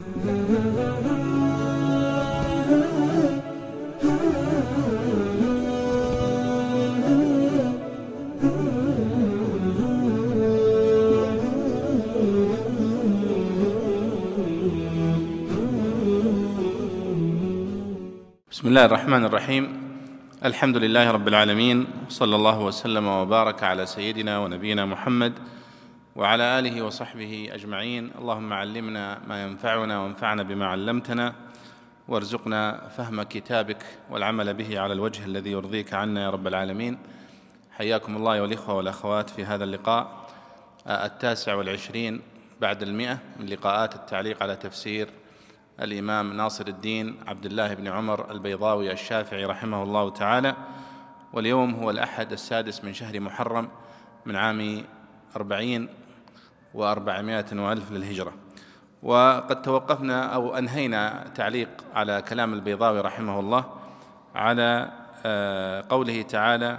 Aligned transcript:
بسم 0.00 0.10
الله 18.68 18.84
الرحمن 18.84 19.24
الرحيم 19.24 19.80
الحمد 20.44 20.76
لله 20.76 21.10
رب 21.10 21.28
العالمين 21.28 21.86
صلى 22.08 22.36
الله 22.36 22.60
وسلم 22.60 23.06
وبارك 23.06 23.62
على 23.62 23.86
سيدنا 23.86 24.38
ونبينا 24.38 24.84
محمد 24.86 25.32
وعلى 26.18 26.58
آله 26.58 26.82
وصحبه 26.82 27.48
أجمعين. 27.52 28.10
اللهم 28.18 28.52
علمنا 28.52 29.18
ما 29.28 29.42
ينفعنا 29.42 30.00
وانفعنا 30.00 30.42
بما 30.42 30.66
علمتنا. 30.66 31.34
وارزقنا 32.08 32.88
فهم 32.88 33.22
كتابك 33.22 33.84
والعمل 34.10 34.54
به 34.54 34.80
على 34.80 34.92
الوجه 34.92 35.24
الذي 35.24 35.50
يرضيك 35.50 35.94
عنا 35.94 36.22
يا 36.22 36.30
رب 36.30 36.46
العالمين. 36.46 36.98
حياكم 37.70 38.16
الله 38.16 38.42
والاخوه 38.42 38.74
والأخوات 38.74 39.30
في 39.30 39.44
هذا 39.44 39.64
اللقاء 39.64 40.26
التاسع 40.86 41.54
والعشرين 41.54 42.20
بعد 42.60 42.82
المئة 42.82 43.18
من 43.40 43.46
لقاءات 43.46 43.94
التعليق 43.94 44.42
على 44.42 44.56
تفسير 44.56 45.08
الإمام 45.80 46.32
ناصر 46.32 46.66
الدين 46.66 47.16
عبد 47.26 47.46
الله 47.46 47.74
بن 47.74 47.88
عمر 47.88 48.30
البيضاوي 48.30 48.92
الشافعي 48.92 49.44
رحمه 49.44 49.82
الله 49.82 50.10
تعالى. 50.10 50.56
واليوم 51.32 51.74
هو 51.74 51.90
الأحد 51.90 52.32
السادس 52.32 52.84
من 52.84 52.92
شهر 52.92 53.20
محرم 53.20 53.68
من 54.26 54.36
عام 54.36 54.84
أربعين 55.36 55.88
وأربعمائة 56.74 57.46
وألف 57.52 57.92
للهجرة. 57.92 58.32
وقد 59.02 59.62
توقفنا 59.62 60.34
أو 60.34 60.58
أنهينا 60.58 61.24
تعليق 61.34 61.68
على 61.94 62.22
كلام 62.22 62.54
البيضاوي 62.54 63.00
رحمه 63.00 63.40
الله 63.40 63.64
على 64.34 64.90
آه، 65.26 65.84
قوله 65.88 66.22
تعالى 66.22 66.78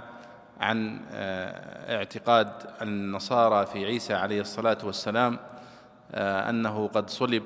عن 0.60 1.00
آه، 1.12 1.96
اعتقاد 1.96 2.52
النصارى 2.82 3.66
في 3.66 3.84
عيسى 3.84 4.14
عليه 4.14 4.40
الصلاة 4.40 4.78
والسلام 4.84 5.38
آه، 6.12 6.50
أنه 6.50 6.88
قد 6.88 7.10
صلب 7.10 7.42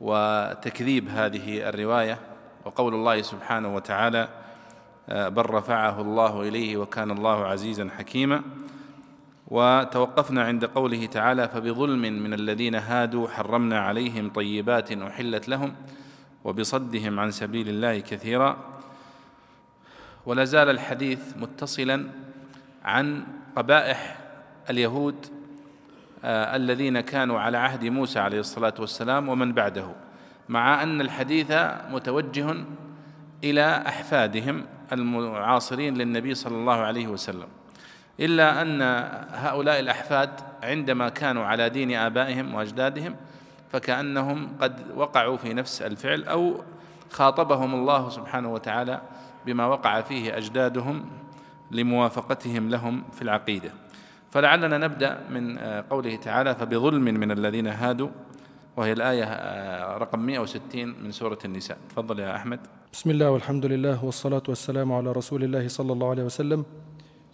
وتكذيب 0.00 1.08
هذه 1.08 1.68
الرواية. 1.68 2.18
وقول 2.64 2.94
الله 2.94 3.22
سبحانه 3.22 3.74
وتعالى 3.74 4.28
بل 5.08 5.50
رفعه 5.50 6.00
الله 6.00 6.42
إليه 6.42 6.76
وكان 6.76 7.10
الله 7.10 7.46
عزيزا 7.46 7.88
حكيما. 7.98 8.42
وتوقفنا 9.52 10.42
عند 10.42 10.64
قوله 10.64 11.06
تعالى 11.06 11.48
فبظلم 11.48 12.00
من 12.00 12.34
الذين 12.34 12.74
هادوا 12.74 13.28
حرمنا 13.28 13.80
عليهم 13.80 14.30
طيبات 14.30 14.92
أحلت 14.92 15.48
لهم 15.48 15.74
وبصدهم 16.44 17.20
عن 17.20 17.30
سبيل 17.30 17.68
الله 17.68 17.98
كثيرا. 17.98 18.56
ولا 20.26 20.44
زال 20.44 20.70
الحديث 20.70 21.36
متصلا 21.36 22.08
عن 22.84 23.24
قبائح 23.56 24.18
اليهود 24.70 25.26
آه، 26.24 26.56
الذين 26.56 27.00
كانوا 27.00 27.40
على 27.40 27.58
عهد 27.58 27.84
موسى 27.84 28.18
عليه 28.18 28.40
الصلاة 28.40 28.74
والسلام 28.78 29.28
ومن 29.28 29.52
بعده 29.52 29.86
مع 30.48 30.82
أن 30.82 31.00
الحديث 31.00 31.52
متوجه 31.90 32.56
إلى 33.44 33.82
أحفادهم 33.86 34.64
المعاصرين 34.92 35.94
للنبي 35.94 36.34
صلى 36.34 36.56
الله 36.56 36.76
عليه 36.76 37.06
وسلم. 37.06 37.48
إلا 38.20 38.62
أن 38.62 38.82
هؤلاء 39.32 39.80
الأحفاد 39.80 40.30
عندما 40.62 41.08
كانوا 41.08 41.44
على 41.44 41.68
دين 41.68 41.94
آبائهم 41.94 42.54
وأجدادهم 42.54 43.16
فكأنهم 43.72 44.48
قد 44.60 44.80
وقعوا 44.96 45.36
في 45.36 45.54
نفس 45.54 45.82
الفعل 45.82 46.24
أو 46.24 46.60
خاطبهم 47.10 47.74
الله 47.74 48.08
سبحانه 48.08 48.52
وتعالى 48.52 49.00
بما 49.46 49.66
وقع 49.66 50.00
فيه 50.00 50.36
أجدادهم 50.36 51.04
لموافقتهم 51.70 52.68
لهم 52.68 53.02
في 53.12 53.22
العقيدة. 53.22 53.70
فلعلنا 54.30 54.78
نبدأ 54.78 55.20
من 55.30 55.58
آه، 55.58 55.84
قوله 55.90 56.16
تعالى 56.16 56.54
فبظلم 56.54 57.02
من 57.02 57.30
الذين 57.30 57.66
هادوا. 57.66 58.08
وهي 58.76 58.92
الآية 58.92 59.24
آه، 59.24 59.96
رقم 59.98 60.18
160 60.20 60.94
من 61.02 61.10
سورة 61.10 61.38
النساء. 61.44 61.78
تفضل 61.90 62.18
يا 62.18 62.36
أحمد. 62.36 62.60
بسم 62.92 63.10
الله 63.10 63.30
والحمد 63.30 63.66
لله 63.66 64.04
والصلاة 64.04 64.42
والسلام 64.48 64.92
على 64.92 65.12
رسول 65.12 65.44
الله 65.44 65.68
صلى 65.68 65.92
الله 65.92 66.10
عليه 66.10 66.22
وسلم. 66.22 66.64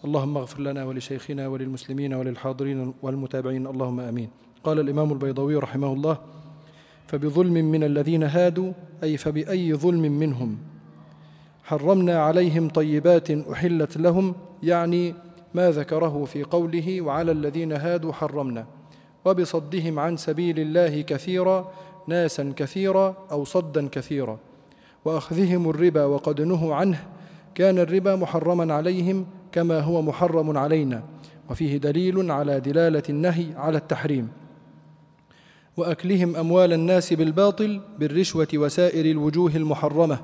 اللهم 0.04 0.36
اغفر 0.36 0.60
لنا 0.60 0.84
ولشيخنا 0.84 1.48
وللمسلمين 1.48 2.14
وللحاضرين 2.14 2.94
والمتابعين. 3.03 3.66
اللهم 3.66 4.00
آمين. 4.00 4.28
قال 4.64 4.81
الإمام 4.81 5.12
البيضاوي 5.12 5.56
رحمه 5.56 5.92
الله 5.92 6.19
فبظلم 7.06 7.53
من 7.53 7.84
الذين 7.84 8.22
هادوا 8.22 8.72
أي 9.03 9.16
فبأي 9.16 9.75
ظلم 9.75 10.03
منهم؟ 10.03 10.59
حرمنا 11.64 12.19
عليهم 12.19 12.69
طيبات 12.69 13.31
أحلت 13.31 13.97
لهم 13.97 14.34
يعني 14.62 15.14
ما 15.54 15.70
ذكره 15.70 16.25
في 16.25 16.42
قوله 16.42 17.00
وعلى 17.00 17.32
الذين 17.32 17.72
هادوا 17.72 18.12
حرمنا. 18.12 18.66
وبصدهم 19.25 19.98
عن 19.98 20.16
سبيل 20.16 20.60
الله 20.60 21.00
كثيرا 21.00 21.72
ناسا 22.09 22.53
كثيرا 22.56 23.16
أو 23.30 23.44
صدا 23.44 23.88
كثيرا. 23.88 24.38
وأخذهم 25.04 25.70
الربا 25.70 26.04
وقد 26.04 26.41
نهوا 26.41 26.75
عنه 26.75 27.04
كان 27.54 27.78
الربا 27.78 28.16
محرما 28.16 28.75
عليهم 28.75 29.26
كما 29.59 29.81
هو 29.81 30.03
محرم 30.03 30.59
علينا 30.59 31.03
وفيه 31.51 31.77
دليل 31.77 32.31
على 32.31 32.61
دلالة 32.61 33.03
النهي 33.09 33.47
على 33.57 33.79
التحريم. 33.79 34.29
وأكلهم 35.77 36.37
أموال 36.37 36.73
الناس 36.73 37.13
بالباطل 37.13 37.81
بالرشوة 37.99 38.49
وسائر 38.55 39.07
الوجوه 39.11 39.57
المحرمة 39.57 40.19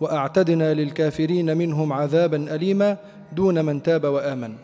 وأعتدنا 0.00 0.74
للكافرين 0.74 1.56
منهم 1.56 1.92
عذابا 1.92 2.54
اليما 2.54 2.96
دون 3.32 3.64
من 3.64 3.82
تاب 3.82 4.04
وآمن. 4.04 4.54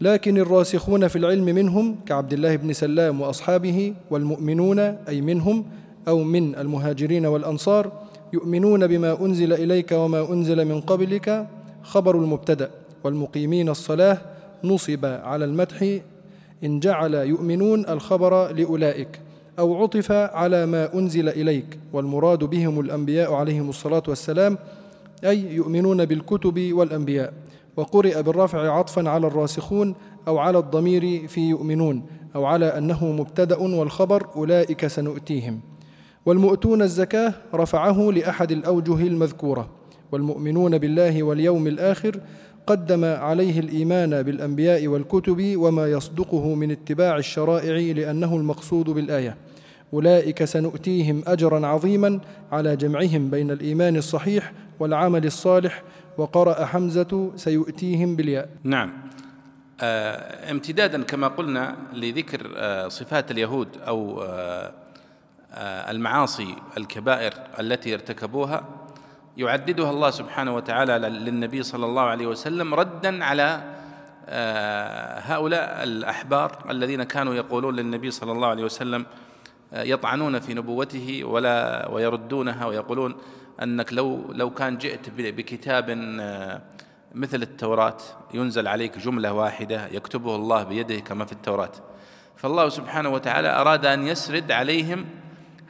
لكن 0.00 0.38
الراسخون 0.38 1.08
في 1.08 1.16
العلم 1.16 1.44
منهم 1.44 1.96
كعبد 2.06 2.32
الله 2.32 2.56
بن 2.56 2.72
سلام 2.72 3.20
وأصحابه 3.20 3.94
والمؤمنون 4.10 4.78
أي 4.78 5.20
منهم 5.20 5.64
أو 6.08 6.22
من 6.22 6.54
المهاجرين 6.54 7.26
والأنصار 7.26 8.01
يؤمنون 8.32 8.86
بما 8.86 9.20
أنزل 9.20 9.52
إليك 9.52 9.92
وما 9.92 10.32
أنزل 10.32 10.64
من 10.64 10.80
قبلك 10.80 11.46
خبر 11.82 12.16
المبتدأ 12.16 12.70
والمقيمين 13.04 13.68
الصلاة 13.68 14.18
نصب 14.64 15.04
على 15.04 15.44
المدح 15.44 15.98
إن 16.64 16.80
جعل 16.80 17.14
يؤمنون 17.14 17.88
الخبر 17.88 18.52
لأولئك 18.52 19.20
أو 19.58 19.82
عطف 19.82 20.12
على 20.12 20.66
ما 20.66 20.94
أنزل 20.94 21.28
إليك 21.28 21.78
والمراد 21.92 22.44
بهم 22.44 22.80
الأنبياء 22.80 23.32
عليهم 23.32 23.68
الصلاة 23.68 24.02
والسلام 24.08 24.58
أي 25.24 25.54
يؤمنون 25.54 26.04
بالكتب 26.04 26.72
والأنبياء 26.72 27.32
وقرئ 27.76 28.22
بالرفع 28.22 28.70
عطفا 28.78 29.08
على 29.10 29.26
الراسخون 29.26 29.94
أو 30.28 30.38
على 30.38 30.58
الضمير 30.58 31.28
في 31.28 31.40
يؤمنون 31.40 32.02
أو 32.34 32.44
على 32.44 32.66
أنه 32.66 33.04
مبتدأ 33.12 33.58
والخبر 33.58 34.26
أولئك 34.36 34.86
سنؤتيهم. 34.86 35.71
والمؤتون 36.26 36.82
الزكاة 36.82 37.34
رفعه 37.54 38.10
لأحد 38.10 38.52
الأوجه 38.52 39.06
المذكورة. 39.06 39.68
والمؤمنون 40.12 40.78
بالله 40.78 41.22
واليوم 41.22 41.66
الآخر 41.66 42.20
قدم 42.66 43.04
عليه 43.04 43.60
الإيمان 43.60 44.22
بالأنبياء 44.22 44.86
والكتب 44.86 45.54
وما 45.56 45.86
يصدقه 45.86 46.54
من 46.54 46.70
اتباع 46.70 47.16
الشرائع 47.16 47.92
لأنه 47.92 48.36
المقصود 48.36 48.90
بالآية. 48.90 49.36
أولئك 49.92 50.44
سنؤتيهم 50.44 51.22
اجرا 51.26 51.66
عظيما 51.66 52.20
على 52.52 52.76
جمعهم 52.76 53.30
بين 53.30 53.50
الإيمان 53.50 53.96
الصحيح 53.96 54.52
والعمل 54.80 55.26
الصالح. 55.26 55.82
وقرأ 56.18 56.64
حمزة 56.64 57.30
سيؤتيهم 57.36 58.16
بالياء. 58.16 58.48
نعم. 58.64 58.92
آه 59.80 60.50
امتدادا 60.50 61.02
كما 61.02 61.28
قلنا 61.28 61.76
لذكر 61.94 62.50
آه 62.56 62.88
صفات 62.88 63.30
اليهود 63.30 63.68
أو 63.86 64.22
آه 64.22 64.81
المعاصي 65.54 66.56
الكبائر 66.76 67.32
التي 67.60 67.94
ارتكبوها 67.94 68.64
يعددها 69.36 69.90
الله 69.90 70.10
سبحانه 70.10 70.54
وتعالى 70.54 70.98
للنبي 70.98 71.62
صلى 71.62 71.86
الله 71.86 72.02
عليه 72.02 72.26
وسلم 72.26 72.74
ردا 72.74 73.24
على 73.24 73.62
آه، 74.28 75.18
هؤلاء 75.18 75.82
الأحبار 75.82 76.70
الذين 76.70 77.02
كانوا 77.02 77.34
يقولون 77.34 77.76
للنبي 77.76 78.10
صلى 78.10 78.32
الله 78.32 78.48
عليه 78.48 78.64
وسلم 78.64 79.06
آه، 79.72 79.82
يطعنون 79.82 80.40
في 80.40 80.54
نبوته 80.54 81.24
ولا 81.24 81.88
ويردونها 81.90 82.66
ويقولون 82.66 83.16
أنك 83.62 83.92
لو 83.92 84.32
لو 84.32 84.50
كان 84.50 84.78
جئت 84.78 85.10
بكتاب 85.10 85.86
آه، 86.20 86.62
مثل 87.14 87.42
التوراة 87.42 87.96
ينزل 88.34 88.68
عليك 88.68 88.98
جملة 88.98 89.32
واحدة 89.32 89.86
يكتبه 89.86 90.36
الله 90.36 90.62
بيده 90.62 90.98
كما 90.98 91.24
في 91.24 91.32
التوراة. 91.32 91.72
فالله 92.36 92.68
سبحانه 92.68 93.08
وتعالى 93.08 93.48
أراد 93.48 93.86
أن 93.86 94.06
يسرد 94.06 94.52
عليهم 94.52 95.04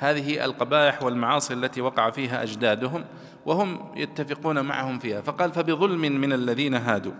هذه 0.02 0.44
القبائح 0.44 1.02
والمعاصي 1.02 1.54
التي 1.54 1.80
وقع 1.80 2.10
فيها 2.10 2.42
أجدادهم 2.42 3.04
وهم 3.46 3.92
يتفقون 3.96 4.60
معهم 4.60 4.98
فيها. 4.98 5.20
فقال 5.20 5.52
فبظلم 5.52 6.00
من 6.00 6.32
الذين 6.32 6.74
هادوا. 6.74 7.12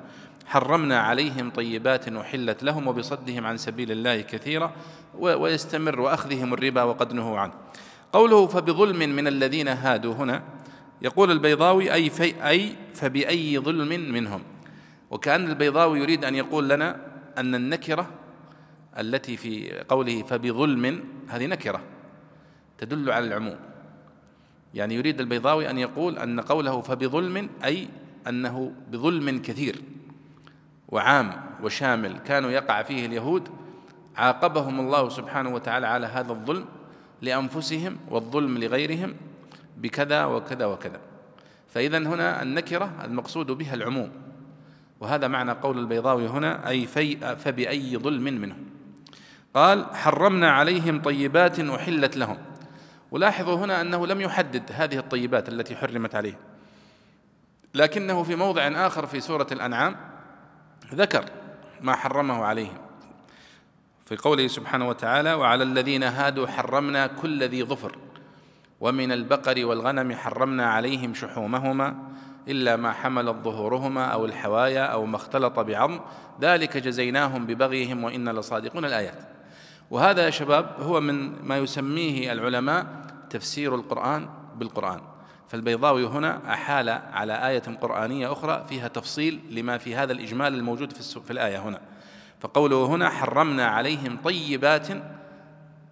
حرمنا 0.47 1.01
عليهم 1.01 1.51
طيبات 1.51 2.09
أحلت 2.09 2.63
لهم 2.63 2.87
وبصدهم 2.87 3.47
عن 3.47 3.57
سبيل 3.57 3.93
الله 3.93 4.21
كثيرا 4.21 4.73
ويستمر 5.19 6.01
وأخذهم 6.01 6.55
الربا 6.55 6.83
وقد 6.83 7.13
نهوا 7.13 7.39
عنه. 7.39 7.53
قوله 8.13 8.47
فبظلم 8.47 9.17
من 9.17 9.27
الذين 9.27 9.69
هادوا 9.69 10.15
هنا 10.15 10.43
يقول 11.03 11.31
البيضاوي 11.31 11.93
أي, 11.93 12.11
في 12.11 12.49
أي 12.49 12.77
فبأي 12.95 13.59
ظلم 13.59 14.13
منهم. 14.13 14.43
وكأن 15.11 15.49
البيضاوي 15.49 16.01
يريد 16.01 16.25
أن 16.25 16.35
يقول 16.35 16.69
لنا 16.69 16.97
أن 17.39 17.55
النكرة 17.55 18.07
التي 18.99 19.37
في 19.37 19.83
قوله 19.89 20.23
فبظلم 20.23 21.05
هذه 21.29 21.47
نكرة. 21.47 21.92
تدل 22.83 23.11
على 23.11 23.27
العموم. 23.27 23.57
يعني 24.75 24.95
يريد 24.95 25.21
البيضاوي 25.21 25.71
أن 25.71 25.79
يقول 25.79 26.19
أن 26.19 26.41
قوله 26.41 26.81
فبظلم 26.81 27.49
أي 27.65 27.89
أنه 28.29 28.73
بظلم 28.93 29.43
كثير 29.43 29.83
وعام 30.89 31.33
وشامل 31.63 32.19
كانوا 32.19 32.51
يقع 32.51 32.83
فيه 32.83 33.07
اليهود 33.07 33.49
عاقبهم 34.17 34.81
الله 34.81 35.09
سبحانه 35.09 35.55
وتعالى 35.55 35.87
على 35.87 36.07
هذا 36.07 36.33
الظلم 36.33 36.65
لأنفسهم 37.23 37.97
والظلم 38.11 38.59
لغيرهم 38.59 39.15
بكذا 39.79 40.25
وكذا 40.25 40.67
وكذا. 40.67 41.01
فإذا 41.75 41.99
هنا 41.99 42.43
النكرة 42.43 42.93
المقصود 43.05 43.51
بها 43.51 43.75
العموم. 43.75 44.11
وهذا 45.01 45.29
معنى 45.29 45.53
قول 45.53 45.79
البيضاوي 45.79 46.27
هنا 46.27 46.69
أي 46.69 46.87
في 46.87 47.37
فبأي 47.37 47.97
ظلم 47.97 48.23
منه. 48.23 48.57
قال 49.55 49.87
حرمنا 49.95 50.51
عليهم 50.51 51.03
طيبات 51.03 51.61
أحلت 51.61 52.17
لهم. 52.17 52.39
ولاحظوا 53.13 53.57
هنا 53.57 53.81
أنه 53.81 54.07
لم 54.07 54.21
يحدد 54.21 54.63
هذه 54.75 54.99
الطيبات 54.99 55.49
التي 55.49 55.77
حرمت 55.77 56.15
عليه. 56.15 56.39
لكنه 57.75 58.23
في 58.23 58.35
موضع 58.35 58.87
آخر 58.87 59.07
في 59.07 59.21
سورة 59.21 59.47
الأنعام 59.53 59.97
ذكر 60.95 61.25
ما 61.81 61.97
حرمه 61.97 62.45
عليهم. 62.45 62.79
في 64.05 64.17
قوله 64.17 64.47
سبحانه 64.47 64.89
وتعالى 64.89 65.35
وعلى 65.35 65.63
الذين 65.63 66.03
هادوا 66.03 66.47
حرمنا 66.47 67.07
كل 67.07 67.43
ذي 67.45 67.65
ظفر 67.65 67.99
ومن 68.81 69.13
البقر 69.13 69.67
والغنم 69.67 70.15
حرمنا 70.15 70.67
عليهم 70.67 71.15
شحومهما 71.15 71.97
إلا 72.49 72.77
ما 72.77 72.93
حملت 72.93 73.37
ظهورهما 73.45 74.05
أو 74.05 74.25
الحوايا 74.25 74.85
أو 74.85 75.07
ما 75.07 75.17
اختلط 75.17 75.61
بعظم 75.61 76.01
ذلك 76.41 76.77
جزيناهم 76.77 77.47
ببغيهم 77.47 78.05
وإنا 78.05 78.31
لصادقون 78.31 78.85
الآيات. 78.85 79.32
وهذا 79.93 80.25
يا 80.25 80.31
شباب 80.31 80.77
هو 80.81 81.01
من 81.01 81.45
ما 81.45 81.59
يسميه 81.59 82.33
العلماء 82.33 82.87
تفسير 83.31 83.75
القرآن 83.75 84.29
بالقرآن. 84.57 85.01
فالبيضاوي 85.49 86.07
هنا 86.07 86.53
أحال 86.53 86.89
على 86.89 87.49
آية 87.49 87.63
قرآنية 87.81 88.33
أخرى 88.33 88.65
فيها 88.69 88.89
تفصيل 88.89 89.41
لما 89.51 89.79
في 89.79 89.97
هذا 89.97 90.13
الإجمال 90.13 90.55
الموجود 90.55 90.93
في, 90.93 91.21
في 91.21 91.31
الآية 91.31 91.59
هنا. 91.59 91.81
فقوله 92.41 92.87
هنا 92.87 93.11
حرمنا 93.11 93.67
عليهم 93.67 94.17
طيبات 94.25 94.89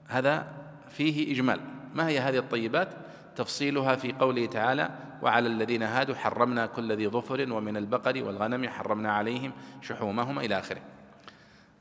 هذا 0.08 0.46
فيه 0.88 1.32
إجمال. 1.32 1.60
ما 1.94 2.08
هي 2.08 2.18
هذه 2.18 2.38
الطيبات؟ 2.38 2.88
تفصيلها 3.36 3.96
في 3.96 4.12
قوله 4.12 4.46
تعالى 4.46 4.90
وعلى 5.22 5.48
الذين 5.48 5.82
هادوا 5.82 6.14
حرمنا 6.14 6.66
كل 6.66 6.92
ذي 6.92 7.08
ظفر 7.08 7.52
ومن 7.52 7.76
البقر 7.76 8.24
والغنم 8.24 8.68
حرمنا 8.68 9.12
عليهم 9.12 9.52
شحومهما 9.82 10.40
إلى 10.40 10.58
آخره. 10.58 10.80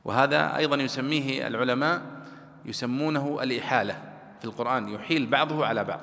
وهذا 0.05 0.57
أيضا 0.57 0.75
يسميه 0.75 1.47
العلماء 1.47 2.01
يسمونه 2.65 3.39
الإحالة 3.43 4.01
في 4.39 4.45
القرآن 4.45 4.89
يحيل 4.89 5.25
بعضه 5.25 5.65
على 5.65 5.83
بعض 5.83 5.99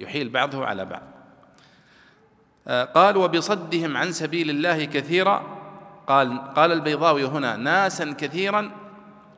يحيل 0.00 0.28
بعضه 0.28 0.66
على 0.66 0.84
بعض. 0.84 1.02
آه، 2.68 2.84
قال 2.84 3.16
وبصدهم 3.16 3.96
عن 3.96 4.12
سبيل 4.12 4.50
الله 4.50 4.84
كثيرا. 4.84 5.60
قال 6.06 6.54
قال 6.54 6.72
البيضاوي 6.72 7.24
هنا 7.24 7.56
ناسا 7.56 8.12
كثيرا 8.12 8.70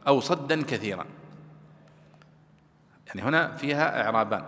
أو 0.06 0.20
صدا 0.20 0.62
كثيرا. 0.62 1.04
يعني 3.06 3.22
هنا 3.22 3.56
فيها 3.56 4.04
إعرابان. 4.04 4.44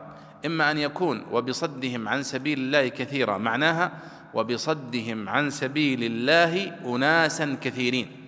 إما 0.47 0.71
أن 0.71 0.79
يكون 0.79 1.27
وبصدهم 1.33 2.09
عن 2.09 2.23
سبيل 2.23 2.59
الله 2.59 2.89
كثيرا. 2.89 3.39
معناها 3.39 3.93
وبصدهم 4.35 5.29
عن 5.29 5.51
سبيل 5.51 6.05
الله 6.05 6.77
أناسا 6.85 7.57
كثيرين. 7.61 8.24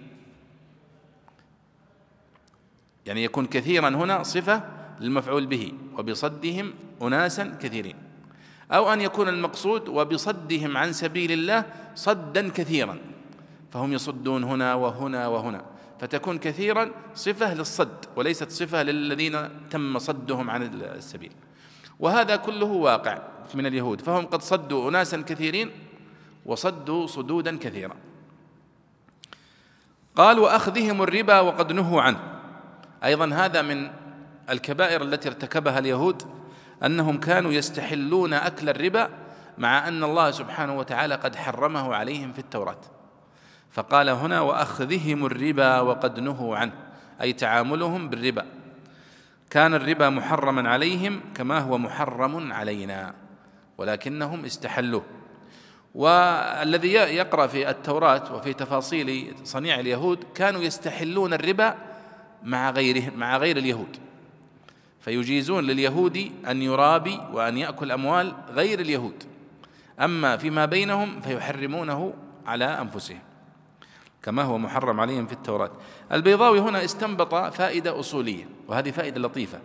يعني 3.07 3.25
يكون 3.25 3.47
كثيرا 3.47 3.89
هنا 3.89 4.23
صفة 4.23 4.63
للمفعول 5.01 5.47
به 5.47 5.73
وبصدهم 5.99 6.75
أناسا 7.03 7.57
كثيرين. 7.61 7.97
أو 8.73 8.93
أن 8.93 9.01
يكون 9.01 9.29
المقصود 9.29 9.89
وبصدهم 9.89 10.77
عن 10.77 10.93
سبيل 10.93 11.33
الله 11.33 11.65
صدا 11.95 12.49
كثيرا 12.49 12.99
فهم 13.73 13.93
يصدون 13.93 14.45
هنا 14.45 14.75
وهنا 14.75 15.27
وهنا. 15.27 15.65
فتكون 16.01 16.39
كثيرا 16.39 16.91
صفة 17.15 17.55
للصد 17.55 18.05
وليست 18.17 18.51
صفة 18.51 18.83
للذين 18.83 19.49
تم 19.71 19.99
صدهم 19.99 20.51
عن 20.51 20.63
السبيل. 20.63 21.33
وهذا 22.01 22.37
كله 22.37 22.67
واقع 22.67 23.19
من 23.55 23.67
اليهود 23.67 24.01
فهم 24.01 24.27
قد 24.27 24.43
صدوا 24.43 24.91
أناسا 24.91 25.21
كثيرين 25.21 25.71
وصدوا 26.47 27.07
صدودا 27.07 27.59
كثيرا. 27.59 27.97
قال 30.17 30.39
وأخذهم 30.39 31.03
الربا 31.03 31.41
وقد 31.41 31.73
نهوا 31.73 32.03
عنه. 32.03 32.36
أيضا 33.05 33.35
هذا 33.35 33.63
من 33.63 33.91
الكبائر 34.51 35.03
التي 35.03 35.29
ارتكبها 35.29 35.79
اليهود 35.79 36.23
أنهم 36.85 37.21
كانوا 37.21 37.53
يستحلون 37.53 38.33
أكل 38.33 38.69
الربا 38.69 39.11
مع 39.59 39.89
أن 39.89 40.05
الله 40.05 40.31
سبحانه 40.31 40.79
وتعالى 40.79 41.15
قد 41.15 41.37
حرمه 41.37 41.95
عليهم 41.95 42.33
في 42.33 42.39
التوراة. 42.39 42.81
فقال 43.71 44.09
هنا 44.09 44.41
وأخذهم 44.41 45.27
الربا 45.27 45.81
وقد 45.81 46.21
نهوا 46.21 46.57
عنه 46.57 46.73
أي 47.21 47.33
تعاملهم 47.33 48.09
بالربا. 48.09 48.45
كان 49.51 49.75
الربا 49.75 50.11
محرما 50.11 50.69
عليهم 50.69 51.21
كما 51.35 51.59
هو 51.59 51.79
محرم 51.79 52.53
علينا 52.53 53.15
ولكنهم 53.79 54.45
استحلوه. 54.45 55.03
والذي 55.95 56.93
يقرأ 56.93 57.47
في 57.47 57.71
التوراة 57.71 58.35
وفي 58.35 58.53
تفاصيل 58.53 59.35
صنيع 59.45 59.81
اليهود 59.81 60.25
كانوا 60.35 60.63
يستحلون 60.63 61.35
الربا 61.35 61.75
مع 62.45 62.71
غيره 62.71 63.11
مع 63.17 63.37
غير 63.37 63.57
اليهود. 63.57 63.97
فيجيزون 65.01 65.65
لليهود 65.65 66.33
أن 66.49 66.63
يرابي 66.63 67.21
وأن 67.33 67.59
يأكل 67.59 67.93
أموال 67.93 68.35
غير 68.51 68.81
اليهود. 68.81 69.25
أما 70.01 70.37
فيما 70.37 70.65
بينهم 70.65 71.21
فيحرمونه 71.21 72.15
على 72.47 72.65
أنفسهم. 72.65 73.21
كما 74.23 74.43
هو 74.43 74.59
محرم 74.59 75.01
عليهم 75.01 75.27
في 75.27 75.33
التوراة. 75.33 75.71
البيضاوي 76.13 76.61
هنا 76.61 76.85
استنبط 76.85 77.35
فائدة 77.35 78.01
أصولية 78.01 78.49
وهذه 78.69 78.91
فائدة 78.91 79.21
لطيفة 79.21 79.59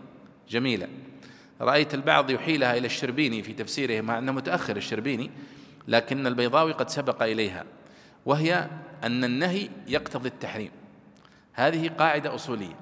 جميلة. 0.50 0.88
رأيت 1.62 1.94
البعض 1.94 2.30
يحيلها 2.30 2.78
إلى 2.78 2.86
الشربيني 2.86 3.44
في 3.44 3.54
تفسيره 3.54 4.02
مع 4.02 4.18
أنه 4.18 4.32
متأخر 4.32 4.78
الشربيني 4.78 5.32
لكن 5.88 6.28
البيضاوي 6.28 6.72
قد 6.72 6.90
سبق 6.90 7.24
إليها 7.24 7.64
وهي 8.26 8.70
أن 9.04 9.24
النهي 9.24 9.70
يقتضي 9.88 10.30
التحريم. 10.30 10.72
هذه 11.54 11.88
قاعدة 11.88 12.36
أصولية 12.36 12.76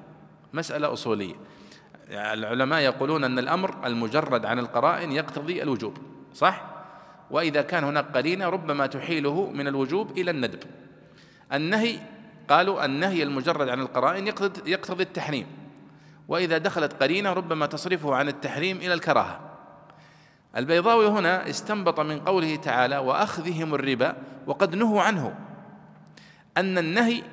مسألة 0.54 0.94
أصولية. 0.94 1.36
العلماء 2.10 2.80
يقولون 2.80 3.24
أن 3.24 3.40
الأمر 3.40 3.88
المجرد 3.88 4.46
عن 4.46 4.60
القرائن 4.60 5.12
يقتضي 5.12 5.64
الوجوب 5.64 5.98
صح؟ 6.34 6.66
وإذا 7.32 7.62
كان 7.62 7.84
هناك 7.84 8.06
قرينة 8.18 8.50
ربما 8.50 8.88
تحيله 8.88 9.50
من 9.50 9.68
الوجوب 9.68 10.18
إلى 10.18 10.32
الندب. 10.32 10.64
النهي 11.54 12.00
قالوا 12.50 12.86
النهي 12.86 13.24
المجرد 13.24 13.70
عن 13.70 13.80
القرائن 13.80 14.28
يقتضي 14.66 15.04
التحريم. 15.04 15.48
وإذا 16.28 16.58
دخلت 16.58 17.04
قرينة 17.04 17.34
ربما 17.34 17.66
تصرفه 17.66 18.16
عن 18.16 18.28
التحريم 18.28 18.78
إلى 18.78 18.94
الكراهة. 18.94 19.40
البيضاوي 20.58 21.08
هنا 21.08 21.50
استنبط 21.50 22.00
من 22.00 22.20
قوله 22.20 22.56
تعالى 22.56 22.98
وأخذهم 22.98 23.76
الربا 23.76 24.16
وقد 24.48 24.76
نهوا 24.76 25.02
عنه. 25.02 25.36
أن 26.58 26.78
النهي 26.78 27.24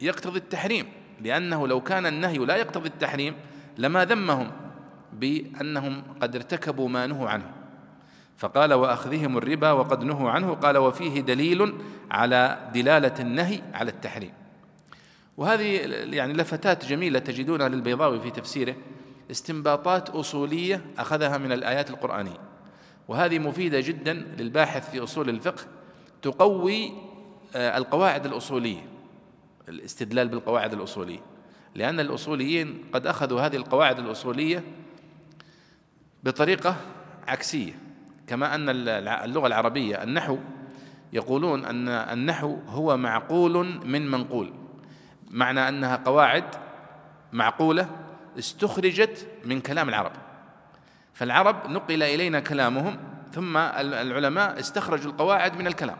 يقتضي 0.00 0.38
التحريم 0.38 0.86
لأنه 1.20 1.68
لو 1.68 1.80
كان 1.80 2.06
النهي 2.06 2.38
لا 2.38 2.56
يقتضي 2.56 2.88
التحريم 2.88 3.34
لما 3.78 4.04
ذمهم 4.04 4.50
بأنهم 5.12 6.02
قد 6.20 6.36
ارتكبوا 6.36 6.88
ما 6.88 7.06
نهوا 7.06 7.28
عنه. 7.28 7.50
فقال 8.36 8.74
وأخذهم 8.74 9.38
الربا 9.38 9.70
وقد 9.70 10.04
نهوا 10.04 10.30
عنه. 10.30 10.54
قال 10.54 10.78
وفيه 10.78 11.20
دليل 11.20 11.74
على 12.10 12.70
دلالة 12.74 13.14
النهي 13.20 13.60
على 13.74 13.90
التحريم. 13.90 14.32
وهذه 15.36 15.64
يعني 16.14 16.32
لفتات 16.32 16.84
جميلة 16.84 17.18
تجدونها 17.18 17.68
للبيضاوي 17.68 18.20
في 18.20 18.30
تفسيره. 18.30 18.74
استنباطات 19.30 20.10
أصولية 20.10 20.84
أخذها 20.98 21.38
من 21.38 21.52
الآيات 21.52 21.90
القرآنية. 21.90 22.38
وهذه 23.08 23.38
مفيدة 23.38 23.80
جدا 23.80 24.12
للباحث 24.12 24.90
في 24.90 25.02
أصول 25.02 25.28
الفقه 25.28 25.64
تقوي 26.22 26.92
آه، 27.56 27.78
القواعد 27.78 28.26
الأصولية. 28.26 28.97
الاستدلال 29.68 30.28
بالقواعد 30.28 30.72
الأصولية. 30.72 31.20
لأن 31.74 32.00
الأصوليين 32.00 32.84
قد 32.92 33.06
أخذوا 33.06 33.40
هذه 33.40 33.56
القواعد 33.56 33.98
الأصولية 33.98 34.64
بطريقة 36.24 36.76
عكسية. 37.28 37.72
كما 38.26 38.54
أن 38.54 38.68
اللغة 39.08 39.46
العربية 39.46 40.02
النحو 40.02 40.38
يقولون 41.12 41.64
أن 41.64 41.88
النحو 41.88 42.56
هو 42.68 42.96
معقول 42.96 43.66
من 43.84 44.10
منقول. 44.10 44.52
معنى 45.30 45.68
أنها 45.68 45.96
قواعد 45.96 46.44
معقولة 47.32 47.90
استخرجت 48.38 49.26
من 49.44 49.60
كلام 49.60 49.88
العرب. 49.88 50.12
فالعرب 51.14 51.70
نقل 51.70 52.02
إلينا 52.02 52.40
كلامهم 52.40 52.98
ثم 53.32 53.56
العلماء 53.56 54.60
استخرجوا 54.60 55.12
القواعد 55.12 55.58
من 55.58 55.66
الكلام. 55.66 55.96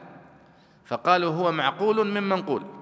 فقالوا 0.85 1.33
هو 1.33 1.53
معقول 1.53 2.07
من 2.07 2.23
منقول. 2.23 2.78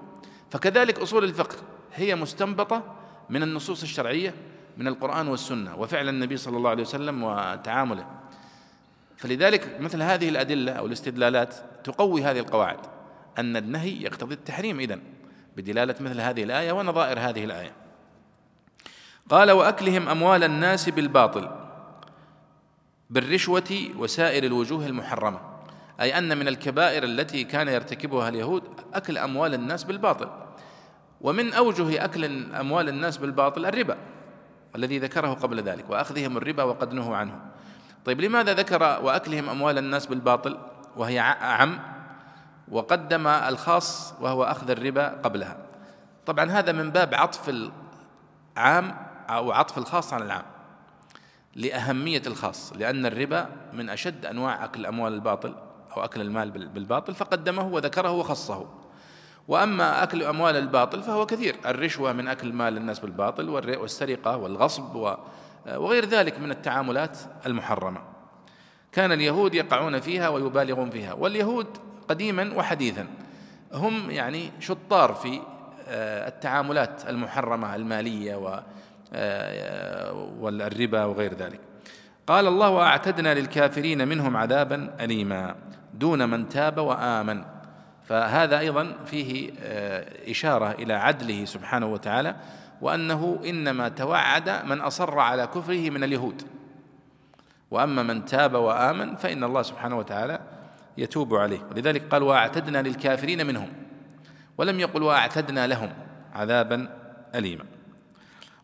فكذلك 0.51 0.99
أصول 0.99 1.23
الفقه 1.23 1.55
هي 1.93 2.15
مستنبطة 2.15 2.83
من 3.29 3.43
النصوص 3.43 3.81
الشرعية 3.81 4.33
من 4.77 4.87
القرآن 4.87 5.27
والسنة 5.27 5.75
وفعل 5.75 6.09
النبي 6.09 6.37
صلى 6.37 6.57
الله 6.57 6.69
عليه 6.69 6.83
وسلم 6.83 7.23
وتعامله. 7.23 8.05
فلذلك 9.17 9.77
مثل 9.81 10.01
هذه 10.01 10.29
الأدلة 10.29 10.71
أو 10.71 10.85
الاستدلالات 10.85 11.55
تقوي 11.83 12.23
هذه 12.23 12.39
القواعد 12.39 12.79
أن 13.37 13.57
النهي 13.57 14.01
يقتضي 14.01 14.33
التحريم 14.33 14.79
إذن 14.79 15.01
بدلالة 15.57 15.95
مثل 15.99 16.21
هذه 16.21 16.43
الآية 16.43 16.71
ونظائر 16.71 17.19
هذه 17.19 17.43
الآية. 17.43 17.71
قال 19.29 19.51
وأكلهم 19.51 20.09
أموال 20.09 20.43
الناس 20.43 20.89
بالباطل 20.89 21.49
بالرشوة 23.09 23.91
وسائر 23.97 24.43
الوجوه 24.43 24.85
المحرمة. 24.85 25.56
أي 26.01 26.17
أن 26.17 26.37
من 26.37 26.47
الكبائر 26.47 27.03
التي 27.03 27.43
كان 27.43 27.67
يرتكبها 27.67 28.29
اليهود 28.29 28.63
أكل 28.93 29.17
أموال 29.17 29.53
الناس 29.53 29.83
بالباطل. 29.83 30.29
ومن 31.21 31.53
أوجه 31.53 32.05
أكل 32.05 32.25
أموال 32.55 32.89
الناس 32.89 33.17
بالباطل 33.17 33.65
الربا 33.65 33.97
الذي 34.75 34.99
ذكره 34.99 35.33
قبل 35.33 35.61
ذلك 35.61 35.89
وأخذهم 35.89 36.37
الربا 36.37 36.63
وقد 36.63 36.93
نهوا 36.93 37.15
عنه. 37.15 37.39
طيب 38.05 38.21
لماذا 38.21 38.53
ذكر 38.53 38.83
وأكلهم 38.83 39.49
أموال 39.49 39.77
الناس 39.77 40.05
بالباطل؟ 40.05 40.57
وهي 40.97 41.19
أعم 41.19 41.79
وقدم 42.67 43.27
الخاص 43.27 44.13
وهو 44.21 44.43
أخذ 44.43 44.69
الربا 44.69 45.07
قبلها. 45.07 45.57
طبعا 46.25 46.51
هذا 46.51 46.71
من 46.71 46.91
باب 46.91 47.15
عطف 47.15 47.49
العام 47.49 48.95
أو 49.29 49.51
عطف 49.51 49.77
الخاص 49.77 50.13
على 50.13 50.25
العام. 50.25 50.45
لأهمية 51.55 52.21
الخاص 52.27 52.73
لأن 52.73 53.05
الربا 53.05 53.49
من 53.73 53.89
أشد 53.89 54.25
أنواع 54.25 54.65
أكل 54.65 54.79
الأموال 54.79 55.13
الباطل. 55.13 55.55
أو 55.97 56.05
أكل 56.05 56.21
المال 56.21 56.51
بالباطل 56.51 57.15
فقدمه 57.15 57.67
وذكره 57.67 58.11
وخصه. 58.11 58.65
وأما 59.47 60.03
أكل 60.03 60.23
أموال 60.23 60.55
الباطل 60.55 61.03
فهو 61.03 61.25
كثير. 61.25 61.55
الرشوة 61.65 62.13
من 62.13 62.27
أكل 62.27 62.53
مال 62.53 62.77
الناس 62.77 62.99
بالباطل 62.99 63.49
والسرقة 63.49 64.37
والغصب 64.37 65.15
وغير 65.75 66.05
ذلك 66.05 66.39
من 66.39 66.51
التعاملات 66.51 67.17
المحرمة. 67.45 68.01
كان 68.91 69.11
اليهود 69.11 69.53
يقعون 69.53 69.99
فيها 69.99 70.29
ويبالغون 70.29 70.89
فيها. 70.89 71.13
واليهود 71.13 71.67
قديما 72.07 72.53
وحديثا 72.55 73.07
هم 73.73 74.11
يعني 74.11 74.51
شطار 74.59 75.13
في 75.13 75.41
آه، 75.89 76.27
التعاملات 76.27 77.09
المحرمة 77.09 77.75
المالية 77.75 78.63
آه، 79.13 80.13
والربا 80.39 81.05
وغير 81.05 81.33
ذلك. 81.33 81.59
قال 82.27 82.47
الله 82.47 82.69
واعتدنا 82.69 83.33
للكافرين 83.33 84.07
منهم 84.07 84.37
عذابا 84.37 84.95
اليما. 84.99 85.55
دون 85.99 86.29
من 86.29 86.49
تاب 86.49 86.77
وآمن. 86.77 87.43
فهذا 88.03 88.59
أيضا 88.59 88.95
فيه 89.05 89.51
آه، 89.61 90.31
إشارة 90.31 90.71
إلى 90.71 90.93
عدله 90.93 91.45
سبحانه 91.45 91.85
وتعالى 91.85 92.35
وأنه 92.81 93.39
إنما 93.45 93.89
توعد 93.89 94.49
من 94.65 94.81
أصر 94.81 95.19
على 95.19 95.47
كفره 95.47 95.89
من 95.89 96.03
اليهود. 96.03 96.41
وأما 97.71 98.03
من 98.03 98.25
تاب 98.25 98.53
وآمن 98.53 99.15
فإن 99.15 99.43
الله 99.43 99.61
سبحانه 99.61 99.97
وتعالى 99.97 100.39
يتوب 100.97 101.35
عليه. 101.35 101.59
ولذلك 101.71 102.07
قال 102.11 102.23
وأعتدنا 102.23 102.81
للكافرين 102.81 103.47
منهم. 103.47 103.69
ولم 104.57 104.79
يقل 104.79 105.03
وأعتدنا 105.03 105.67
لهم 105.67 105.89
عذابا 106.33 106.89
اليما. 107.35 107.63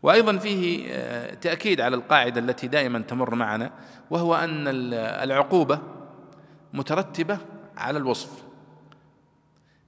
وأيضا 0.03 0.37
فيه 0.37 0.87
آه، 0.91 1.33
تأكيد 1.33 1.81
على 1.81 1.95
القاعدة 1.95 2.41
التي 2.41 2.67
دائما 2.67 2.99
تمر 2.99 3.35
معنا 3.35 3.71
وهو 4.09 4.35
أن 4.35 4.65
العقوبة 5.23 5.79
مترتبة 6.73 7.37
على 7.77 7.97
الوصف. 7.97 8.43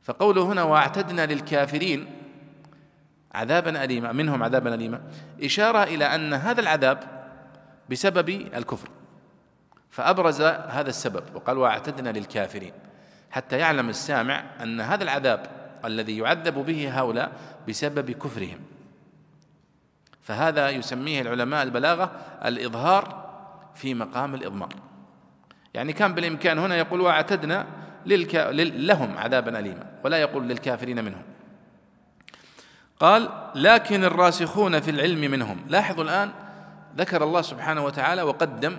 فقوله 0.04 0.44
هنا 0.44 0.64
واعتدنا 0.64 1.26
للكافرين 1.26 2.08
عذابا 3.34 3.84
اليما 3.84 4.12
منهم 4.12 4.44
عذابا 4.44 4.74
اليما 4.74 5.02
إشارة 5.44 5.84
إلى 5.84 6.06
أن 6.06 6.34
هذا 6.34 6.62
العذاب 6.62 7.04
بسبب 7.90 8.30
الكفر. 8.30 8.90
فأبرز 9.90 10.42
هذا 10.42 10.90
السبب 10.90 11.24
وقال 11.36 11.58
واعتدنا 11.58 12.10
للكافرين 12.10 12.74
حتى 13.32 13.58
يعلم 13.58 13.90
السامع 13.90 14.44
أن 14.64 14.82
هذا 14.82 15.04
العذاب 15.04 15.48
الذي 15.86 16.18
يعذب 16.18 16.54
به 16.54 17.00
هؤلاء 17.00 17.32
بسبب 17.68 18.12
كفرهم. 18.12 18.60
فهذا 20.22 20.70
يسميه 20.70 21.22
العلماء 21.22 21.64
البلاغة 21.64 22.12
الإظهار 22.46 23.26
في 23.76 23.94
مقام 23.94 24.36
الإضمار. 24.36 24.70
يعني 25.76 25.94
كان 25.94 26.14
بالإمكان 26.14 26.60
هنا 26.60 26.76
يقول 26.76 27.02
واعتدنا 27.02 27.66
للك... 28.06 28.36
لهم 28.76 29.18
عذابا 29.18 29.60
اليما 29.60 29.86
ولا 30.04 30.18
يقول 30.18 30.48
للكافرين 30.48 31.04
منهم. 31.06 31.22
قال 33.00 33.30
لكن 33.56 34.04
الراسخون 34.04 34.80
في 34.80 34.92
العلم 34.92 35.32
منهم. 35.32 35.66
لاحظوا 35.68 36.04
الآن 36.04 36.32
ذكر 36.98 37.24
الله 37.24 37.42
سبحانه 37.42 37.86
وتعالى 37.86 38.22
وقدم 38.22 38.78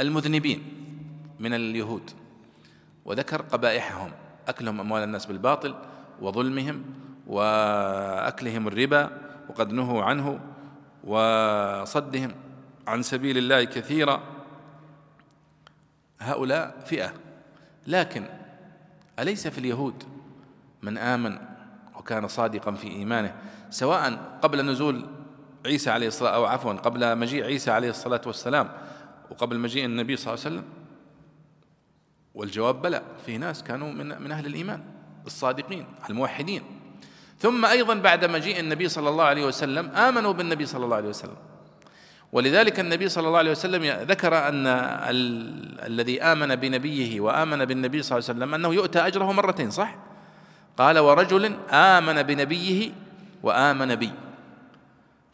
المذنبين 0.00 0.62
من 1.40 1.54
اليهود 1.54 2.10
وذكر 3.04 3.42
قبائحهم 3.42 4.10
أكلهم 4.48 4.80
أموال 4.80 5.02
الناس 5.02 5.26
بالباطل 5.26 5.74
وظلمهم 6.20 6.84
وأكلهم 7.26 8.68
الربا 8.68 9.10
وقد 9.48 9.72
نهوا 9.72 10.02
عنه 10.02 10.40
وصدهم 11.04 12.32
عن 12.86 13.02
سبيل 13.02 13.38
الله 13.38 13.64
كثيرا. 13.64 14.33
هؤلاء 16.24 16.82
فئة. 16.86 17.12
لكن 17.86 18.24
أليس 19.18 19.48
في 19.48 19.58
اليهود 19.58 20.04
من 20.82 20.98
آمن 20.98 21.38
وكان 21.96 22.28
صادقا 22.28 22.72
في 22.72 22.88
إيمانه 22.88 23.34
سواء 23.70 24.38
قبل 24.42 24.66
نزول 24.66 25.06
عيسى 25.66 25.90
عليه 25.90 26.08
الصلاه 26.08 26.30
أو 26.34 26.44
عفوا 26.44 26.72
قبل 26.72 27.18
مجيء 27.18 27.44
عيسى 27.44 27.70
عليه 27.70 27.90
الصلاة 27.90 28.20
والسلام 28.26 28.68
وقبل 29.30 29.58
مجيء 29.58 29.84
النبي 29.84 30.16
صلى 30.16 30.34
الله 30.34 30.44
عليه 30.44 30.56
وسلم؟ 30.56 30.70
والجواب 32.34 32.82
بلى 32.82 33.02
في 33.26 33.38
ناس 33.38 33.62
كانوا 33.62 33.92
من 33.92 34.22
من 34.22 34.32
أهل 34.32 34.46
الإيمان 34.46 34.82
الصادقين 35.26 35.86
الموحدين. 36.10 36.62
ثم 37.38 37.64
أيضا 37.64 37.94
بعد 37.94 38.24
مجيء 38.24 38.60
النبي 38.60 38.88
صلى 38.88 39.08
الله 39.08 39.24
عليه 39.24 39.46
وسلم 39.46 39.90
آمنوا 39.90 40.32
بالنبي 40.32 40.66
صلى 40.66 40.84
الله 40.84 40.96
عليه 40.96 41.08
وسلم. 41.08 41.36
ولذلك 42.34 42.80
النبي 42.80 43.08
صلى 43.08 43.26
الله 43.28 43.38
عليه 43.38 43.50
وسلم 43.50 43.82
ذكر 44.10 44.48
أن 44.48 44.66
الذي 45.86 46.22
آمن 46.22 46.56
بنبيه 46.56 47.20
وآمن 47.20 47.64
بالنبي 47.64 48.02
صلى 48.02 48.18
الله 48.18 48.28
عليه 48.28 48.38
وسلم 48.38 48.54
أنه 48.54 48.74
يؤتى 48.74 48.98
أجره 48.98 49.32
مرتين 49.32 49.70
صح؟ 49.70 49.96
قال 50.78 50.98
ورجل 50.98 51.54
آمن 51.70 52.22
بنبيه 52.22 52.92
وآمن 53.42 53.94
بي 53.94 54.12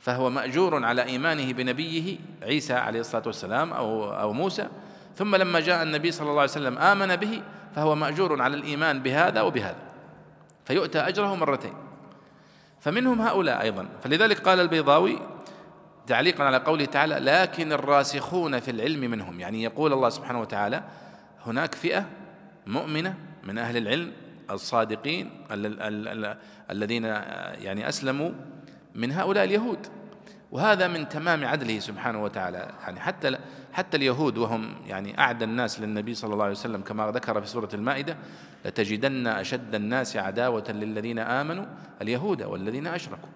فهو 0.00 0.30
مأجور 0.30 0.85
على 0.85 1.02
إيمانه 1.02 1.52
بنبيه 1.52 2.19
عيسى 2.42 2.75
عليه 2.75 3.00
الصلاة 3.00 3.23
والسلام 3.26 3.73
أو 3.73 4.12
أو 4.12 4.33
موسى 4.33 4.69
ثم 5.16 5.37
لما 5.37 5.61
جاء 5.61 5.83
النبي 5.83 6.11
صلى 6.12 6.30
الله 6.30 6.40
عليه 6.40 6.50
وسلم 6.50 6.78
آمن 6.78 7.16
به 7.16 7.42
فهو 7.75 7.95
مأجور 7.95 8.42
على 8.42 8.57
الإيمان 8.57 9.02
بهذا 9.02 9.40
وبهذا 9.40 9.83
فيؤتى 10.64 10.99
أجره 10.99 11.35
مرتين 11.35 11.75
فمنهم 12.80 13.21
هؤلاء 13.21 13.62
أيضا 13.62 13.88
فلذلك 14.02 14.38
قال 14.38 14.61
البيضاوي 14.61 15.19
تعليقا 16.11 16.45
على 16.45 16.57
قوله 16.57 16.85
تعالى 16.85 17.14
لكن 17.14 17.73
الراسخون 17.73 18.61
في 18.61 18.71
العلم 18.71 19.00
منهم. 19.00 19.40
يعني 19.40 19.62
يقول 19.62 19.93
الله 19.93 20.09
سبحانه 20.09 20.40
وتعالى 20.40 20.83
هناك 21.47 21.75
فئة 21.75 22.07
مؤمنة 22.67 23.14
من 23.45 23.59
أهل 23.59 23.76
العلم 23.76 24.12
الصادقين 24.50 25.31
الذين 26.71 27.05
يعني 27.64 27.88
أسلموا 27.88 28.31
من 28.95 29.12
هؤلاء 29.12 29.45
اليهود. 29.45 29.87
وهذا 30.52 30.88
من 30.88 31.09
تمام 31.09 31.45
عدله 31.45 31.79
سبحانه 31.79 32.25
وتعالى. 32.25 32.73
يعني 32.83 33.00
حتى 33.00 33.38
حتى 33.73 33.97
اليهود 33.97 34.38
وهم 34.38 34.75
يعني 34.87 35.19
أعدى 35.19 35.45
الناس 35.45 35.81
للنبي 35.81 36.14
صلى 36.14 36.33
الله 36.33 36.45
عليه 36.45 36.55
وسلم 36.55 36.81
كما 36.81 37.11
ذكر 37.11 37.40
في 37.40 37.47
سورة 37.47 37.69
المائدة 37.75 38.17
لتجدن 38.64 39.26
أشد 39.26 39.75
الناس 39.75 40.17
عداوة 40.17 40.64
للذين 40.69 41.19
آمنوا 41.19 41.67
اليهود 42.02 42.43
والذين 42.43 42.87
أشركوا. 42.87 43.29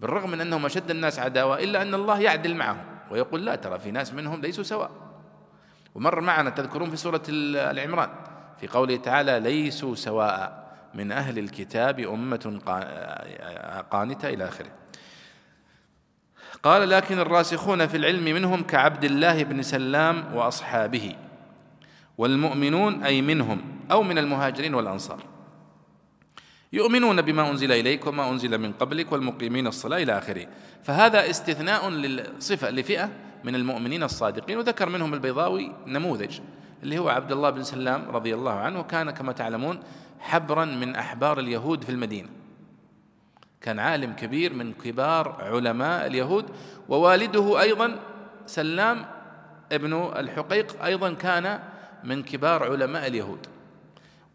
بالرغم 0.00 0.30
من 0.30 0.40
أنهم 0.40 0.66
أشد 0.66 0.90
الناس 0.90 1.18
عداوة 1.18 1.58
إلا 1.58 1.82
أن 1.82 1.94
الله 1.94 2.20
يعدل 2.20 2.54
معهم 2.54 2.84
ويقول 3.10 3.44
لا 3.44 3.54
ترى 3.54 3.78
في 3.78 3.90
ناس 3.90 4.12
منهم 4.12 4.40
ليسوا 4.40 4.64
سواء. 4.64 4.90
ومر 5.94 6.20
معنا 6.20 6.50
تذكرون 6.50 6.90
في 6.90 6.96
سورة 6.96 7.22
العمران 7.28 8.10
في 8.60 8.66
قوله 8.66 8.96
تعالى 8.96 9.40
ليسوا 9.40 9.94
سواء. 9.94 10.66
من 10.94 11.12
أهل 11.12 11.38
الكتاب 11.38 12.00
أمة 12.00 12.60
قانتة 13.90 14.28
إلى 14.28 14.44
آخره. 14.48 14.70
قال 16.62 16.88
لكن 16.88 17.18
الراسخون 17.18 17.86
في 17.86 17.96
العلم 17.96 18.24
منهم 18.24 18.62
كعبد 18.62 19.04
الله 19.04 19.44
بن 19.44 19.62
سلام 19.62 20.34
وأصحابه 20.34 21.16
والمؤمنون 22.18 23.02
أي 23.02 23.22
منهم 23.22 23.62
أو 23.90 24.02
من 24.02 24.18
المهاجرين 24.18 24.74
والأنصار. 24.74 25.20
يؤمنون 26.72 27.22
بما 27.22 27.50
أنزل 27.50 27.72
إليك 27.72 28.06
وما 28.06 28.30
أنزل 28.30 28.58
من 28.58 28.72
قبلك 28.72 29.12
والمقيمين 29.12 29.66
الصلاة 29.66 30.02
إلى 30.02 30.18
آخره. 30.18 30.46
فهذا 30.82 31.30
استثناء 31.30 31.88
للصفة 31.88 32.70
لفئة 32.70 33.10
من 33.44 33.54
المؤمنين 33.54 34.02
الصادقين. 34.02 34.58
وذكر 34.58 34.88
منهم 34.88 35.14
البيضاوي 35.14 35.72
نموذج 35.86 36.38
اللي 36.82 36.98
هو 36.98 37.08
عبد 37.08 37.32
الله 37.32 37.50
بن 37.50 37.62
سلام 37.62 38.10
رضي 38.10 38.34
الله 38.34 38.52
عنه 38.52 38.82
كان 38.82 39.10
كما 39.10 39.32
تعلمون 39.32 39.80
حبرا 40.20 40.64
من 40.64 40.96
أحبار 40.96 41.38
اليهود 41.38 41.84
في 41.84 41.90
المدينة. 41.90 42.28
كان 43.60 43.78
عالم 43.78 44.12
كبير 44.12 44.54
من 44.54 44.72
كبار 44.72 45.36
علماء 45.40 46.06
اليهود. 46.06 46.44
ووالده 46.88 47.60
أيضا 47.60 47.98
سلام 48.46 49.06
ابن 49.72 50.10
الحقيق 50.16 50.84
أيضا 50.84 51.12
كان 51.12 51.60
من 52.04 52.22
كبار 52.22 52.72
علماء 52.72 53.06
اليهود. 53.06 53.46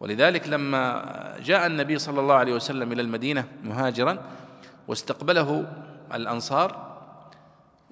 ولذلك 0.02 0.48
لما 0.48 1.04
جاء 1.38 1.66
النبي 1.66 1.98
صلى 1.98 2.20
الله 2.20 2.34
عليه 2.34 2.54
وسلم 2.54 2.92
إلى 2.92 3.02
المدينة 3.02 3.48
مهاجرا 3.64 4.18
واستقبله 4.88 5.66
الأنصار 6.14 6.92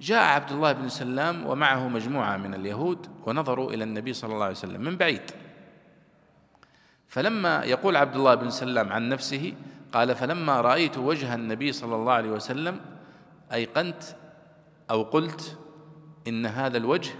جاء 0.01 0.25
عبد 0.25 0.53
الله 0.53 0.73
بن 0.73 0.89
سلام 0.89 1.47
ومعه 1.47 1.89
مجموعة 1.89 2.37
من 2.37 2.55
اليهود 2.55 3.07
ونظروا 3.27 3.73
إلى 3.73 3.85
النبي 3.85 4.13
صلى 4.13 4.35
الله 4.35 4.45
عليه 4.45 4.55
وسلم 4.55 4.81
من 4.81 4.97
بعيد. 4.97 5.23
فلما 7.09 7.65
يقول 7.65 7.97
عبد 7.97 8.17
الله 8.17 8.35
بن 8.35 8.51
سلام 8.51 8.93
عن 8.93 9.09
نفسه 9.09 9.55
قال 9.93 10.15
فلما 10.15 10.61
رأيت 10.61 10.99
وجه 10.99 11.35
النبي 11.35 11.73
صلى 11.73 11.95
الله 11.95 12.13
عليه 12.13 12.31
وسلم 12.31 12.81
أيقنت 13.53 14.03
أو 14.91 15.03
قلت 15.03 15.59
إن 16.29 16.47
هذا 16.47 16.79
الوجه 16.79 17.15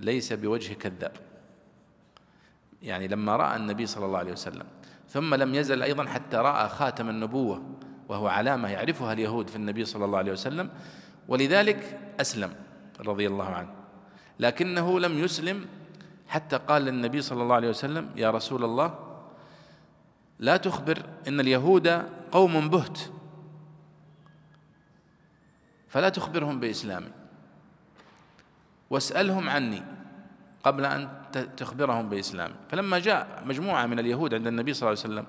ليس 0.00 0.32
بوجه 0.32 0.72
كذاب. 0.72 1.29
يعني 2.82 3.08
لما 3.08 3.36
رأى 3.36 3.56
النبي 3.56 3.86
صلى 3.86 4.06
الله 4.06 4.18
عليه 4.18 4.32
وسلم. 4.32 4.66
ثم 5.08 5.34
لم 5.34 5.54
يزل 5.54 5.82
أيضا 5.82 6.04
حتى 6.04 6.36
رأى 6.36 6.68
خاتم 6.68 7.08
النبوة 7.08 7.62
وهو 8.08 8.28
علامة 8.28 8.68
يعرفها 8.68 9.12
اليهود 9.12 9.50
في 9.50 9.56
النبي 9.56 9.84
صلى 9.84 10.04
الله 10.04 10.18
عليه 10.18 10.32
وسلم 10.32 10.70
ولذلك 11.28 12.00
أسلم 12.20 12.54
رضي 13.00 13.26
الله 13.26 13.44
عنه. 13.44 13.70
لكنه 14.40 15.00
لم 15.00 15.18
يسلم 15.18 15.66
حتى 16.28 16.56
قال 16.56 16.82
للنبي 16.82 17.22
صلى 17.22 17.42
الله 17.42 17.54
عليه 17.54 17.68
وسلم 17.68 18.10
يا 18.16 18.30
رسول 18.30 18.64
الله 18.64 18.98
لا 20.38 20.56
تخبر 20.56 21.02
إن 21.28 21.40
اليهود 21.40 21.88
قوم 22.32 22.68
بهت 22.68 22.98
فلا 25.88 26.08
تخبرهم 26.08 26.60
بإسلامي. 26.60 27.10
واسألهم 28.90 29.48
عني. 29.48 29.82
قبل 30.64 30.84
أن 30.84 31.08
تخبرهم 31.56 32.08
باسلامي 32.08 32.54
فلما 32.68 32.98
جاء 32.98 33.42
مجموعة 33.46 33.86
من 33.86 33.98
اليهود 33.98 34.34
عند 34.34 34.46
النبي 34.46 34.74
صلى 34.74 34.88
الله 34.88 35.02
عليه 35.04 35.14
وسلم 35.14 35.26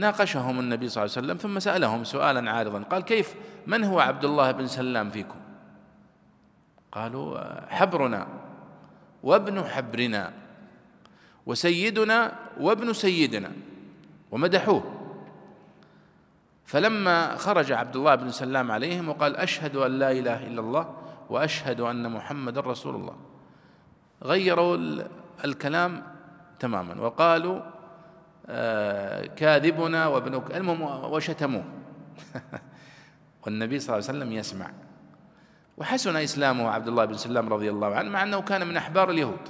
ناقشهم 0.00 0.60
النبي 0.60 0.88
صلى 0.88 1.04
الله 1.04 1.14
عليه 1.16 1.26
وسلم 1.26 1.36
ثم 1.36 1.58
سألهم 1.58 2.04
سؤالا 2.04 2.50
عارضا. 2.50 2.82
قال 2.82 3.02
كيف؟ 3.02 3.34
من 3.66 3.84
هو 3.84 4.00
عبد 4.00 4.24
الله 4.24 4.50
بن 4.50 4.66
سلام 4.66 5.10
فيكم؟ 5.10 5.38
قالوا 6.92 7.38
حبرنا 7.68 8.26
وابن 9.22 9.64
حبرنا 9.64 10.32
وسيدنا 11.46 12.32
وابن 12.60 12.92
سيدنا. 12.92 13.52
ومدحوه. 14.30 14.94
فلما 16.64 17.36
خرج 17.36 17.72
عبد 17.72 17.96
الله 17.96 18.14
بن 18.14 18.30
سلام 18.30 18.72
عليهم 18.72 19.08
وقال 19.08 19.36
أشهد 19.36 19.76
أن 19.76 19.98
لا 19.98 20.12
إله 20.12 20.46
إلا 20.46 20.60
الله 20.60 20.96
وأشهد 21.30 21.80
أن 21.80 22.12
محمد 22.12 22.58
رسول 22.58 22.94
الله. 22.94 23.16
غيروا 24.22 24.78
الكلام 25.44 26.02
تماما 26.58 27.00
وقالوا 27.00 27.60
آه 28.46 29.26
كاذبنا 29.26 30.06
وابن 30.06 30.42
المهم 30.54 30.82
وشتموه. 31.12 31.64
والنبي 33.46 33.80
صلى 33.80 33.96
الله 33.96 34.08
عليه 34.08 34.18
وسلم 34.18 34.32
يسمع. 34.32 34.70
وحسن 35.76 36.16
إسلامه 36.16 36.68
عبد 36.68 36.88
الله 36.88 37.04
بن 37.04 37.14
سلام 37.14 37.52
رضي 37.52 37.70
الله 37.70 37.94
عنه 37.94 38.10
مع 38.10 38.22
أنه 38.22 38.40
كان 38.40 38.66
من 38.66 38.76
أحبار 38.76 39.10
اليهود. 39.10 39.48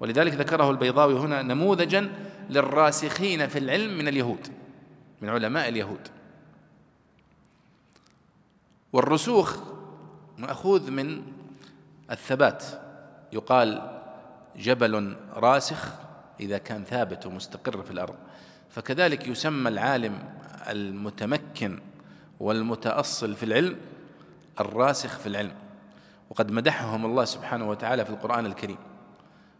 ولذلك 0.00 0.34
ذكره 0.34 0.70
البيضاوي 0.70 1.14
هنا 1.14 1.42
نموذجا 1.42 2.12
للراسخين 2.50 3.46
في 3.46 3.58
العلم 3.58 3.98
من 3.98 4.08
اليهود 4.08 4.48
من 5.20 5.28
علماء 5.28 5.68
اليهود. 5.68 6.08
والرسوخ 8.92 9.56
مأخوذ 10.38 10.90
من 10.90 11.22
الثبات. 12.10 12.64
يقال 13.32 14.00
جبل 14.56 15.16
راسخ 15.34 15.88
إذا 16.40 16.58
كان 16.58 16.84
ثابت 16.84 17.26
ومستقر 17.26 17.82
في 17.82 17.90
الأرض. 17.90 18.14
فكذلك 18.70 19.28
يسمى 19.28 19.68
العالم 19.68 20.18
المتمكن 20.68 21.80
والمتأصل 22.40 23.34
في 23.34 23.42
العلم 23.42 23.76
الراسخ 24.60 25.18
في 25.18 25.26
العلم. 25.26 25.52
وقد 26.30 26.50
مدحهم 26.50 27.06
الله 27.06 27.24
سبحانه 27.24 27.68
وتعالى 27.68 28.04
في 28.04 28.10
القرآن 28.10 28.46
الكريم. 28.46 28.78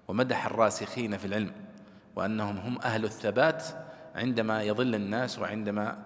ومدح 0.09 0.47
الراسخين 0.47 1.17
في 1.17 1.25
العلم 1.27 1.53
وأنهم 2.17 2.57
هم 2.57 2.79
أهل 2.85 3.05
الثبات 3.05 3.65
عندما 4.15 4.63
يضل 4.63 4.95
الناس 4.95 5.39
وعندما 5.39 5.99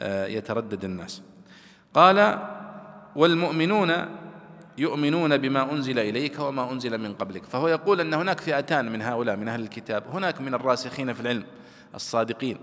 آه، 0.00 0.26
يتردد 0.26 0.84
الناس. 0.84 1.22
قال 1.94 2.38
والمؤمنون 3.16 3.92
يؤمنون 4.78 5.36
بما 5.36 5.72
أنزل 5.72 5.98
إليك 5.98 6.38
وما 6.38 6.72
أنزل 6.72 6.98
من 6.98 7.14
قبلك. 7.14 7.44
فهو 7.44 7.68
يقول 7.68 8.00
أن 8.00 8.14
هناك 8.14 8.40
فئتان 8.40 8.92
من 8.92 9.02
هؤلاء 9.02 9.36
من 9.36 9.48
أهل 9.48 9.60
الكتاب. 9.60 10.04
هناك 10.12 10.40
من 10.40 10.54
الراسخين 10.54 11.12
في 11.12 11.20
العلم 11.20 11.44
الصادقين. 11.94 12.58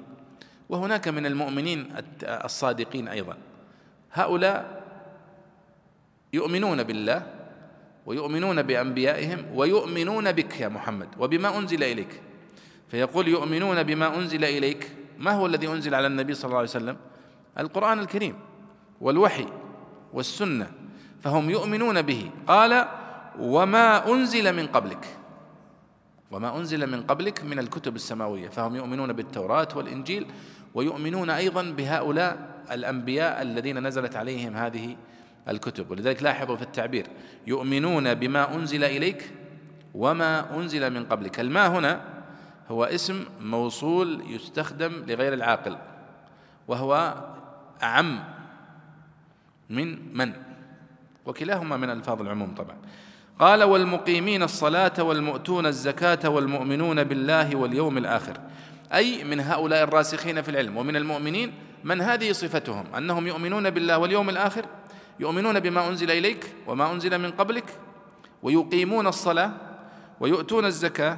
وهناك 0.69 1.07
من 1.07 1.25
المؤمنين 1.25 1.95
الصادقين 2.23 3.07
أيضا. 3.07 3.37
هؤلاء 4.13 4.83
يؤمنون 6.33 6.83
بالله 6.83 7.27
ويؤمنون 8.05 8.61
بأنبيائهم 8.61 9.45
ويؤمنون 9.55 10.31
بك 10.31 10.59
يا 10.59 10.67
محمد 10.67 11.07
وبما 11.19 11.57
أنزل 11.57 11.83
إليك. 11.83 12.21
فيقول 12.87 13.27
يؤمنون 13.27 13.83
بما 13.83 14.15
أنزل 14.15 14.45
إليك. 14.45 14.91
ما 15.19 15.31
هو 15.31 15.45
الذي 15.45 15.67
أنزل 15.67 15.95
على 15.95 16.07
النبي 16.07 16.33
صلى 16.33 16.45
الله 16.45 16.57
عليه 16.57 16.69
وسلم؟ 16.69 16.97
القرآن 17.59 17.99
الكريم 17.99 18.35
والوحي 19.01 19.45
والسنة. 20.13 20.71
فهم 21.23 21.49
يؤمنون 21.49 22.01
به. 22.01 22.31
قال 22.47 22.87
وما 23.39 24.11
أنزل 24.11 24.55
من 24.55 24.67
قبلك. 24.67 25.17
وما 26.31 26.57
أنزل 26.57 26.91
من 26.91 27.03
قبلك 27.03 27.43
من 27.43 27.59
الكتب 27.59 27.95
السماوية. 27.95 28.49
فهم 28.49 28.75
يؤمنون 28.75 29.13
بالتوراة 29.13 29.67
والإنجيل 29.75 30.27
ويؤمنون 30.73 31.29
أيضا 31.29 31.63
بهؤلاء 31.63 32.63
الأنبياء 32.71 33.41
الذين 33.41 33.87
نزلت 33.87 34.15
عليهم 34.15 34.55
هذه 34.55 34.95
الكتب. 35.49 35.91
ولذلك 35.91 36.23
لاحظوا 36.23 36.55
في 36.55 36.61
التعبير 36.61 37.07
يؤمنون 37.47 38.13
بما 38.13 38.55
أنزل 38.55 38.83
إليك 38.83 39.31
وما 39.93 40.55
أنزل 40.55 40.93
من 40.93 41.05
قبلك. 41.05 41.39
الماء 41.39 41.69
هنا 41.71 42.01
هو 42.69 42.83
اسم 42.83 43.25
موصول 43.41 44.23
يستخدم 44.27 44.91
لغير 45.07 45.33
العاقل 45.33 45.77
وهو 46.67 47.15
أعم 47.83 48.23
من 49.69 50.17
من؟ 50.17 50.33
وكلاهما 51.25 51.77
من 51.77 51.89
ألفاظ 51.89 52.21
العموم 52.21 52.55
طبعا. 52.55 52.77
قال 53.39 53.63
والمقيمين 53.63 54.43
الصلاة 54.43 55.03
والمؤتون 55.03 55.65
الزكاة 55.65 56.29
والمؤمنون 56.29 57.03
بالله 57.03 57.55
واليوم 57.55 57.97
الآخر. 57.97 58.39
أي 58.93 59.23
من 59.23 59.39
هؤلاء 59.39 59.83
الراسخين 59.83 60.41
في 60.41 60.49
العلم 60.49 60.77
ومن 60.77 60.95
المؤمنين 60.95 61.53
من 61.83 62.01
هذه 62.01 62.31
صفتهم؟ 62.31 62.95
أنهم 62.97 63.27
يؤمنون 63.27 63.69
بالله 63.69 63.97
واليوم 63.97 64.29
الآخر 64.29 64.65
يؤمنون 65.19 65.59
بما 65.59 65.87
أنزل 65.87 66.11
إليك 66.11 66.53
وما 66.67 66.91
أنزل 66.91 67.17
من 67.17 67.31
قبلك 67.31 67.65
ويقيمون 68.43 69.07
الصلاة 69.07 69.51
ويؤتون 70.19 70.65
الزكاة 70.65 71.17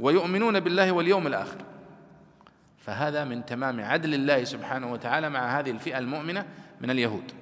ويؤمنون 0.00 0.60
بالله 0.60 0.92
واليوم 0.92 1.26
الآخر. 1.26 1.56
فهذا 2.78 3.24
من 3.24 3.46
تمام 3.46 3.80
عدل 3.80 4.14
الله 4.14 4.44
سبحانه 4.44 4.92
وتعالى 4.92 5.30
مع 5.30 5.58
هذه 5.58 5.70
الفئة 5.70 5.98
المؤمنة 5.98 6.46
من 6.80 6.90
اليهود. 6.90 7.32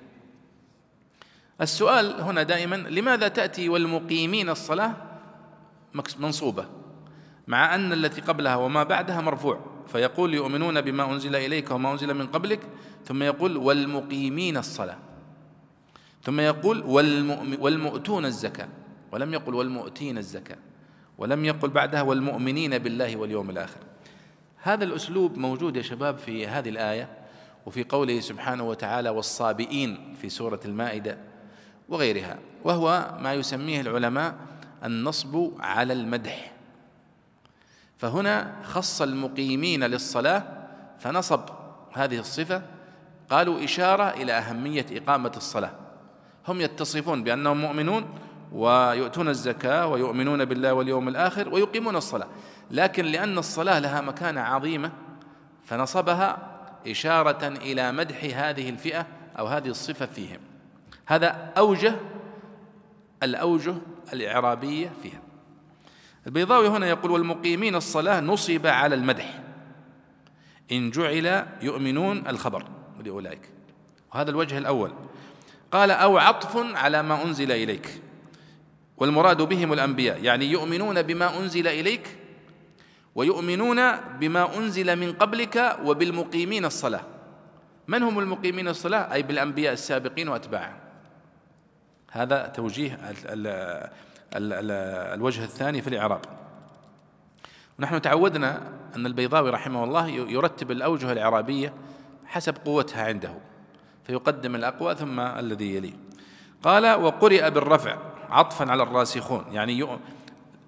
السؤال 1.61 2.21
هنا 2.21 2.43
دائما 2.43 2.77
لماذا 2.77 3.29
تأتي 3.29 3.69
والمقيمين 3.69 4.49
الصلاة 4.49 4.95
منصوبة؟ 6.19 6.67
مع 7.47 7.75
أن 7.75 7.93
التي 7.93 8.21
قبلها 8.21 8.57
وما 8.57 8.83
بعدها 8.83 9.21
مرفوع 9.21 9.61
فيقول 9.87 10.35
يؤمنون 10.35 10.81
بما 10.81 11.13
أنزل 11.13 11.37
إليك 11.37 11.71
وما 11.71 11.93
أنزل 11.93 12.15
من 12.15 12.27
قبلك 12.27 12.61
ثم 13.05 13.23
يقول 13.23 13.57
والمقيمين 13.57 14.57
الصلاة. 14.57 14.99
ثم 16.23 16.41
يقول 16.41 16.83
والمؤتون 17.61 18.25
الزكاة. 18.25 18.69
ولم 19.13 19.35
يقل 19.35 19.55
والمؤتين 19.55 20.19
الزكاة. 20.19 20.59
ولم 21.19 21.45
يقل 21.45 21.69
بعدها 21.69 22.03
والمؤمنين 22.03 22.79
بالله 22.79 23.17
واليوم 23.17 23.51
الآخر. 23.51 23.81
هذا 24.57 24.85
الأسلوب 24.85 25.39
موجود 25.39 25.77
يا 25.77 25.83
شباب 25.83 26.19
في 26.19 26.47
هذه 26.47 26.69
الآية 26.69 27.09
وفي 27.67 27.85
قوله 27.85 28.21
سبحانه 28.21 28.69
وتعالى 28.69 29.11
والصابئين 29.11 30.15
في 30.21 30.29
سورة 30.29 30.61
المائدة. 30.65 31.19
وغيرها 31.89 32.39
وهو 32.65 33.15
ما 33.21 33.35
يسميه 33.35 33.81
العلماء 33.81 34.35
النصب 34.85 35.51
على 35.61 35.93
المدح. 35.93 36.53
فهنا 37.99 38.53
خص 38.65 39.03
المقيمين 39.03 39.85
للصلاة 39.85 40.45
فنصب 40.99 41.41
هذه 41.93 42.19
الصفة 42.19 42.63
قالوا 43.31 43.65
إشارة 43.65 44.05
إلى 44.05 44.33
أهمية 44.33 44.87
إقامة 44.93 45.33
الصلاة. 45.37 45.71
هم 46.49 46.61
يتصفون 46.61 47.25
بأنهم 47.25 47.61
مؤمنون 47.61 48.19
ويؤتون 48.53 49.29
الزكاة 49.29 49.87
ويؤمنون 49.87 50.45
بالله 50.45 50.73
واليوم 50.73 51.09
الآخر 51.09 51.49
ويقيمون 51.49 51.97
الصلاة. 51.97 52.29
لكن 52.71 53.05
لأن 53.05 53.39
الصلاة 53.39 53.79
لها 53.79 54.01
مكانة 54.01 54.41
عظيمة 54.41 54.93
فنصبها 55.65 56.39
إشارة 56.87 57.47
إلى 57.47 57.93
مدح 57.93 58.25
هذه 58.25 58.69
الفئة 58.69 59.07
أو 59.39 59.47
هذه 59.47 59.69
الصفة 59.69 60.07
فيهم. 60.07 60.52
هذا 61.13 61.53
أوجه 61.59 61.95
الأوجه 63.23 63.75
الإعرابية 64.13 64.93
فيها. 65.03 65.21
البيضاوي 66.27 66.69
هنا 66.69 66.87
يقول 66.87 67.11
والمقيمين 67.11 67.75
الصلاة 67.75 68.21
نصب 68.21 68.67
على 68.67 68.95
المدح 68.95 69.41
إن 70.73 70.91
جعل 70.91 71.47
يؤمنون 71.63 72.29
الخبر 72.29 72.65
لأولئك 73.05 73.51
وهذا 74.15 74.31
الوجه 74.31 74.59
الأول. 74.59 74.93
قال 75.73 75.91
أو 75.91 76.19
عطف 76.19 76.77
على 76.77 77.03
ما 77.03 77.25
أنزل 77.25 77.53
إليك 77.53 78.03
والمراد 78.97 79.43
بهم 79.43 79.73
الأنبياء 79.73 80.25
يعني 80.25 80.47
يؤمنون 80.47 81.03
بما 81.03 81.39
أنزل 81.39 81.67
إليك 81.69 82.17
ويؤمنون 83.15 83.97
بما 83.97 84.57
أنزل 84.59 84.97
من 84.97 85.13
قبلك 85.13 85.79
وبالمقيمين 85.85 86.65
الصلاة. 86.65 87.05
من 87.89 88.03
هم 88.03 88.19
المقيمين 88.19 88.69
الصلاة؟ 88.69 89.13
أي 89.13 89.23
بالأنبياء 89.23 89.73
السابقين 89.73 90.29
وأتباعهم. 90.29 90.82
هذا 92.13 92.47
توجيه 92.47 92.95
ال 92.95 93.17
ال 93.27 93.47
ال 94.37 94.53
ال 94.53 94.71
الوجه 95.15 95.45
الثاني 95.45 95.83
في 95.83 95.89
الإعراب. 95.89 96.21
ونحن 97.79 98.03
تعودنا 98.03 98.61
أن 98.97 99.07
البيضاوي 99.07 99.51
رحمه 99.51 99.85
الله 99.85 100.09
يرتب 100.09 100.71
الأوجه 100.71 101.13
الإعرابية 101.13 101.75
حسب 102.27 102.55
قوتها 102.65 103.05
عنده 103.05 103.35
فيقدم 104.07 104.55
الأقوى 104.55 104.95
ثم 104.95 105.21
الذي 105.21 105.77
يليه. 105.77 105.93
قال 106.63 106.95
وقرئ 106.95 107.51
بالرفع 107.51 107.99
عطفا 108.31 108.71
على 108.71 108.83
الراسخون. 108.83 109.45
يعني 109.53 109.87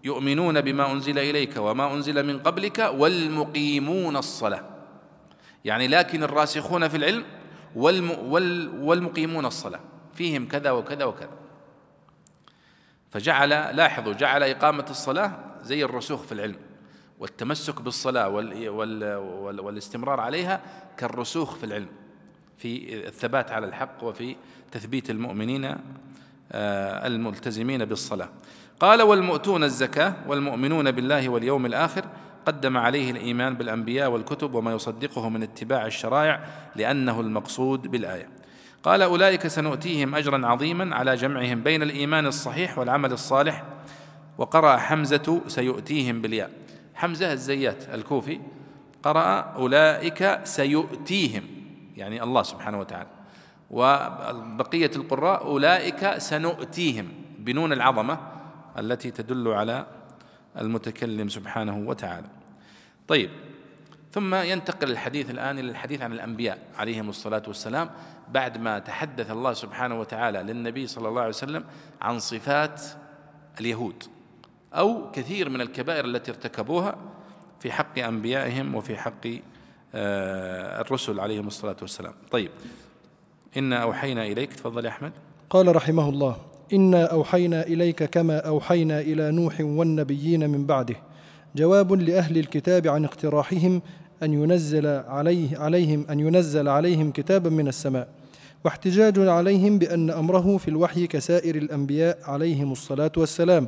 يؤمنون 0.04 0.60
بما 0.60 0.92
أنزل 0.92 1.18
إليك 1.18 1.56
وما 1.56 1.94
أنزل 1.94 2.26
من 2.26 2.38
قبلك 2.38 2.78
والمقيمون 2.78 4.16
الصلاة. 4.16 4.64
يعني 5.64 5.88
لكن 5.88 6.22
الراسخون 6.22 6.88
في 6.88 6.96
العلم 6.96 7.24
والم 7.76 8.10
والمقيمون 8.82 9.46
الصلاة. 9.46 9.80
فيهم 10.14 10.48
كذا 10.48 10.70
وكذا 10.70 11.04
وكذا. 11.04 11.30
فجعل 13.10 13.48
لاحظوا 13.48 14.12
جعل 14.12 14.42
إقامة 14.42 14.86
الصلاة 14.90 15.32
زي 15.62 15.84
الرسوخ 15.84 16.22
في 16.22 16.32
العلم 16.32 16.56
والتمسك 17.18 17.82
بالصلاة 17.82 18.28
وال 18.28 18.68
وال 18.68 19.14
وال 19.16 19.60
والاستمرار 19.60 20.20
عليها 20.20 20.60
كالرسوخ 20.96 21.54
في 21.54 21.64
العلم 21.64 21.88
في 22.58 22.94
الثبات 23.08 23.50
على 23.50 23.66
الحق 23.66 24.04
وفي 24.04 24.36
تثبيت 24.72 25.10
المؤمنين 25.10 25.64
آه، 26.52 27.06
الملتزمين 27.06 27.84
بالصلاة. 27.84 28.28
قال 28.80 29.02
والمؤتون 29.02 29.64
الزكاة 29.64 30.14
والمؤمنون 30.26 30.90
بالله 30.90 31.28
واليوم 31.28 31.66
الآخر 31.66 32.04
قدم 32.46 32.76
عليه 32.76 33.10
الإيمان 33.10 33.54
بالأنبياء 33.54 34.10
والكتب 34.10 34.54
وما 34.54 34.72
يصدقه 34.72 35.28
من 35.28 35.42
اتباع 35.42 35.86
الشرائع 35.86 36.44
لأنه 36.76 37.20
المقصود 37.20 37.82
بالآية. 37.82 38.28
قال 38.84 39.02
أولئك 39.02 39.46
سنؤتيهم 39.46 40.14
أجرا 40.14 40.46
عظيما 40.46 40.96
على 40.96 41.14
جمعهم 41.14 41.62
بين 41.62 41.82
الإيمان 41.82 42.26
الصحيح 42.26 42.78
والعمل 42.78 43.12
الصالح. 43.12 43.64
وقرأ 44.38 44.76
حمزة 44.76 45.42
سيؤتيهم 45.46 46.22
بالياء. 46.22 46.50
حمزة 46.94 47.32
الزيات 47.32 47.88
الكوفي 47.94 48.40
قرأ 49.02 49.40
أولئك 49.40 50.40
سيؤتيهم 50.44 51.42
يعني 51.96 52.22
الله 52.22 52.42
سبحانه 52.42 52.80
وتعالى. 52.80 53.08
وبقية 53.70 54.90
القراء 54.96 55.44
أولئك 55.44 56.18
سنؤتيهم 56.18 57.08
بنون 57.38 57.72
العظمة 57.72 58.18
التي 58.78 59.10
تدل 59.10 59.48
على 59.48 59.86
المتكلم 60.58 61.28
سبحانه 61.28 61.78
وتعالى. 61.78 62.26
طيب 63.08 63.30
ثم 64.14 64.34
ينتقل 64.34 64.90
الحديث 64.90 65.30
الآن 65.30 65.58
إلى 65.58 65.70
الحديث 65.70 66.02
عن 66.02 66.12
الأنبياء 66.12 66.58
عليهم 66.78 67.08
الصلاة 67.08 67.42
والسلام 67.48 67.90
بعد 68.32 68.58
ما 68.58 68.78
تحدث 68.78 69.30
الله 69.30 69.52
سبحانه 69.52 70.00
وتعالى 70.00 70.42
للنبي 70.42 70.86
صلى 70.86 71.08
الله 71.08 71.20
عليه 71.20 71.28
وسلم 71.28 71.64
عن 72.02 72.18
صفات 72.18 72.82
اليهود 73.60 74.02
أو 74.74 75.10
كثير 75.10 75.48
من 75.48 75.60
الكبائر 75.60 76.04
التي 76.04 76.30
ارتكبوها 76.30 76.96
في 77.60 77.72
حق 77.72 77.98
أنبيائهم 77.98 78.74
وفي 78.74 78.96
حق 78.96 79.26
آه، 79.94 80.80
الرسل 80.80 81.20
عليهم 81.20 81.46
الصلاة 81.46 81.76
والسلام. 81.80 82.12
طيب 82.30 82.50
إنا 83.56 83.82
أوحينا 83.82 84.26
إليك 84.26 84.52
تفضل 84.52 84.84
يا 84.84 84.90
أحمد. 84.90 85.12
قال 85.50 85.76
رحمه 85.76 86.08
الله 86.08 86.36
إنا 86.72 87.04
أوحينا 87.04 87.62
إليك 87.62 88.04
كما 88.04 88.38
أوحينا 88.38 89.00
إلى 89.00 89.30
نوح 89.30 89.60
والنبيين 89.60 90.50
من 90.50 90.66
بعده. 90.66 90.96
جواب 91.56 91.92
لأهل 91.92 92.38
الكتاب 92.38 92.88
عن 92.88 93.04
اقتراحهم 93.04 93.82
أن 94.22 94.32
ينزل 94.32 94.86
عليه 94.86 95.58
عليهم 95.58 96.06
أن 96.10 96.20
ينزل 96.20 96.68
عليهم 96.68 97.10
كتابا 97.10 97.50
من 97.50 97.68
السماء. 97.68 98.08
واحتجاج 98.64 99.18
عليهم 99.18 99.78
بأن 99.78 100.10
أمره 100.10 100.56
في 100.56 100.68
الوحي 100.68 101.06
كسائر 101.06 101.54
الأنبياء 101.56 102.18
عليهم 102.24 102.72
الصلاة 102.72 103.12
والسلام. 103.16 103.66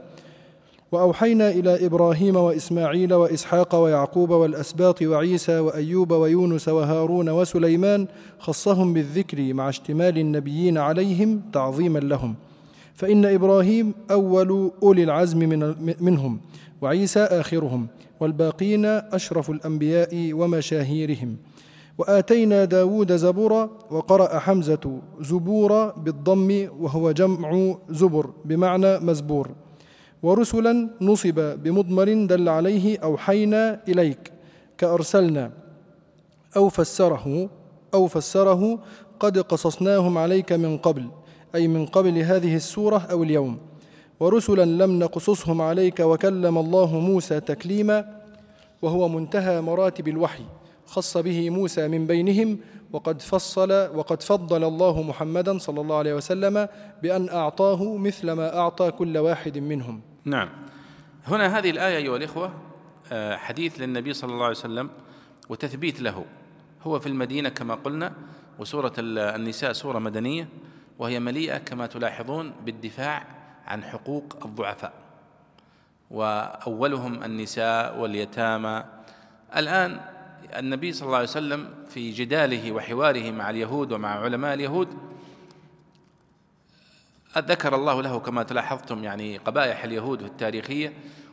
وأوحينا 0.92 1.50
إلى 1.50 1.86
إبراهيم 1.86 2.36
وإسماعيل 2.36 3.14
وإسحاق 3.14 3.74
ويعقوب 3.74 4.30
والأسباط 4.30 5.02
وعيسى 5.02 5.58
وأيوب 5.58 6.10
ويونس 6.10 6.68
وهارون 6.68 7.28
وسليمان 7.28 8.06
خصهم 8.38 8.94
بالذكر 8.94 9.54
مع 9.54 9.68
اشتمال 9.68 10.18
النبيين 10.18 10.78
عليهم 10.78 11.40
تعظيما 11.52 11.98
لهم. 11.98 12.34
فإن 12.94 13.24
إبراهيم 13.24 13.94
أول 14.10 14.70
أولي 14.82 15.04
العزم 15.04 15.38
من 15.38 15.74
منهم. 16.00 16.40
وعيسى 16.80 17.20
آخرهم 17.20 17.86
والباقين 18.20 18.84
أشرف 18.86 19.50
الأنبياء 19.50 20.32
ومشاهيرهم. 20.32 21.36
وآتينا 21.98 22.64
داود 22.64 23.16
زبورا 23.16 23.70
وقرأ 23.90 24.38
حمزة 24.38 25.00
زبورا 25.20 25.90
بالضم 25.96 26.68
وهو 26.80 27.10
جمع 27.10 27.74
زبر 27.90 28.30
بمعنى 28.44 28.98
مزبور. 28.98 29.50
ورسلا 30.22 30.90
نصب 31.00 31.38
بمضمر 31.62 32.26
دل 32.26 32.48
عليه 32.48 32.98
أوحينا 32.98 33.80
إليك 33.88 34.32
كأرسلنا. 34.78 35.52
أو 36.56 36.68
فسره 36.68 37.50
أو 37.94 38.06
فسره 38.06 38.78
قد 39.20 39.38
قصصناهم 39.38 40.18
عليك 40.18 40.52
من 40.52 40.78
قبل 40.78 41.08
أي 41.54 41.68
من 41.68 41.86
قبل 41.86 42.18
هذه 42.18 42.56
السورة 42.56 42.98
أو 42.98 43.22
اليوم. 43.22 43.58
ورسلا 44.20 44.84
لم 44.84 44.98
نقصصهم 44.98 45.62
عليك 45.62 46.00
وكلم 46.00 46.58
الله 46.58 46.98
موسى 46.98 47.40
تكليما 47.40 48.22
وهو 48.82 49.08
منتهى 49.08 49.60
مراتب 49.60 50.08
الوحي 50.08 50.44
خص 50.86 51.16
به 51.16 51.50
موسى 51.50 51.88
من 51.88 52.06
بينهم 52.06 52.58
وقد 52.92 53.22
فصل 53.22 53.72
وقد 53.72 54.22
فضل 54.22 54.64
الله 54.64 55.02
محمدا 55.02 55.58
صلى 55.58 55.80
الله 55.80 55.96
عليه 55.96 56.14
وسلم 56.14 56.68
بأن 57.02 57.28
أعطاه 57.28 57.96
مثل 57.96 58.32
ما 58.32 58.58
أعطى 58.58 58.90
كل 58.90 59.18
واحد 59.18 59.58
منهم. 59.58 60.00
نعم. 60.24 60.48
هنا 61.24 61.58
هذه 61.58 61.70
الآية 61.70 61.96
أيها 61.96 62.16
الإخوة 62.16 62.52
آه، 63.12 63.36
حديث 63.36 63.80
للنبي 63.80 64.12
صلى 64.12 64.32
الله 64.32 64.44
عليه 64.44 64.56
وسلم 64.56 64.90
وتثبيت 65.48 66.00
له. 66.00 66.24
هو 66.82 67.00
في 67.00 67.06
المدينة 67.06 67.48
كما 67.48 67.74
قلنا 67.74 68.12
وسورة 68.58 68.92
النساء 68.98 69.72
سورة 69.72 69.98
مدنية 69.98 70.48
وهي 70.98 71.20
مليئة 71.20 71.58
كما 71.58 71.86
تلاحظون 71.86 72.52
بالدفاع 72.64 73.35
عن 73.66 73.84
حقوق 73.84 74.38
الضعفاء 74.44 74.92
وأولهم 76.10 77.24
النساء 77.24 77.98
واليتامى. 77.98 78.84
الآن 79.56 80.00
النبي 80.56 80.92
صلى 80.92 81.06
الله 81.06 81.16
عليه 81.16 81.28
وسلم 81.28 81.74
في 81.88 82.10
جداله 82.10 82.72
وحواره 82.72 83.30
مع 83.30 83.50
اليهود 83.50 83.92
ومع 83.92 84.08
علماء 84.08 84.54
اليهود 84.54 84.88
ذكر 87.38 87.74
الله 87.74 88.02
له 88.02 88.18
كما 88.18 88.42
تلاحظتم 88.42 89.04
يعني 89.04 89.36
قبائح 89.36 89.84
اليهود 89.84 90.22
التاريخية 90.22 90.92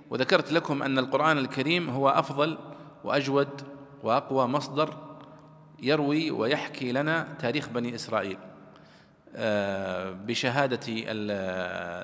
وذكرت 0.09 0.51
لكم 0.51 0.83
أن 0.83 0.99
القرآن 0.99 1.37
الكريم 1.37 1.89
هو 1.89 2.09
أفضل 2.09 2.57
وأجود 3.03 3.49
وأقوى 4.03 4.47
مصدر 4.47 4.97
يروي 5.81 6.31
ويحكي 6.31 6.91
لنا 6.91 7.27
تاريخ 7.39 7.69
بني 7.69 7.95
إسرائيل. 7.95 8.37
آه، 8.37 8.52
بشهادة 10.25 10.79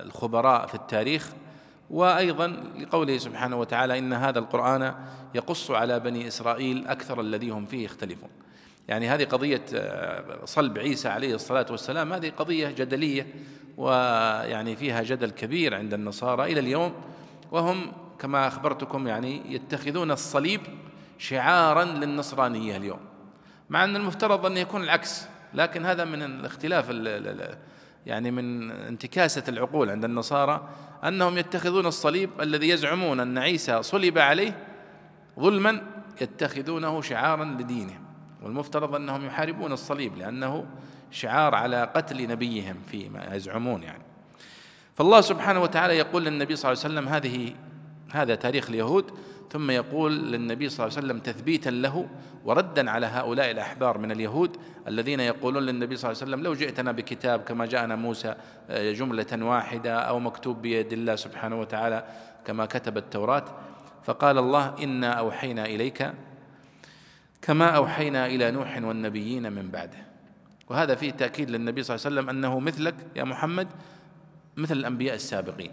الخبراء 0.03 0.67
في 0.67 0.75
التاريخ 0.75 1.29
وأيضا 1.89 2.47
لقوله 2.79 3.17
سبحانه 3.17 3.59
وتعالى 3.59 3.99
إن 3.99 4.13
هذا 4.13 4.39
القرآن 4.39 4.95
يقص 5.35 5.71
على 5.71 5.99
بني 5.99 6.27
إسرائيل 6.27 6.87
أكثر 6.87 7.21
الذي 7.21 7.49
هم 7.49 7.65
فيه 7.65 7.85
يختلفون. 7.85 8.29
يعني 8.87 9.09
هذه 9.09 9.25
قضية 9.25 9.61
آه، 9.73 10.45
صلب 10.45 10.77
عيسى 10.77 11.09
عليه 11.09 11.35
الصلاة 11.35 11.65
والسلام 11.69 12.13
هذه 12.13 12.29
قضية 12.37 12.67
جدلية 12.67 13.27
ويعني 13.77 14.75
فيها 14.75 15.03
جدل 15.03 15.29
كبير 15.29 15.75
عند 15.75 15.93
النصارى 15.93 16.43
إلى 16.43 16.59
اليوم 16.59 16.93
وهم 17.51 17.91
كما 18.19 18.47
أخبرتكم 18.47 19.07
يعني 19.07 19.53
يتخذون 19.53 20.11
الصليب 20.11 20.61
شعارا 21.17 21.83
للنصرانية 21.83 22.77
اليوم 22.77 22.99
مع 23.69 23.83
أن 23.83 23.95
المفترض 23.95 24.45
أن 24.45 24.57
يكون 24.57 24.83
العكس. 24.83 25.27
لكن 25.53 25.85
هذا 25.85 26.05
من 26.05 26.23
الاختلاف 26.23 26.89
يعني 28.05 28.31
من 28.31 28.71
انتكاسة 28.71 29.43
العقول 29.47 29.89
عند 29.89 30.05
النصارى 30.05 30.69
أنهم 31.03 31.37
يتخذون 31.37 31.85
الصليب 31.85 32.29
الذي 32.41 32.69
يزعمون 32.69 33.19
أن 33.19 33.37
عيسى 33.37 33.83
صلب 33.83 34.17
عليه 34.17 34.57
ظلما 35.39 35.81
يتخذونه 36.21 37.01
شعارا 37.01 37.45
لدينهم 37.45 38.03
والمفترض 38.43 38.95
أنهم 38.95 39.25
يحاربون 39.25 39.71
الصليب 39.71 40.17
لأنه 40.17 40.65
شعار 41.11 41.55
على 41.55 41.91
قتل 41.95 42.27
نبيهم 42.27 42.75
فيما 42.91 43.35
يزعمون 43.35 43.83
يعني. 43.83 44.03
فالله 44.95 45.21
سبحانه 45.21 45.61
وتعالى 45.61 45.97
يقول 45.97 46.25
للنبي 46.25 46.55
صلى 46.55 46.71
الله 46.71 46.83
عليه 46.83 46.93
وسلم 46.95 47.09
هذه 47.13 47.53
هذا 48.11 48.35
تاريخ 48.35 48.69
اليهود 48.69 49.11
ثم 49.51 49.71
يقول 49.71 50.31
للنبي 50.31 50.69
صلى 50.69 50.87
الله 50.87 50.97
عليه 50.97 51.07
وسلم 51.07 51.19
تثبيتا 51.19 51.69
له 51.69 52.07
وردا 52.45 52.91
على 52.91 53.05
هؤلاء 53.05 53.51
الأحبار 53.51 53.97
من 53.97 54.11
اليهود 54.11 54.57
الذين 54.87 55.19
يقولون 55.19 55.63
للنبي 55.63 55.95
صلى 55.95 56.11
الله 56.11 56.21
عليه 56.21 56.31
وسلم 56.31 56.43
لو 56.43 56.53
جئتنا 56.53 56.91
بكتاب 56.91 57.39
كما 57.41 57.65
جاءنا 57.65 57.95
موسى 57.95 58.35
آه، 58.69 58.91
جملة 58.91 59.45
واحدة 59.45 59.99
أو 59.99 60.19
مكتوب 60.19 60.61
بيد 60.61 60.93
الله 60.93 61.15
سبحانه 61.15 61.59
وتعالى 61.59 62.03
كما 62.45 62.65
كتب 62.65 62.97
التوراة 62.97 63.45
فقال 64.03 64.37
الله 64.37 64.83
إنا 64.83 65.11
أوحينا 65.11 65.65
إليك 65.65 66.11
كما 67.41 67.69
أوحينا 67.69 68.25
إلى 68.25 68.51
نوح 68.51 68.77
والنبيين 68.83 69.53
من 69.53 69.69
بعده. 69.71 69.97
وهذا 70.69 70.95
فيه 70.95 71.11
تأكيد 71.11 71.49
للنبي 71.49 71.83
صلى 71.83 71.95
الله 71.95 72.05
عليه 72.05 72.15
وسلم 72.15 72.29
أنه 72.29 72.59
مثلك 72.59 72.95
يا 73.15 73.23
محمد 73.23 73.67
مثل 74.57 74.77
الأنبياء 74.77 75.15
السابقين. 75.15 75.71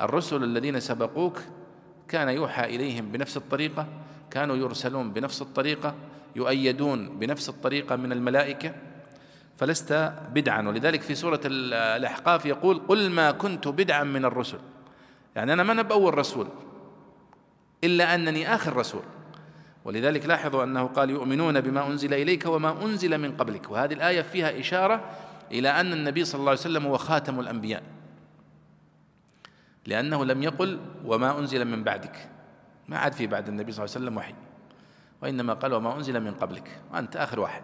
الرسل 0.00 0.44
الذين 0.44 0.80
سبقوك 0.80 1.40
كان 2.08 2.28
يوحى 2.28 2.64
إليهم 2.64 3.12
بنفس 3.12 3.36
الطريقة 3.36 3.86
كانوا 4.30 4.56
يرسلون 4.56 5.12
بنفس 5.12 5.42
الطريقة 5.42 5.94
يؤيدون 6.36 7.18
بنفس 7.18 7.48
الطريقة 7.48 7.96
من 7.96 8.12
الملائكة 8.12 8.74
فلست 9.56 10.12
بدعا. 10.32 10.68
ولذلك 10.68 11.02
في 11.02 11.14
سورة 11.14 11.40
الأحقاف 11.44 12.46
يقول 12.46 12.80
قل 12.88 13.10
ما 13.10 13.30
كنت 13.30 13.68
بدعا 13.68 14.04
من 14.04 14.24
الرسل. 14.24 14.58
يعني 15.36 15.52
أنا 15.52 15.62
ما 15.62 15.82
بأول 15.82 16.18
رسول 16.18 16.48
إلا 17.84 18.14
أنني 18.14 18.54
آخر 18.54 18.76
رسول. 18.76 19.02
ولذلك 19.84 20.26
لاحظوا 20.26 20.64
أنه 20.64 20.86
قال 20.86 21.10
يؤمنون 21.10 21.60
بما 21.60 21.86
أنزل 21.86 22.14
إليك 22.14 22.46
وما 22.46 22.84
أنزل 22.84 23.18
من 23.18 23.36
قبلك. 23.36 23.70
وهذه 23.70 23.92
الآية 23.92 24.22
فيها 24.22 24.60
إشارة 24.60 25.04
إلى 25.52 25.68
أن 25.68 25.92
النبي 25.92 26.24
صلى 26.24 26.38
الله 26.38 26.50
عليه 26.50 26.60
وسلم 26.60 26.86
هو 26.86 26.98
خاتم 26.98 27.40
الأنبياء. 27.40 27.82
لأنه 29.86 30.24
لم 30.24 30.42
يقل 30.42 30.80
وما 31.04 31.38
أنزل 31.38 31.64
من 31.64 31.84
بعدك. 31.84 32.28
ما 32.88 32.98
عاد 32.98 33.12
في 33.12 33.26
بعد 33.26 33.48
النبي 33.48 33.72
صلى 33.72 33.84
الله 33.84 33.94
عليه 33.96 34.04
وسلم 34.04 34.16
وحي. 34.16 34.34
وإنما 35.22 35.54
قال 35.54 35.74
وما 35.74 35.96
أنزل 35.96 36.20
من 36.20 36.34
قبلك. 36.34 36.80
وأنت 36.92 37.16
آخر 37.16 37.40
واحد. 37.40 37.62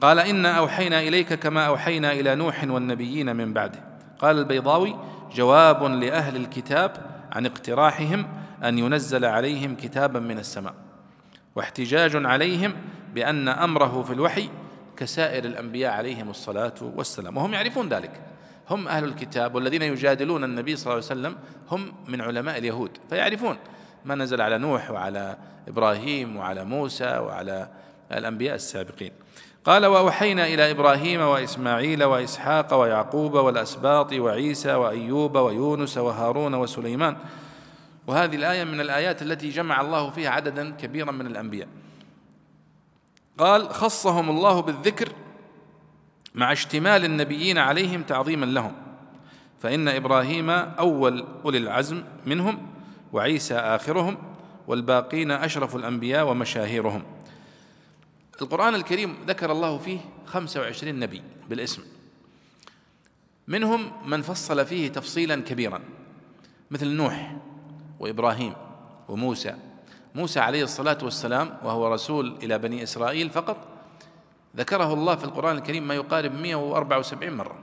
قال 0.00 0.18
إنا 0.18 0.58
أوحينا 0.58 1.00
إليك 1.00 1.34
كما 1.34 1.66
أوحينا 1.66 2.12
إلى 2.12 2.34
نوح 2.34 2.64
والنبيين 2.64 3.36
من 3.36 3.52
بعده. 3.52 3.84
قال 4.18 4.38
البيضاوي 4.38 4.96
جواب 5.34 5.82
لأهل 5.84 6.36
الكتاب 6.36 6.96
عن 7.32 7.46
اقتراحهم 7.46 8.26
أن 8.64 8.78
ينزل 8.78 9.24
عليهم 9.24 9.76
كتابا 9.76 10.20
من 10.20 10.38
السماء. 10.38 10.74
واحتجاج 11.56 12.26
عليهم 12.26 12.74
بأن 13.14 13.48
أمره 13.48 14.02
في 14.02 14.12
الوحي 14.12 14.48
كسائر 14.96 15.44
الأنبياء 15.44 15.92
عليهم 15.92 16.30
الصلاة 16.30 16.74
والسلام. 16.82 17.36
وهم 17.36 17.54
يعرفون 17.54 17.88
ذلك. 17.88 18.31
هم 18.70 18.88
أهل 18.88 19.04
الكتاب 19.04 19.54
والذين 19.54 19.82
يجادلون 19.82 20.44
النبي 20.44 20.76
صلى 20.76 20.84
الله 20.92 20.94
عليه 21.10 21.20
وسلم 21.20 21.36
هم 21.70 21.92
من 22.08 22.20
علماء 22.20 22.58
اليهود 22.58 22.90
فيعرفون 23.10 23.56
ما 24.04 24.14
نزل 24.14 24.40
على 24.40 24.58
نوح 24.58 24.90
وعلى 24.90 25.36
إبراهيم 25.68 26.36
وعلى 26.36 26.64
موسى 26.64 27.18
وعلى 27.18 27.68
الأنبياء 28.12 28.54
السابقين. 28.54 29.12
قال 29.64 29.86
وأوحينا 29.86 30.46
إلى 30.46 30.70
إبراهيم 30.70 31.20
وإسماعيل 31.20 32.04
وإسحاق 32.04 32.74
ويعقوب 32.74 33.34
والأسباط 33.34 34.12
وعيسى 34.12 34.74
وأيوب 34.74 35.36
ويونس 35.36 35.98
وهارون 35.98 36.54
وسليمان. 36.54 37.16
وهذه 38.06 38.36
الآية 38.36 38.64
من 38.64 38.80
الآيات 38.80 39.22
التي 39.22 39.48
جمع 39.48 39.80
الله 39.80 40.10
فيها 40.10 40.30
عددا 40.30 40.70
كبيرا 40.70 41.12
من 41.12 41.26
الأنبياء. 41.26 41.68
قال 43.38 43.70
خصهم 43.70 44.30
الله 44.30 44.62
بالذكر 44.62 45.08
مع 46.34 46.52
اشتمال 46.52 47.04
النبيين 47.04 47.58
عليهم 47.58 48.02
تعظيما 48.02 48.46
لهم. 48.46 48.72
فإن 49.62 49.88
إبراهيم 49.88 50.50
أول 50.50 51.24
أولي 51.44 51.58
العزم 51.58 52.02
منهم 52.26 52.68
وعيسى 53.12 53.54
آخرهم 53.54 54.18
والباقين 54.66 55.30
أشرف 55.30 55.76
الأنبياء 55.76 56.28
ومشاهيرهم. 56.28 57.02
القرآن 58.42 58.74
الكريم 58.74 59.16
ذكر 59.26 59.52
الله 59.52 59.78
فيه 59.78 59.98
خمسة 60.26 60.60
وعشرين 60.60 61.00
نبي 61.00 61.22
بالاسم. 61.48 61.82
منهم 63.48 63.92
من 64.06 64.22
فصل 64.22 64.66
فيه 64.66 64.88
تفصيلا 64.88 65.40
كبيرا 65.40 65.80
مثل 66.70 66.88
نوح 66.88 67.36
وإبراهيم 68.00 68.52
وموسى. 69.08 69.54
موسى 70.14 70.40
عليه 70.40 70.62
الصلاة 70.62 70.98
والسلام 71.02 71.58
وهو 71.64 71.92
رسول 71.94 72.36
إلى 72.42 72.58
بني 72.58 72.82
إسرائيل 72.82 73.30
فقط 73.30 73.71
ذكره 74.56 74.92
الله 74.94 75.16
في 75.16 75.24
القرآن 75.24 75.56
الكريم 75.56 75.88
ما 75.88 75.94
يقارب 75.94 76.34
174 76.34 77.32
مرة. 77.32 77.58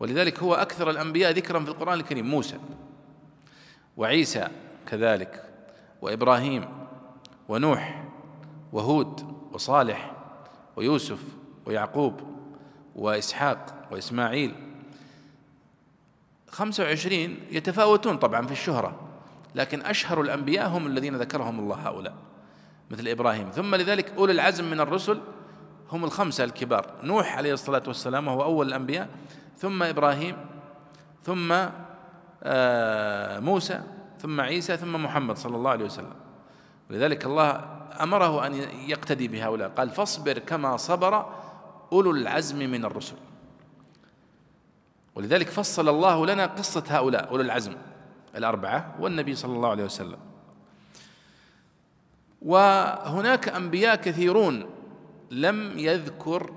ولذلك 0.00 0.38
هو 0.38 0.54
أكثر 0.54 0.90
الأنبياء 0.90 1.32
ذكرا 1.32 1.60
في 1.60 1.68
القرآن 1.68 1.94
الكريم 2.00 2.26
موسى 2.26 2.58
وعيسى 3.96 4.48
كذلك 4.86 5.44
وإبراهيم 6.02 6.68
ونوح 7.48 8.04
وهود 8.72 9.36
وصالح 9.52 10.12
ويوسف 10.76 11.18
ويعقوب 11.66 12.20
وإسحاق 12.96 13.88
وإسماعيل. 13.90 14.54
خمسة 16.48 16.84
وعشرين 16.84 17.40
يتفاوتون 17.50 18.16
طبعا 18.16 18.46
في 18.46 18.52
الشهرة 18.52 19.00
لكن 19.54 19.82
أشهر 19.82 20.20
الأنبياء 20.20 20.68
هم 20.68 20.86
الذين 20.86 21.16
ذكرهم 21.16 21.58
الله 21.58 21.76
هؤلاء 21.76 22.14
مثل 22.90 23.08
إبراهيم. 23.08 23.50
ثم 23.50 23.74
لذلك 23.74 24.12
أولي 24.18 24.32
العزم 24.32 24.70
من 24.70 24.80
الرسل 24.80 25.20
هم 25.94 26.04
الخمسة 26.04 26.44
الكبار. 26.44 26.90
نوح 27.02 27.36
عليه 27.36 27.52
الصلاة 27.52 27.82
والسلام 27.86 28.28
وهو 28.28 28.42
أول 28.42 28.68
الأنبياء 28.68 29.08
ثم 29.58 29.82
إبراهيم 29.82 30.36
ثم 31.22 31.54
آه، 32.42 33.38
موسى 33.38 33.82
ثم 34.18 34.40
عيسى 34.40 34.76
ثم 34.76 35.04
محمد 35.04 35.36
صلى 35.36 35.56
الله 35.56 35.70
عليه 35.70 35.84
وسلم. 35.84 36.14
لذلك 36.90 37.24
الله 37.24 37.64
أمره 38.00 38.46
أن 38.46 38.54
يقتدي 38.88 39.28
بهؤلاء. 39.28 39.68
قال 39.68 39.90
فاصبر 39.90 40.38
كما 40.38 40.76
صبر 40.76 41.32
أولو 41.92 42.10
العزم 42.10 42.58
من 42.58 42.84
الرسل. 42.84 43.16
ولذلك 45.14 45.48
فصل 45.48 45.88
الله 45.88 46.26
لنا 46.26 46.46
قصة 46.46 46.84
هؤلاء 46.88 47.30
أولو 47.30 47.42
العزم 47.42 47.76
الأربعة 48.36 48.94
والنبي 49.00 49.34
صلى 49.34 49.52
الله 49.56 49.68
عليه 49.68 49.84
وسلم. 49.84 50.18
وهناك 52.42 53.48
أنبياء 53.48 53.96
كثيرون 53.96 54.73
لم 55.30 55.78
يذكر 55.78 56.52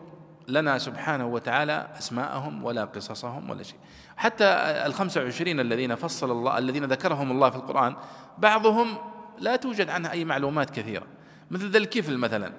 لنا 0.48 0.78
سبحانه 0.78 1.28
وتعالى 1.28 1.88
أسماءهم 2.00 2.64
ولا 2.64 2.86
قصصهم 2.86 3.50
ولا 3.50 3.64
شيء. 3.64 3.78
حتى 4.18 4.46
الخمسة 4.86 5.24
وعشرين 5.24 5.60
الذين 5.60 5.96
فصل 5.96 6.32
الله 6.32 6.58
الذين 6.58 6.86
ذكرهم 6.86 7.32
الله 7.32 7.50
في 7.50 7.56
القرآن 7.56 7.96
بعضهم 8.38 8.98
لا 9.40 9.56
توجد 9.56 9.90
عنها 9.90 10.12
أي 10.12 10.26
معلومات 10.26 10.70
كثيرة. 10.70 11.04
مثل 11.52 11.70
ذا 11.70 11.78
الكفل 11.78 12.18
مثلا. 12.18 12.54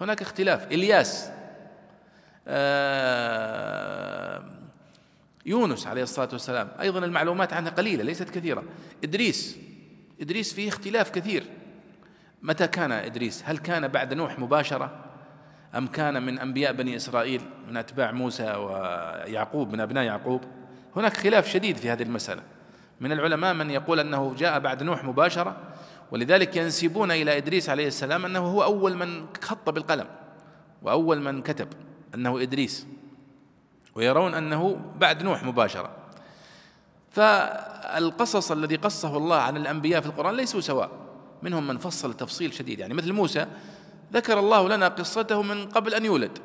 هناك 0.00 0.22
اختلاف. 0.22 0.66
إلياس 0.66 1.30
آه، 2.48 4.44
يونس 5.46 5.86
عليه 5.86 6.02
الصلاة 6.02 6.28
والسلام 6.32 6.68
أيضا 6.80 6.98
المعلومات 6.98 7.52
عنها 7.52 7.70
قليلة 7.70 8.02
ليست 8.04 8.30
كثيرة. 8.30 8.62
إدريس 9.04 9.58
إدريس 10.20 10.54
فيه 10.54 10.68
اختلاف 10.68 11.10
كثير. 11.10 11.44
متى 12.42 12.66
كان 12.66 12.92
إدريس؟ 12.92 13.42
هل 13.46 13.58
كان 13.58 13.88
بعد 13.88 14.14
نوح 14.14 14.38
مباشرة؟ 14.38 15.07
أم 15.76 15.86
كان 15.86 16.22
من 16.22 16.38
أنبياء 16.38 16.72
بني 16.72 16.96
إسرائيل 16.96 17.42
من 17.68 17.76
أتباع 17.76 18.10
موسى 18.12 18.44
ويعقوب 18.44 19.72
من 19.72 19.80
أبناء 19.80 20.04
يعقوب؟ 20.04 20.40
هناك 20.96 21.16
خلاف 21.16 21.48
شديد 21.48 21.76
في 21.76 21.90
هذه 21.90 22.02
المسألة. 22.02 22.42
من 23.00 23.12
العلماء 23.12 23.54
من 23.54 23.70
يقول 23.70 24.00
أنه 24.00 24.34
جاء 24.38 24.58
بعد 24.58 24.82
نوح 24.82 25.04
مباشرة 25.04 25.56
ولذلك 26.10 26.56
ينسبون 26.56 27.10
إلى 27.10 27.36
إدريس 27.36 27.70
عليه 27.70 27.86
السلام 27.86 28.24
أنه 28.24 28.38
هو 28.38 28.62
أول 28.62 28.96
من 28.96 29.26
خط 29.42 29.70
بالقلم 29.70 30.06
وأول 30.82 31.20
من 31.20 31.42
كتب 31.42 31.68
أنه 32.14 32.42
إدريس 32.42 32.86
ويرون 33.94 34.34
أنه 34.34 34.80
بعد 34.98 35.22
نوح 35.22 35.44
مباشرة. 35.44 35.90
فالقصص 37.10 38.52
الذي 38.52 38.76
قصه 38.76 39.16
الله 39.16 39.36
عن 39.36 39.56
الأنبياء 39.56 40.00
في 40.00 40.06
القرآن 40.06 40.34
ليسوا 40.34 40.60
سواء 40.60 40.90
منهم 41.42 41.66
من 41.66 41.78
فصل 41.78 42.14
تفصيل 42.14 42.54
شديد. 42.54 42.78
يعني 42.78 42.94
مثل 42.94 43.12
موسى 43.12 43.46
ذكر 44.12 44.38
الله 44.38 44.68
لنا 44.68 44.88
قصته 44.88 45.42
من 45.42 45.68
قبل 45.68 45.94
أن 45.94 46.04
يولد. 46.04 46.38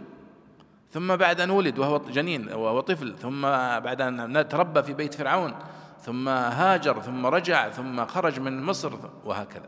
ثم 0.91 1.15
بعد 1.15 1.41
أن 1.41 1.49
ولد 1.49 1.80
وهو 1.80 1.97
جنين 1.97 2.54
وهو 2.54 2.80
طفل. 2.80 3.15
ثم 3.17 3.41
بعد 3.80 4.02
أن 4.02 4.47
تربى 4.49 4.84
في 4.84 4.93
بيت 4.93 5.13
فرعون. 5.13 5.56
ثم 6.02 6.30
هاجر 6.30 7.02
ثم 7.02 7.26
رجع 7.26 7.69
ثم 7.69 8.06
خرج 8.06 8.39
من 8.39 8.63
مصر 8.63 8.93
وهكذا. 9.26 9.67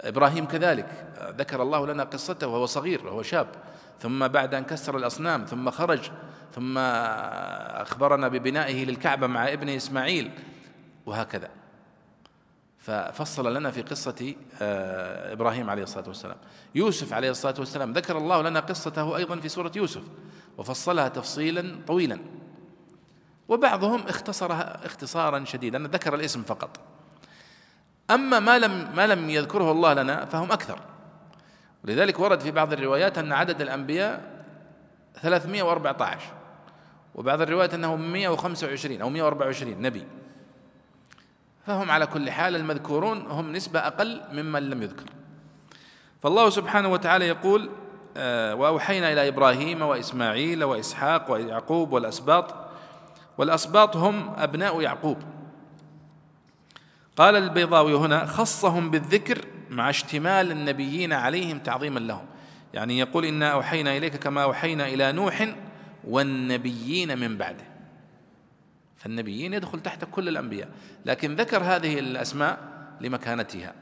إبراهيم 0.00 0.46
كذلك. 0.46 1.14
ذكر 1.38 1.62
الله 1.62 1.86
لنا 1.86 2.04
قصته 2.04 2.46
وهو 2.46 2.66
صغير 2.66 3.06
وهو 3.06 3.22
شاب. 3.22 3.46
ثم 4.00 4.28
بعد 4.28 4.54
أن 4.54 4.64
كسر 4.64 4.96
الأصنام 4.96 5.44
ثم 5.44 5.70
خرج 5.70 6.10
ثم 6.54 6.78
أخبرنا 6.78 8.28
ببنائه 8.28 8.84
للكعبة 8.84 9.26
مع 9.26 9.52
ابنه 9.52 9.76
إسماعيل 9.76 10.30
وهكذا. 11.06 11.50
ففصل 12.82 13.54
لنا 13.54 13.70
في 13.70 13.82
قصة 13.82 14.34
آه، 14.62 15.32
إبراهيم 15.32 15.70
عليه 15.70 15.82
الصلاة 15.82 16.08
والسلام. 16.08 16.36
يوسف 16.74 17.12
عليه 17.12 17.30
الصلاة 17.30 17.54
والسلام 17.58 17.92
ذكر 17.92 18.18
الله 18.18 18.42
لنا 18.42 18.60
قصته 18.60 19.16
أيضا 19.16 19.36
في 19.36 19.48
سورة 19.48 19.72
يوسف 19.76 20.02
وفصلها 20.58 21.08
تفصيلا 21.08 21.78
طويلا. 21.86 22.18
وبعضهم 23.48 24.00
اختصرها 24.08 24.86
اختصارا 24.86 25.44
شديدا 25.44 25.78
ذكر 25.78 26.14
الاسم 26.14 26.42
فقط. 26.42 26.80
أما 28.10 28.40
ما 28.40 28.58
لم 28.58 28.92
ما 28.96 29.06
لم 29.06 29.30
يذكره 29.30 29.72
الله 29.72 29.94
لنا 29.94 30.24
فهم 30.24 30.52
أكثر. 30.52 30.78
لذلك 31.84 32.20
ورد 32.20 32.40
في 32.40 32.50
بعض 32.50 32.72
الروايات 32.72 33.18
أن 33.18 33.32
عدد 33.32 33.60
الأنبياء 33.60 34.44
314 35.22 36.20
وبعض 37.14 37.40
الروايات 37.40 37.74
أنه 37.74 37.96
125 37.96 39.00
أو 39.00 39.10
124 39.10 39.82
نبي. 39.82 40.06
فهم 41.66 41.90
على 41.90 42.06
كل 42.06 42.30
حال 42.30 42.56
المذكورون 42.56 43.18
هم 43.18 43.52
نسبة 43.52 43.80
أقل 43.80 44.20
ممن 44.32 44.70
لم 44.70 44.82
يذكر. 44.82 45.06
فالله 46.22 46.50
سبحانه 46.50 46.88
وتعالى 46.88 47.28
يقول 47.28 47.70
آه، 48.16 48.54
وأوحينا 48.54 49.12
إلى 49.12 49.28
إبراهيم 49.28 49.82
وإسماعيل 49.82 50.64
وإسحاق 50.64 51.30
ويعقوب 51.30 51.92
والأسباط 51.92 52.54
والأسباط 53.38 53.96
هم 53.96 54.34
أبناء 54.36 54.80
يعقوب. 54.80 55.18
قال 57.16 57.36
البيضاوي 57.36 57.94
هنا 57.94 58.26
خصهم 58.26 58.90
بالذكر 58.90 59.44
مع 59.70 59.90
اشتمال 59.90 60.50
النبيين 60.50 61.12
عليهم 61.12 61.58
تعظيما 61.58 61.98
لهم. 61.98 62.26
يعني 62.74 62.98
يقول 62.98 63.24
إنا 63.24 63.52
أوحينا 63.52 63.96
إليك 63.96 64.16
كما 64.16 64.42
أوحينا 64.42 64.86
إلى 64.86 65.12
نوح 65.12 65.48
والنبيين 66.04 67.18
من 67.18 67.36
بعده. 67.36 67.71
فالنبيين 69.02 69.54
يدخل 69.54 69.80
تحت 69.80 70.04
كل 70.10 70.28
الأنبياء. 70.28 70.68
لكن 71.06 71.36
ذكر 71.36 71.62
هذه 71.62 71.98
الأسماء 71.98 72.58
لمكانتها. 73.00 73.74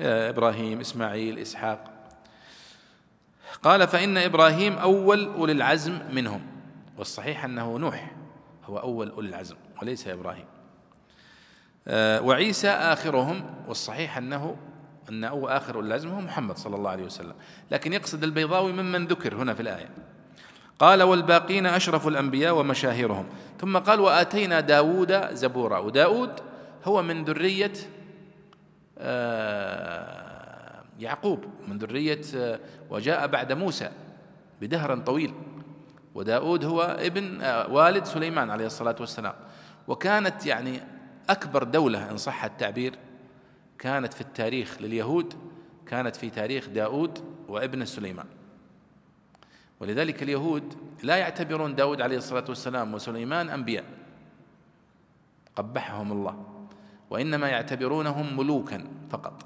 إبراهيم 0.00 0.80
إسماعيل 0.80 1.38
إسحاق. 1.38 1.90
قال 3.62 3.88
فإن 3.88 4.18
إبراهيم 4.18 4.72
أول 4.72 5.26
أولي 5.26 5.52
العزم 5.52 5.98
منهم. 6.12 6.46
والصحيح 6.98 7.44
أنه 7.44 7.78
نوح 7.78 8.12
هو 8.64 8.78
أول 8.78 9.10
أولي 9.10 9.28
العزم 9.28 9.56
وليس 9.82 10.08
إبراهيم. 10.08 10.46
آه، 11.88 12.20
وعيسى 12.20 12.68
آخرهم. 12.68 13.54
والصحيح 13.68 14.16
أنه 14.16 14.56
أن 15.08 15.24
أو 15.24 15.48
آخر 15.48 15.74
أولي 15.74 15.86
العزم 15.86 16.08
هو 16.08 16.20
محمد 16.20 16.56
صلى 16.56 16.76
الله 16.76 16.90
عليه 16.90 17.04
وسلم. 17.04 17.34
لكن 17.70 17.92
يقصد 17.92 18.24
البيضاوي 18.24 18.72
ممن 18.72 19.06
ذكر 19.06 19.34
هنا 19.34 19.54
في 19.54 19.62
الآية. 19.62 19.88
قال 20.82 21.02
والباقين 21.02 21.66
أشرف 21.66 22.08
الأنبياء 22.08 22.58
ومشاهيرهم. 22.58 23.26
ثم 23.60 23.78
قال 23.78 24.00
وآتينا 24.00 24.60
داود 24.60 25.34
زبورا. 25.34 25.78
وداود 25.78 26.30
هو 26.84 27.02
من 27.02 27.24
ذرية 27.24 27.72
آه، 28.98 30.82
يعقوب 30.98 31.44
من 31.68 31.78
ذرية 31.78 32.20
آه، 32.36 32.60
وجاء 32.90 33.26
بعد 33.26 33.52
موسى 33.52 33.90
بدهر 34.60 34.98
طويل. 34.98 35.34
وداود 36.14 36.64
هو 36.64 36.82
ابن 36.82 37.40
آه، 37.40 37.72
والد 37.72 38.04
سليمان 38.04 38.50
عليه 38.50 38.66
الصلاة 38.66 38.96
والسلام. 39.00 39.34
وكانت 39.88 40.46
يعني 40.46 40.80
أكبر 41.30 41.62
دولة 41.62 42.10
إن 42.10 42.16
صح 42.16 42.44
التعبير 42.44 42.94
كانت 43.78 44.14
في 44.14 44.20
التاريخ 44.20 44.76
لليهود 44.80 45.34
كانت 45.86 46.16
في 46.16 46.30
تاريخ 46.30 46.68
داود 46.68 47.18
وابن 47.48 47.84
سليمان. 47.84 48.26
ولذلك 49.82 50.22
اليهود 50.22 50.74
لا 51.02 51.16
يعتبرون 51.16 51.74
داود 51.74 52.00
عليه 52.00 52.16
الصلاة 52.16 52.44
والسلام 52.48 52.94
وسليمان 52.94 53.48
أنبياء. 53.48 53.84
قبحهم 55.56 56.12
الله. 56.12 56.44
وإنما 57.10 57.48
يعتبرونهم 57.48 58.36
ملوكا 58.36 58.84
فقط. 59.10 59.44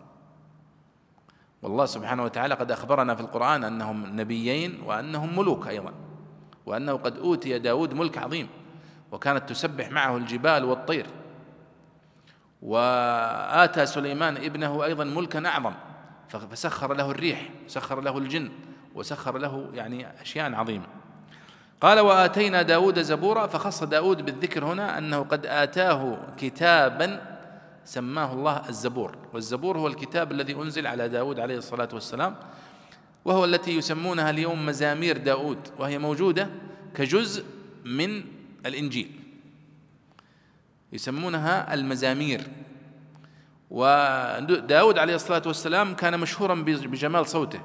والله 1.62 1.86
سبحانه 1.86 2.24
وتعالى 2.24 2.54
قد 2.54 2.70
أخبرنا 2.70 3.14
في 3.14 3.20
القرآن 3.20 3.64
أنهم 3.64 4.20
نبيين 4.20 4.80
وأنهم 4.84 5.38
ملوك 5.38 5.68
أيضا 5.68 5.92
وأنه 6.66 6.92
قد 6.92 7.18
أوتي 7.18 7.58
داود 7.58 7.94
ملك 7.94 8.18
عظيم 8.18 8.48
وكانت 9.12 9.48
تسبح 9.48 9.90
معه 9.90 10.16
الجبال 10.16 10.64
والطير. 10.64 11.06
وآتى 12.62 13.86
سليمان 13.86 14.36
ابنه 14.36 14.84
أيضا 14.84 15.04
ملكا 15.04 15.46
أعظم 15.46 15.72
فسخر 16.28 16.94
له 16.94 17.10
الريح 17.10 17.48
سخر 17.66 18.00
له 18.00 18.18
الجن. 18.18 18.50
وسخر 18.96 19.38
له 19.38 19.70
يعني 19.74 20.22
أشياء 20.22 20.54
عظيمة. 20.54 20.86
قال 21.80 22.00
وآتينا 22.00 22.62
داود 22.62 23.02
زبورا. 23.02 23.46
فخص 23.46 23.84
داود 23.84 24.24
بالذكر 24.24 24.64
هنا 24.64 24.98
أنه 24.98 25.18
قد 25.18 25.46
آتاه 25.46 26.18
كتابا 26.38 27.36
سماه 27.84 28.32
الله 28.32 28.68
الزبور. 28.68 29.16
والزبور 29.32 29.78
هو 29.78 29.86
الكتاب 29.86 30.32
الذي 30.32 30.54
أنزل 30.54 30.86
على 30.86 31.08
داود 31.08 31.40
عليه 31.40 31.58
الصلاة 31.58 31.88
والسلام 31.92 32.36
وهو 33.24 33.44
التي 33.44 33.76
يسمونها 33.76 34.30
اليوم 34.30 34.66
مزامير 34.66 35.16
داود 35.16 35.58
وهي 35.78 35.98
موجودة 35.98 36.48
كجزء 36.94 37.44
من 37.84 38.24
الإنجيل. 38.66 39.20
يسمونها 40.92 41.74
المزامير. 41.74 42.40
وداود 43.70 44.98
عليه 44.98 45.14
الصلاة 45.14 45.42
والسلام 45.46 45.94
كان 45.94 46.20
مشهورا 46.20 46.54
بجمال 46.54 47.26
صوته. 47.26 47.60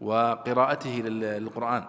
وقراءته 0.00 0.90
للقرآن. 0.90 1.84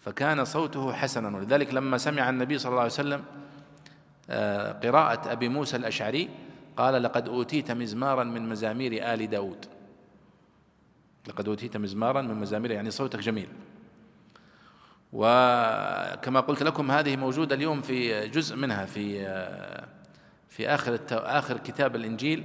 فكان 0.00 0.44
صوته 0.44 0.92
حسنا. 0.92 1.36
ولذلك 1.36 1.74
لما 1.74 1.98
سمع 1.98 2.30
النبي 2.30 2.58
صلى 2.58 2.70
الله 2.70 2.80
عليه 2.80 2.92
وسلم 2.92 3.24
آه، 4.30 4.72
قراءة 4.72 5.32
أبي 5.32 5.48
موسى 5.48 5.76
الأشعري 5.76 6.28
قال 6.76 7.02
لقد 7.02 7.28
أوتيت 7.28 7.70
مزمارا 7.70 8.24
من 8.24 8.48
مزامير 8.48 9.14
آل 9.14 9.30
داود. 9.30 9.66
لقد 11.28 11.48
أوتيت 11.48 11.76
مزمارا 11.76 12.22
من 12.22 12.34
مزامير 12.34 12.70
يعني 12.70 12.90
صوتك 12.90 13.18
جميل. 13.18 13.48
وكما 15.12 16.40
قلت 16.40 16.62
لكم 16.62 16.90
هذه 16.90 17.16
موجودة 17.16 17.54
اليوم 17.54 17.82
في 17.82 18.28
جزء 18.28 18.56
منها 18.56 18.84
في 18.84 19.26
آه، 19.26 19.88
في 20.48 20.68
آخر 20.68 20.98
آخر 21.10 21.56
كتاب 21.56 21.96
الإنجيل 21.96 22.44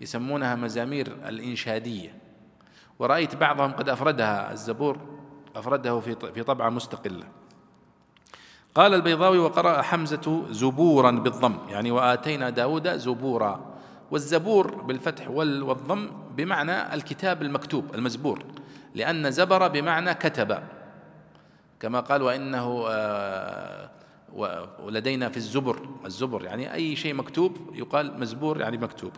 يسمونها 0.00 0.54
مزامير 0.54 1.06
الإنشادية. 1.28 2.19
ورأيت 3.00 3.34
بعضهم 3.34 3.72
قد 3.72 3.88
أفردها 3.88 4.52
الزبور 4.52 4.98
أفرده 5.56 6.00
في 6.00 6.42
طبعة 6.42 6.68
مستقلة. 6.70 7.24
قال 8.74 8.94
البيضاوي 8.94 9.38
وقرأ 9.38 9.82
حمزة 9.82 10.46
زبورا 10.50 11.10
بالضم. 11.10 11.56
يعني 11.68 11.90
وآتينا 11.90 12.50
داود 12.50 12.88
زبورا. 12.88 13.74
والزبور 14.10 14.74
بالفتح 14.74 15.30
والضم 15.30 16.10
بمعنى 16.36 16.94
الكتاب 16.94 17.42
المكتوب 17.42 17.94
المزبور. 17.94 18.44
لأن 18.94 19.30
زبر 19.30 19.68
بمعنى 19.68 20.14
كتب. 20.14 20.58
كما 21.80 22.00
قال 22.00 22.22
وإنه 22.22 22.84
آه، 22.88 23.90
ولدينا 24.84 25.28
في 25.28 25.36
الزبر. 25.36 25.88
الزبر 26.06 26.44
يعني 26.44 26.74
أي 26.74 26.96
شيء 26.96 27.14
مكتوب 27.14 27.56
يقال 27.74 28.20
مزبور 28.20 28.60
يعني 28.60 28.78
مكتوب. 28.78 29.12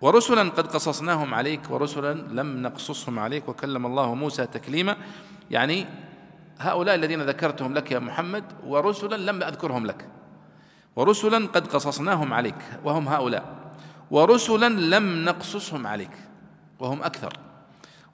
ورسلا 0.00 0.42
قد 0.42 0.66
قصصناهم 0.66 1.34
عليك 1.34 1.70
ورسلا 1.70 2.14
لم 2.14 2.62
نقصصهم 2.62 3.18
عليك 3.18 3.48
وكلم 3.48 3.86
الله 3.86 4.14
موسى 4.14 4.46
تكليما. 4.46 4.96
يعني 5.50 5.86
هؤلاء 6.58 6.94
الذين 6.94 7.22
ذكرتهم 7.22 7.74
لك 7.74 7.92
يا 7.92 7.98
محمد 7.98 8.44
ورسلا 8.66 9.16
لم 9.16 9.42
أذكرهم 9.42 9.86
لك. 9.86 10.08
ورسلا 10.96 11.46
قد 11.46 11.66
قصصناهم 11.66 12.34
عليك 12.34 12.62
وهم 12.84 13.08
هؤلاء. 13.08 13.44
ورسلا 14.10 14.68
لم 14.68 15.24
نقصصهم 15.24 15.86
عليك 15.86 16.16
وهم 16.78 17.02
أكثر. 17.02 17.32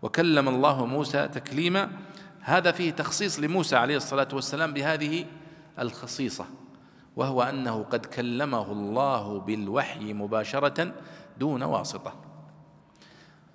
وكلم 0.03 0.49
الله 0.49 0.87
موسى 0.87 1.29
تكليما. 1.29 1.91
هذا 2.41 2.73
فيه 2.73 2.91
تخصيص 2.91 3.41
لموسى 3.41 3.77
عليه 3.77 3.97
الصلاة 3.97 4.29
والسلام 4.33 4.73
بهذه 4.73 5.25
الخصيصة. 5.79 6.47
وهو 7.17 7.43
أنه 7.43 7.83
قد 7.83 8.07
كلمه 8.07 8.73
الله 8.73 9.41
بالوحي 9.41 10.13
مباشرة 10.13 10.93
دون 11.39 11.63
واسطة. 11.63 12.15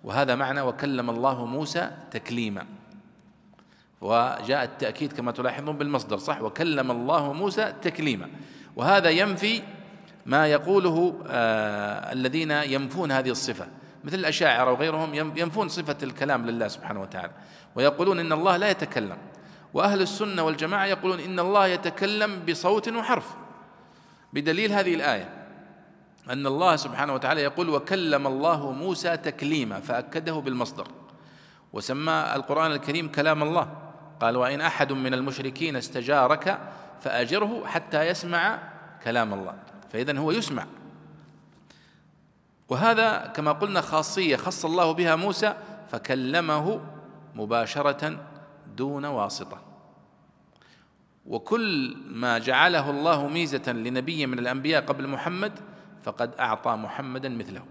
وهذا 0.04 0.36
معنى 0.36 0.62
وكلم 0.62 1.10
الله 1.10 1.46
موسى 1.46 1.92
تكليما. 2.12 2.66
وجاء 4.02 4.64
التأكيد 4.64 5.14
كما 5.14 5.32
تلاحظون 5.32 5.78
بالمصدر 5.78 6.18
صح؟ 6.18 6.42
وكلم 6.42 6.92
الله 6.92 7.34
موسى 7.34 7.74
تكليما. 7.82 8.30
وهذا 8.76 9.10
ينفي 9.10 9.62
ما 10.26 10.48
يقوله 10.48 11.24
آه 11.28 12.12
الذين 12.12 12.52
ينفون 12.52 13.12
هذه 13.12 13.30
الصفة. 13.30 13.68
مثل 14.04 14.16
الأشاعرة 14.16 14.72
وغيرهم 14.72 15.14
ينفون 15.38 15.70
صفة 15.70 15.98
الكلام 16.04 16.46
لله 16.46 16.68
سبحانه 16.68 17.02
وتعالى. 17.02 17.32
ويقولون 17.76 18.20
إن 18.20 18.32
الله 18.32 18.58
لا 18.58 18.70
يتكلم. 18.70 19.18
وأهل 19.74 20.02
السنة 20.02 20.44
والجماعة 20.44 20.86
يقولون 20.86 21.20
إن 21.20 21.40
الله 21.40 21.68
يتكلم 21.68 22.46
بصوت 22.50 22.90
وحرف. 22.90 23.36
بدليل 24.34 24.72
هذه 24.72 24.96
الآية. 24.96 25.41
أن 26.30 26.48
الله 26.48 26.76
سبحانه 26.76 27.14
وتعالى 27.14 27.42
يقول 27.42 27.70
وكلم 27.70 28.28
الله 28.28 28.72
موسى 28.72 29.18
تكليما 29.18 29.80
فأكده 29.80 30.34
بالمصدر. 30.34 30.88
وسمى 31.74 32.32
القرآن 32.36 32.72
الكريم 32.72 33.12
كلام 33.12 33.44
الله. 33.44 33.78
قال 34.20 34.38
وإن 34.38 34.62
أحد 34.62 34.94
من 34.94 35.14
المشركين 35.14 35.76
استجارك 35.76 36.60
فأجره 37.02 37.66
حتى 37.66 38.08
يسمع 38.08 38.60
كلام 39.04 39.34
الله. 39.34 39.54
فاذا 39.90 40.18
هو 40.18 40.32
يسمع. 40.32 40.66
وهذا 42.70 43.32
كما 43.36 43.52
قلنا 43.52 43.82
خاصية 43.82 44.36
خص 44.36 44.66
الله 44.66 44.92
بها 44.92 45.16
موسى 45.16 45.54
فكلمه 45.92 46.82
مباشرة 47.36 48.18
دون 48.78 49.06
واسطة. 49.06 49.62
وكل 51.26 51.98
ما 52.08 52.38
جعله 52.38 52.90
الله 52.90 53.28
ميزة 53.28 53.72
لنبي 53.72 54.26
من 54.26 54.40
الأنبياء 54.40 54.86
قبل 54.86 55.08
محمد 55.08 55.60
فقد 56.04 56.36
أعطى 56.40 56.72
محمدا 56.72 57.30
مثله. 57.30 57.64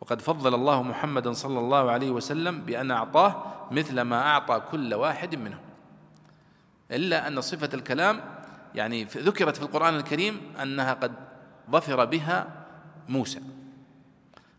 وقد 0.00 0.20
فضل 0.20 0.54
الله 0.54 0.82
محمدا 0.82 1.32
صلى 1.32 1.58
الله 1.58 1.90
عليه 1.90 2.10
وسلم 2.10 2.60
بأن 2.60 2.90
أعطاه 2.90 3.44
مثل 3.70 4.00
ما 4.00 4.22
أعطى 4.22 4.62
كل 4.70 4.94
واحد 4.94 5.34
منهم. 5.34 5.60
إلا 6.90 7.28
أن 7.28 7.40
صفة 7.40 7.68
الكلام 7.74 8.20
يعني 8.74 9.04
ذكرت 9.04 9.56
في 9.56 9.62
القرآن 9.62 9.96
الكريم 9.96 10.40
أنها 10.62 10.94
قد 10.94 11.12
ظفر 11.70 12.04
بها 12.04 12.46
موسى. 13.08 13.40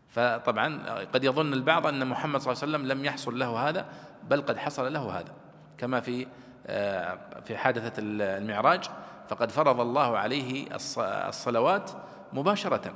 فطبعا 0.08 1.00
قد 1.04 1.24
يظن 1.24 1.52
البعض 1.52 1.86
أن 1.86 2.06
محمد 2.06 2.40
صلى 2.40 2.52
الله 2.52 2.62
عليه 2.62 2.72
وسلم 2.72 2.98
لم 2.98 3.04
يحصل 3.04 3.38
له 3.38 3.68
هذا 3.68 3.86
بل 4.28 4.42
قد 4.42 4.58
حصل 4.58 4.92
له 4.92 5.18
هذا. 5.18 5.32
كما 5.78 6.00
في 6.00 6.26
آه، 6.66 7.18
في 7.44 7.56
حادثة 7.56 7.92
المعراج 7.98 8.84
فقد 9.28 9.50
فرض 9.50 9.80
الله 9.80 10.18
عليه 10.18 10.68
الصلوات 11.28 11.90
مباشرة. 12.34 12.94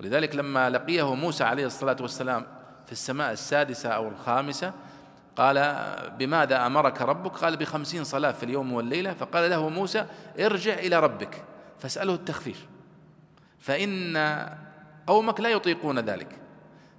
ولذلك 0.00 0.34
لما 0.34 0.70
لقيه 0.70 1.14
موسى 1.14 1.44
عليه 1.44 1.66
الصلاة 1.66 1.96
والسلام 2.00 2.46
في 2.86 2.92
السماء 2.92 3.32
السادسة 3.32 3.88
أو 3.88 4.08
الخامسة 4.08 4.72
قال 5.36 5.84
بماذا 6.18 6.66
أمرك 6.66 7.02
ربك؟ 7.02 7.32
قال 7.32 7.56
بخمسين 7.56 8.04
صلاة 8.04 8.32
في 8.32 8.42
اليوم 8.42 8.72
والليلة. 8.72 9.14
فقال 9.14 9.50
له 9.50 9.68
موسى 9.68 10.06
ارجع 10.40 10.74
إلى 10.74 11.00
ربك 11.00 11.44
فاسأله 11.78 12.14
التخفيف. 12.14 12.66
فإن 13.58 14.16
قومك 15.06 15.40
لا 15.40 15.48
يطيقون 15.48 15.98
ذلك 15.98 16.38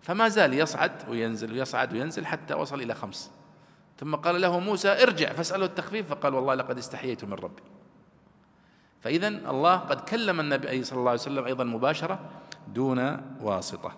فما 0.01 0.29
زال 0.29 0.53
يصعد 0.53 0.91
وينزل 1.09 1.53
ويصعد 1.53 1.93
وينزل 1.93 2.25
حتى 2.25 2.53
وصل 2.53 2.81
إلى 2.81 2.95
خمس. 2.95 3.31
ثم 3.99 4.15
قال 4.15 4.41
له 4.41 4.59
موسى 4.59 5.03
ارجع 5.03 5.33
فاسأله 5.33 5.65
التخفيف 5.65 6.09
فقال 6.09 6.33
والله 6.33 6.55
لقد 6.55 6.77
استحييت 6.77 7.23
من 7.25 7.33
ربي. 7.33 7.63
فإذا 9.07 9.27
الله 9.27 9.75
قد 9.75 10.01
كلم 10.01 10.39
النبي 10.39 10.83
صلى 10.83 10.99
الله 10.99 11.11
عليه 11.11 11.21
وسلم 11.21 11.45
أيضا 11.45 11.63
مباشرة 11.63 12.19
دون 12.75 12.99
واسطة. 13.41 13.91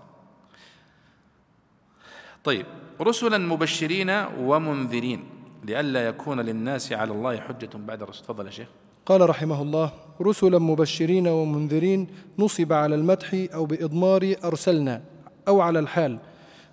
طيب 2.43 2.65
رسلا 3.01 3.37
مبشرين 3.37 4.09
ومنذرين 4.39 5.23
لئلا 5.65 6.07
يكون 6.07 6.39
للناس 6.39 6.93
على 6.93 7.11
الله 7.11 7.37
حجة 7.37 7.69
بعد 7.73 8.01
الرسل 8.01 8.23
تفضل 8.23 8.45
يا 8.45 8.51
شيخ. 8.51 8.67
قال 9.05 9.29
رحمه 9.29 9.61
الله 9.61 9.91
رسلا 10.21 10.59
مبشرين 10.59 11.27
ومنذرين 11.27 12.07
نصب 12.39 12.73
على 12.73 12.95
المدح 12.95 13.45
أو 13.53 13.65
بإضمار 13.65 14.35
أرسلنا 14.45 15.01
أو 15.47 15.61
على 15.61 15.79
الحال 15.79 16.19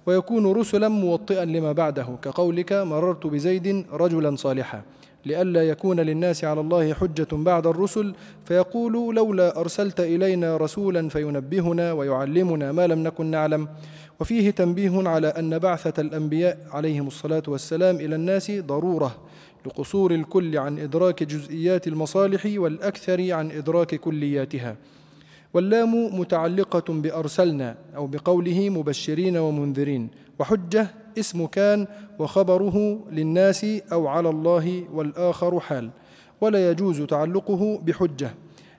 ويكون 0.07 0.53
رسلا 0.53 0.89
موطئا 0.89 1.45
لما 1.45 1.73
بعده 1.73 2.19
كقولك 2.23 2.73
مررت 2.73 3.27
بزيد 3.27 3.87
رجلا 3.93 4.37
صالحا. 4.37 4.83
لئلا 5.27 5.69
يكون 5.69 6.01
للناس 6.01 6.45
على 6.45 6.61
الله 6.61 6.93
حجة 6.93 7.29
بعد 7.33 7.67
الرسل 7.67 8.15
فيقول 8.45 9.15
لولا 9.15 9.61
أرسلت 9.61 10.01
إلينا 10.01 10.57
رسولا 10.57 11.09
فينبهنا 11.09 11.93
ويعلمنا 11.93 12.73
ما 12.73 12.87
لم 12.87 13.03
نكن 13.03 13.27
نعلم. 13.27 13.69
وفيه 14.21 14.51
تنبيه 14.51 15.09
على 15.09 15.29
أن 15.29 15.59
بعثة 15.59 16.01
الأنبياء 16.01 16.59
عليهم 16.71 17.07
الصلاة 17.07 17.43
والسلام 17.49 17.97
إلى 17.97 18.15
الناس 18.15 18.51
ضرورة 18.51 19.17
لقصور 19.67 20.11
الكل 20.15 20.59
عن 20.59 20.79
إدراك 20.79 21.23
جزئيات 21.23 21.87
المصالح 21.87 22.43
والأكثر 22.57 23.33
عن 23.33 23.51
إدراك 23.51 23.95
كلياتها. 23.95 24.77
واللام 25.55 26.21
متعلقة 26.21 26.93
بأرسلنا 26.93 27.77
أو 27.97 28.07
بقوله 28.07 28.71
مبشرين 28.71 29.37
ومنذرين 29.37 30.09
وحجة 30.39 30.89
اسم 31.19 31.47
كان 31.47 31.87
وخبره 32.19 33.01
للناس 33.11 33.67
أو 33.93 34.09
على 34.09 34.29
الله 34.29 34.85
والآخر 34.93 35.61
حال 35.61 35.91
ولا 36.41 36.71
يجوز 36.71 37.03
تعلقه 37.03 37.79
بحجة 37.79 38.35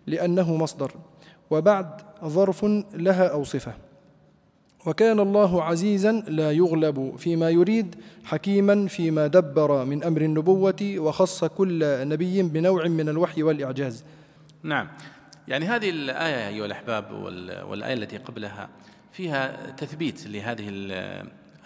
لأنه 0.08 0.56
مصدر 0.56 0.92
وبعد 1.50 2.02
ظرف 2.26 2.66
لها 2.94 3.28
أو 3.28 3.44
صفة. 3.44 3.74
وكان 4.86 5.20
الله 5.20 5.64
عزيزا 5.64 6.12
لا 6.12 6.52
يغلب 6.52 7.16
فيما 7.18 7.50
يريد 7.50 7.96
حكيما 8.26 8.88
فيما 8.88 9.28
دبر 9.28 9.86
من 9.86 10.04
أمر 10.04 10.22
النبوة 10.22 10.96
وخص 10.98 11.44
كل 11.44 11.80
نبي 12.10 12.44
بنوع 12.44 12.88
من 12.88 13.10
الوحي 13.10 13.44
والإعجاز. 13.44 14.04
نعم. 14.64 14.88
يعني 15.48 15.66
هذه 15.66 15.90
الآية 15.90 16.48
أيها 16.48 16.66
الأحباب 16.66 17.12
والآية 17.70 17.94
التي 17.94 18.18
قبلها 18.18 18.70
فيها 19.12 19.72
تثبيت 19.72 20.28
لهذه 20.28 20.70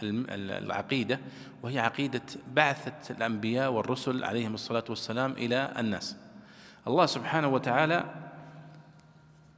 العقيدة 0.04 1.20
وهي 1.64 1.80
عقيدة 1.80 2.22
بعثة 2.54 3.14
الأنبياء 3.14 3.72
والرسل 3.72 4.24
عليهم 4.24 4.54
الصلاة 4.54 4.84
والسلام 4.90 5.32
إلى 5.32 5.74
الناس 5.78 6.16
الله 6.88 7.06
سبحانه 7.06 7.48
وتعالى 7.48 8.06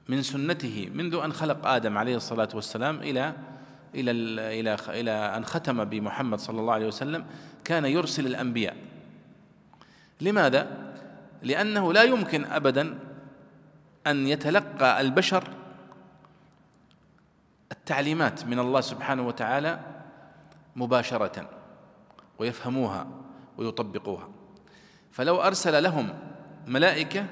من 0.07 0.21
سنته 0.21 0.89
منذ 0.93 1.15
أن 1.15 1.33
خلق 1.33 1.67
آدم 1.67 1.97
عليه 1.97 2.15
الصلاة 2.15 2.49
والسلام 2.53 2.95
إلى 2.97 3.33
إلى 3.95 4.11
إلى 4.59 4.77
إلى 4.89 5.11
أن 5.11 5.45
ختم 5.45 5.83
بمحمد 5.83 6.39
صلى 6.39 6.59
الله 6.61 6.73
عليه 6.73 6.87
وسلم 6.87 7.25
كان 7.63 7.85
يرسل 7.85 8.25
الأنبياء 8.25 8.75
لماذا؟ 10.21 10.93
لأنه 11.41 11.93
لا 11.93 12.03
يمكن 12.03 12.45
أبدا 12.45 12.99
أن 14.07 14.27
يتلقى 14.27 15.01
البشر 15.01 15.49
التعليمات 17.71 18.45
من 18.45 18.59
الله 18.59 18.81
سبحانه 18.81 19.27
وتعالى 19.27 19.79
مباشرة 20.75 21.49
ويفهموها 22.39 23.07
ويطبقوها. 23.57 24.29
فلو 25.11 25.41
أرسل 25.41 25.83
لهم 25.83 26.19
ملائكة 26.67 27.25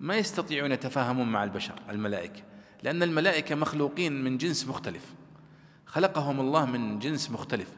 ما 0.00 0.16
يستطيعون 0.16 0.72
يتفاهمون 0.72 1.32
مع 1.32 1.44
البشر 1.44 1.74
الملائكة 1.90 2.42
لأن 2.82 3.02
الملائكة 3.02 3.54
مخلوقين 3.54 4.24
من 4.24 4.38
جنس 4.38 4.68
مختلف. 4.68 5.14
خلقهم 5.86 6.40
الله 6.40 6.66
من 6.66 6.98
جنس 6.98 7.30
مختلف. 7.30 7.68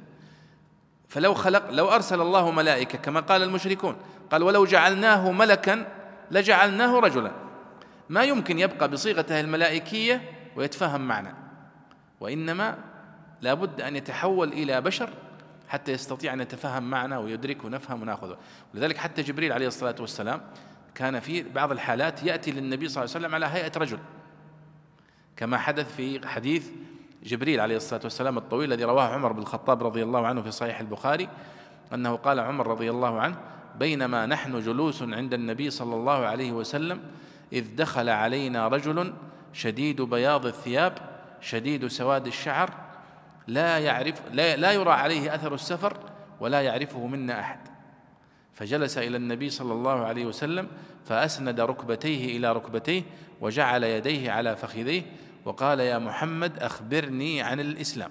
فلو 1.09 1.34
خلق 1.34 1.70
لو 1.70 1.88
أرسل 1.88 2.20
الله 2.20 2.51
ملائكة 2.51 2.99
كما 2.99 3.20
قال 3.20 3.42
المشركون 3.42 3.97
قال 4.30 4.42
ولو 4.42 4.64
جعلناه 4.64 5.32
ملكا 5.32 5.86
لجعلناه 6.30 7.01
رجلا 7.01 7.32
ما 8.09 8.22
يمكن 8.22 8.59
يبقى 8.59 8.88
بصيغته 8.88 9.40
الملائكية 9.40 10.30
ويتفهم 10.57 11.01
معنا. 11.01 11.34
وإنما 12.20 12.78
لابد 13.41 13.80
أن 13.80 13.97
يتحول 13.97 14.53
إلى 14.53 14.80
بشر 14.80 15.11
حتى 15.68 15.93
يستطيع 15.93 16.32
أن 16.32 16.41
يتفهم 16.41 16.91
معنا 16.91 17.18
ويدرك 17.18 17.64
ونفهم 17.64 18.03
ونأخذ. 18.03 18.34
ولذلك 18.74 18.97
حتى 18.97 19.22
جبريل 19.22 19.53
عليه 19.53 19.66
الصلاة 19.66 19.97
والسلام 20.01 20.41
كان 20.95 21.20
في 21.20 21.43
بعض 21.43 21.72
الحالات 21.72 22.22
يأتي 22.22 22.51
للنبي 22.51 22.89
صلى 22.89 23.05
الله 23.05 23.14
عليه 23.14 23.26
وسلم 23.26 23.34
على 23.34 23.47
هيئة 23.47 23.72
رجل. 23.78 23.99
كما 25.37 25.59
حدث 25.59 25.97
في 25.97 26.28
حديث 26.28 26.68
جبريل 27.24 27.61
عليه 27.61 27.76
الصلاة 27.76 28.01
والسلام 28.05 28.39
الطويل 28.39 28.72
الذي 28.72 28.84
رواه 28.84 29.14
عمر 29.14 29.32
بن 29.32 29.39
الخطاب 29.39 29.82
رضي 29.82 30.03
الله 30.03 30.26
عنه 30.26 30.43
في 30.43 30.51
صحيح 30.51 30.80
البخاري 30.80 31.28
أنه 31.95 32.16
قال 32.16 32.41
عمر 32.41 32.66
رضي 32.66 32.91
الله 32.91 33.20
عنه 33.20 33.37
بينما 33.78 34.26
نحن 34.26 34.61
جلوس 34.61 35.03
عند 35.03 35.34
النبي 35.34 35.70
صلى 35.70 35.95
الله 35.95 36.26
عليه 36.26 36.53
وسلم 36.53 37.01
إذ 37.53 37.76
دخل 37.76 38.09
علينا 38.09 38.68
رجل 38.68 39.12
شديد 39.53 40.03
بياض 40.03 40.47
الثياب 40.47 40.99
شديد 41.41 41.87
سواد 41.87 42.26
الشعر 42.26 42.86
لا 43.47 43.78
يعرف 43.78 44.22
لا, 44.32 44.57
لا 44.57 44.72
يرى 44.72 44.90
عليه 44.90 45.34
أثر 45.34 45.55
السفر 45.55 45.97
ولا 46.40 46.62
يعرفه 46.62 47.07
منا 47.07 47.40
أحد. 47.40 47.61
فجلس 48.53 48.99
إلى 48.99 49.16
النبي 49.16 49.51
صلى 49.51 49.72
الله 49.72 50.05
عليه 50.05 50.26
وسلم 50.26 50.68
فأسند 51.05 51.61
ركبتيه 51.61 52.36
إلى 52.36 52.53
ركبتيه 52.53 53.03
وجعل 53.40 53.84
يديه 53.84 54.32
على 54.32 54.57
فخذيه 54.57 55.03
وقال 55.44 55.80
يا 55.80 55.99
محمد 55.99 56.59
أخبرني 56.59 57.42
عن 57.42 57.61
الإسلام. 57.61 58.11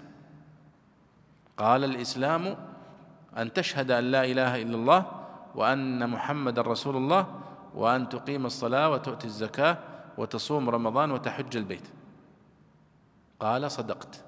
قال 1.57 1.83
الإسلام 1.83 2.57
أن 3.38 3.53
تشهد 3.53 3.91
أن 3.91 4.03
لا 4.11 4.25
إله 4.25 4.61
إلا 4.61 4.75
الله 4.75 5.05
وأن 5.55 6.09
محمدا 6.09 6.61
رسول 6.61 6.95
الله 6.95 7.41
وأن 7.75 8.09
تقيم 8.09 8.45
الصلاة 8.45 8.89
وتؤتي 8.89 9.27
الزكاة 9.27 9.77
وتصوم 10.17 10.69
رمضان 10.69 11.11
وتحج 11.11 11.57
البيت. 11.57 11.88
قال 13.39 13.71
صدقت. 13.71 14.24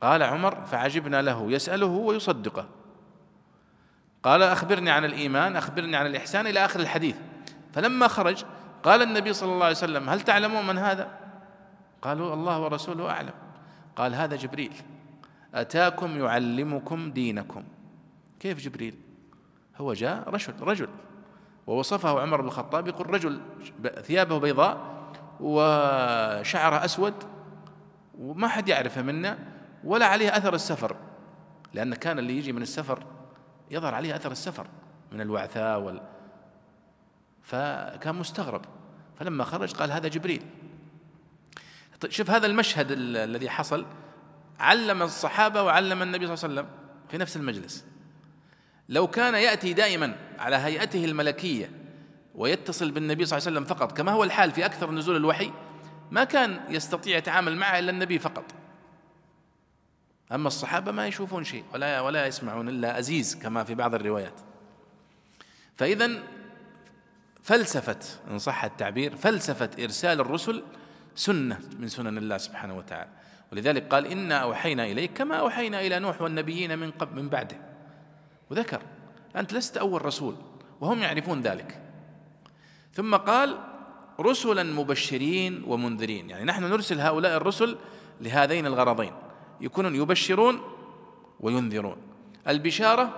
قال 0.00 0.22
عمر 0.22 0.64
فعجبنا 0.64 1.22
له 1.22 1.52
يسأله 1.52 1.86
ويصدقه. 1.86 2.66
قال 4.22 4.42
أخبرني 4.42 4.90
عن 4.90 5.04
الإيمان 5.04 5.56
أخبرني 5.56 5.96
عن 5.96 6.06
الإحسان 6.06 6.46
إلى 6.46 6.64
آخر 6.64 6.80
الحديث. 6.80 7.16
فلما 7.72 8.08
خرج 8.08 8.44
قال 8.82 9.02
النبي 9.02 9.32
صلى 9.32 9.52
الله 9.52 9.64
عليه 9.64 9.76
وسلم 9.76 10.10
هل 10.10 10.20
تعلمون 10.20 10.66
من 10.66 10.78
هذا؟ 10.78 11.08
قالوا 12.02 12.34
الله 12.34 12.60
ورسوله 12.60 13.10
أعلم. 13.10 13.34
قال 13.96 14.14
هذا 14.14 14.36
جبريل. 14.36 14.72
أتاكم 15.54 16.18
يعلمكم 16.18 17.10
دينكم. 17.10 17.64
كيف 18.40 18.60
جبريل؟ 18.60 18.94
هو 19.76 19.92
جاء 19.92 20.30
رجل 20.30 20.54
رجل. 20.60 20.88
ووصفه 21.66 22.20
عمر 22.20 22.40
بن 22.40 22.46
الخطاب 22.46 22.88
يقول 22.88 23.10
رجل 23.10 23.40
ثيابه 24.02 24.38
بيضاء 24.38 24.78
وشعره 25.40 26.84
أسود 26.84 27.14
وما 28.18 28.48
حد 28.48 28.68
يعرفه 28.68 29.02
منا 29.02 29.38
ولا 29.84 30.06
عليه 30.06 30.36
أثر 30.36 30.54
السفر. 30.54 30.96
لأن 31.74 31.94
كان 31.94 32.18
اللي 32.18 32.38
يجي 32.38 32.52
من 32.52 32.62
السفر 32.62 33.04
يظهر 33.70 33.94
عليه 33.94 34.16
أثر 34.16 34.32
السفر 34.32 34.66
من 35.12 35.20
الوعثاء 35.20 35.80
وال. 35.80 36.02
فكان 37.42 38.14
مستغرب. 38.14 38.62
فلما 39.18 39.44
خرج 39.44 39.72
قال 39.72 39.92
هذا 39.92 40.08
جبريل. 40.08 40.42
طيب 42.00 42.12
شوف 42.12 42.30
هذا 42.30 42.46
المشهد 42.46 42.86
الذي 42.90 43.50
حصل. 43.50 43.86
علم 44.60 45.02
الصحابة 45.02 45.62
وعلم 45.62 46.02
النبي 46.02 46.26
صلى 46.26 46.34
الله 46.34 46.44
عليه 46.44 46.54
وسلم 46.54 46.66
في 47.08 47.18
نفس 47.18 47.36
المجلس. 47.36 47.84
لو 48.88 49.06
كان 49.06 49.34
يأتي 49.34 49.72
دائما 49.72 50.16
على 50.38 50.56
هيئته 50.56 51.04
الملكية 51.04 51.70
ويتصل 52.34 52.90
بالنبي 52.90 53.24
صلى 53.24 53.38
الله 53.38 53.48
عليه 53.48 53.58
وسلم 53.58 53.76
فقط 53.76 53.96
كما 53.96 54.12
هو 54.12 54.24
الحال 54.24 54.50
في 54.50 54.66
أكثر 54.66 54.90
نزول 54.90 55.16
الوحي 55.16 55.52
ما 56.10 56.24
كان 56.24 56.60
يستطيع 56.68 57.16
يتعامل 57.16 57.56
معه 57.56 57.78
إلا 57.78 57.90
النبي 57.90 58.18
فقط. 58.18 58.44
أما 60.32 60.48
الصحابة 60.48 60.92
ما 60.92 61.06
يشوفون 61.06 61.44
شيء 61.44 61.64
ولا 61.74 62.00
ولا 62.00 62.26
يسمعون 62.26 62.68
إلا 62.68 62.98
أزيز 62.98 63.36
كما 63.42 63.64
في 63.64 63.74
بعض 63.74 63.94
الروايات. 63.94 64.40
فإذا 65.76 66.10
فلسفة 67.42 67.98
إن 68.30 68.38
صح 68.38 68.64
التعبير 68.64 69.16
فلسفة 69.16 69.70
إرسال 69.84 70.20
الرسل 70.20 70.62
سنة 71.14 71.60
من 71.78 71.88
سنن 71.88 72.18
الله 72.18 72.38
سبحانه 72.38 72.76
وتعالى. 72.76 73.10
ولذلك 73.52 73.88
قال 73.88 74.06
إنا 74.06 74.36
أوحينا 74.36 74.84
إليك 74.84 75.12
كما 75.12 75.36
أوحينا 75.36 75.80
إلى 75.80 75.98
نوح 75.98 76.22
والنبيين 76.22 76.78
من 76.78 76.90
قبل 76.90 77.22
من 77.22 77.28
بعده. 77.28 77.56
وذكر 78.50 78.82
أنت 79.36 79.52
لست 79.52 79.76
أول 79.76 80.04
رسول 80.04 80.36
وهم 80.80 81.02
يعرفون 81.02 81.40
ذلك. 81.40 81.80
ثم 82.92 83.16
قال 83.16 83.58
رسلا 84.20 84.62
مبشرين 84.62 85.64
ومنذرين. 85.66 86.30
يعني 86.30 86.44
نحن 86.44 86.64
نرسل 86.64 87.00
هؤلاء 87.00 87.36
الرسل 87.36 87.76
لهذين 88.20 88.66
الغرضين. 88.66 89.12
يكونون 89.60 89.94
يبشرون 89.94 90.60
وينذرون. 91.40 91.96
البشارة 92.48 93.10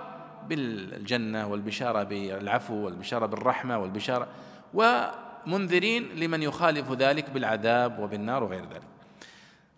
بالجنة 0.47 1.47
والبشارة 1.47 2.03
بالعفو 2.03 2.73
والبشارة 2.73 3.25
بالرحمة 3.25 3.77
والبشارة 3.77 4.27
ومنذرين 4.73 6.09
لمن 6.15 6.43
يخالف 6.43 6.91
ذلك 6.91 7.29
بالعذاب 7.29 7.99
وبالنار 7.99 8.43
وغير 8.43 8.63
ذلك. 8.63 8.83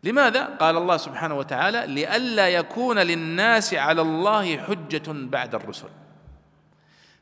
لماذا؟ 0.03 0.45
قال 0.45 0.77
الله 0.77 0.97
سبحانه 0.97 1.35
وتعالى 1.35 1.85
لئلا 1.87 2.49
يكون 2.49 2.99
للناس 2.99 3.73
على 3.73 4.01
الله 4.01 4.57
حجة 4.57 5.03
بعد 5.07 5.55
الرسل. 5.55 5.89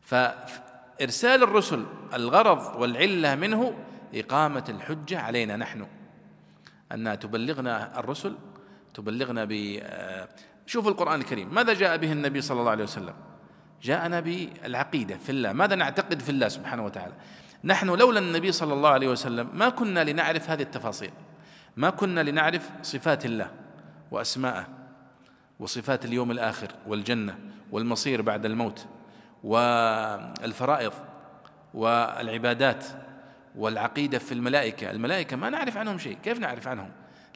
فإرسال 0.02 1.44
الرسل 1.44 1.86
الغرض 2.14 2.82
والعلة 2.82 3.36
منه 3.36 3.74
إقامة 4.14 4.64
الحجة 4.70 5.20
علينا 5.20 5.58
نحن. 5.58 5.88
أن 6.92 7.20
تبلغنا 7.20 8.00
الرسل 8.00 8.36
تبلغنا 8.94 9.46
ب 9.46 9.80
شوفوا 10.66 10.92
القرآن 10.92 11.20
الكريم. 11.20 11.54
ماذا 11.54 11.74
جاء 11.74 11.98
به 11.98 12.12
النبي 12.12 12.42
صلى 12.42 12.60
الله 12.60 12.72
عليه 12.72 12.84
وسلم؟ 12.84 13.14
جاءنا 13.82 14.20
بالعقيدة 14.20 15.18
في 15.18 15.30
الله. 15.30 15.54
ماذا 15.54 15.76
نعتقد 15.76 16.20
في 16.20 16.30
الله 16.30 16.48
سبحانه 16.48 16.86
وتعالى؟ 16.86 17.14
نحن 17.64 17.90
لولا 17.90 18.20
النبي 18.20 18.52
صلى 18.52 18.74
الله 18.74 18.90
عليه 18.90 19.08
وسلم 19.08 19.50
ما 19.54 19.70
كنا 19.70 20.04
لنعرف 20.04 20.50
هذه 20.50 20.62
التفاصيل. 20.62 21.12
ما 21.78 21.90
كنا 21.90 22.24
لنعرف 22.24 22.70
صفات 22.82 23.26
الله 23.26 23.52
وأسماءه 24.12 24.68
وصفات 25.60 26.06
اليوم 26.06 26.32
الآخر 26.32 26.68
والجنة 26.88 27.40
والمصير 27.72 28.22
بعد 28.22 28.46
الموت 28.46 28.86
والفرائض 29.44 30.94
والعبادات 31.74 32.86
والعقيدة 33.56 34.20
في 34.20 34.32
الملائكة. 34.32 34.92
الملائكة 34.92 35.38
ما 35.38 35.50
نعرف 35.50 35.78
عنهم 35.78 35.98
شيء. 35.98 36.18
كيف 36.24 36.40
نعرف 36.40 36.68
عنهم؟ 36.68 36.90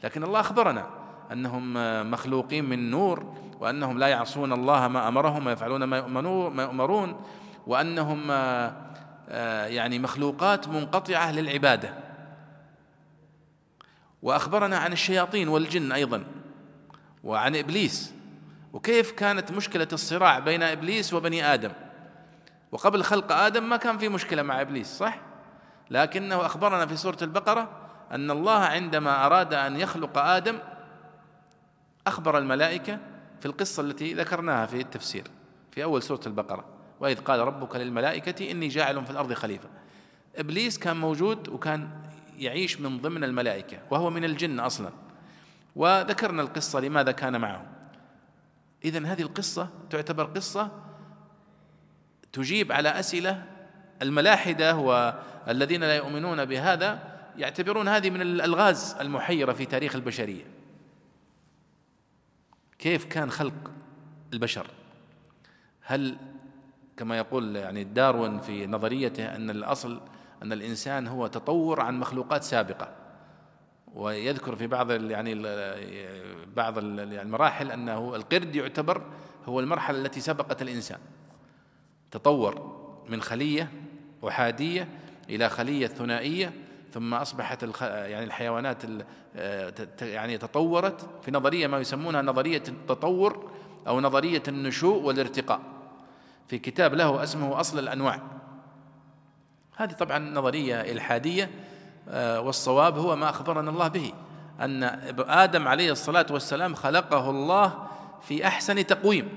لكن 0.04 0.24
الله 0.24 0.40
أخبرنا 0.40 0.86
أنهم 1.32 1.74
مخلوقين 2.10 2.64
من 2.64 2.90
نور 2.90 3.34
وأنهم 3.60 3.98
لا 3.98 4.08
يعصون 4.08 4.52
الله 4.52 4.88
ما 4.88 5.08
أمرهم 5.08 5.46
ويفعلون 5.46 5.84
ما 5.84 6.62
يؤمرون 6.62 7.20
وأنهم 7.66 8.30
آه، 9.30 9.66
يعني 9.66 9.98
مخلوقات 9.98 10.68
منقطعة 10.68 11.32
للعبادة. 11.32 11.94
وأخبرنا 14.22 14.78
عن 14.78 14.92
الشياطين 14.92 15.48
والجن 15.48 15.92
أيضا 15.92 16.24
وعن 17.24 17.56
إبليس 17.56 18.14
وكيف 18.72 19.12
كانت 19.12 19.52
مشكلة 19.52 19.88
الصراع 19.92 20.38
بين 20.38 20.62
إبليس 20.62 21.14
وبني 21.14 21.54
آدم. 21.54 21.70
وقبل 22.72 23.02
خلق 23.02 23.32
آدم 23.32 23.68
ما 23.68 23.76
كان 23.76 23.98
في 23.98 24.08
مشكلة 24.08 24.42
مع 24.42 24.60
إبليس 24.60 24.86
صح؟ 24.86 25.18
لكنه 25.90 26.46
أخبرنا 26.46 26.86
في 26.86 26.96
سورة 26.96 27.18
البقرة 27.22 27.68
أن 28.12 28.30
الله 28.30 28.58
عندما 28.58 29.26
أراد 29.26 29.54
أن 29.54 29.76
يخلق 29.76 30.18
آدم 30.18 30.58
أخبر 32.08 32.38
الملائكة 32.38 32.98
في 33.40 33.46
القصة 33.46 33.82
التي 33.82 34.14
ذكرناها 34.14 34.66
في 34.66 34.80
التفسير 34.80 35.24
في 35.72 35.84
أول 35.84 36.02
سورة 36.02 36.20
البقرة. 36.26 36.64
وإذ 37.00 37.20
قال 37.20 37.40
ربك 37.40 37.76
للملائكة 37.76 38.50
إني 38.50 38.68
جاعل 38.68 39.04
في 39.04 39.10
الأرض 39.10 39.32
خليفة. 39.32 39.68
إبليس 40.36 40.78
كان 40.78 40.96
موجود 40.96 41.48
وكان 41.48 41.88
يعيش 42.38 42.80
من 42.80 42.98
ضمن 42.98 43.24
الملائكة 43.24 43.78
وهو 43.90 44.10
من 44.10 44.24
الجن 44.24 44.60
أصلا. 44.60 44.90
وذكرنا 45.76 46.42
القصة 46.42 46.80
لماذا 46.80 47.12
كان 47.12 47.40
معه. 47.40 47.66
إذن 48.84 49.06
هذه 49.06 49.22
القصة 49.22 49.68
تعتبر 49.90 50.24
قصة 50.24 50.70
تجيب 52.32 52.72
على 52.72 52.88
أسئلة 52.88 53.44
الملاحدة 54.02 54.76
والذين 54.76 55.80
لا 55.80 55.96
يؤمنون 55.96 56.44
بهذا 56.44 57.18
يعتبرون 57.36 57.88
هذه 57.88 58.10
من 58.10 58.20
الألغاز 58.20 58.96
المحيرة 59.00 59.52
في 59.52 59.66
تاريخ 59.66 59.94
البشرية. 59.94 60.57
كيف 62.78 63.04
كان 63.04 63.30
خلق 63.30 63.70
البشر؟ 64.32 64.66
هل 65.80 66.16
كما 66.96 67.18
يقول 67.18 67.56
يعني 67.56 67.84
داروين 67.84 68.40
في 68.40 68.66
نظريته 68.66 69.36
أن 69.36 69.50
الأصل 69.50 70.00
أن 70.42 70.52
الإنسان 70.52 71.06
هو 71.06 71.26
تطور 71.26 71.80
عن 71.80 72.00
مخلوقات 72.00 72.42
سابقة. 72.42 72.94
ويذكر 73.94 74.56
في 74.56 74.66
بعض 74.66 74.90
يعني 74.90 75.34
بعض 76.56 76.78
يعني 76.78 77.22
المراحل 77.22 77.70
أنه 77.70 78.14
القرد 78.16 78.56
يعتبر 78.56 79.02
هو 79.46 79.60
المرحلة 79.60 79.98
التي 79.98 80.20
سبقت 80.20 80.62
الإنسان. 80.62 80.98
تطور 82.10 82.78
من 83.08 83.22
خلية 83.22 83.72
أحادية 84.28 84.88
إلى 85.30 85.48
خلية 85.48 85.86
ثنائية 85.86 86.52
ثم 86.92 87.14
أصبحت 87.14 87.82
يعني 87.82 88.24
الحيوانات 88.24 88.82
يعني 90.02 90.38
تطورت 90.38 91.08
في 91.22 91.30
نظرية 91.30 91.66
ما 91.66 91.78
يسمونها 91.78 92.22
نظرية 92.22 92.62
التطور 92.68 93.50
أو 93.86 94.00
نظرية 94.00 94.42
النشوء 94.48 95.02
والارتقاء. 95.02 95.60
في 96.48 96.58
كتاب 96.58 96.94
له 96.94 97.22
اسمه 97.22 97.60
أصل 97.60 97.78
الأنواع. 97.78 98.20
هذه 99.76 99.92
طبعا 99.92 100.18
نظرية 100.18 100.80
إلحادية 100.80 101.50
آه، 102.08 102.40
والصواب 102.40 102.98
هو 102.98 103.16
ما 103.16 103.30
أخبرنا 103.30 103.70
الله 103.70 103.88
به 103.88 104.12
أن 104.60 104.82
آدم 105.18 105.68
عليه 105.68 105.92
الصلاة 105.92 106.26
والسلام 106.30 106.74
خلقه 106.74 107.30
الله 107.30 107.88
في 108.22 108.46
أحسن 108.46 108.86
تقويم 108.86 109.28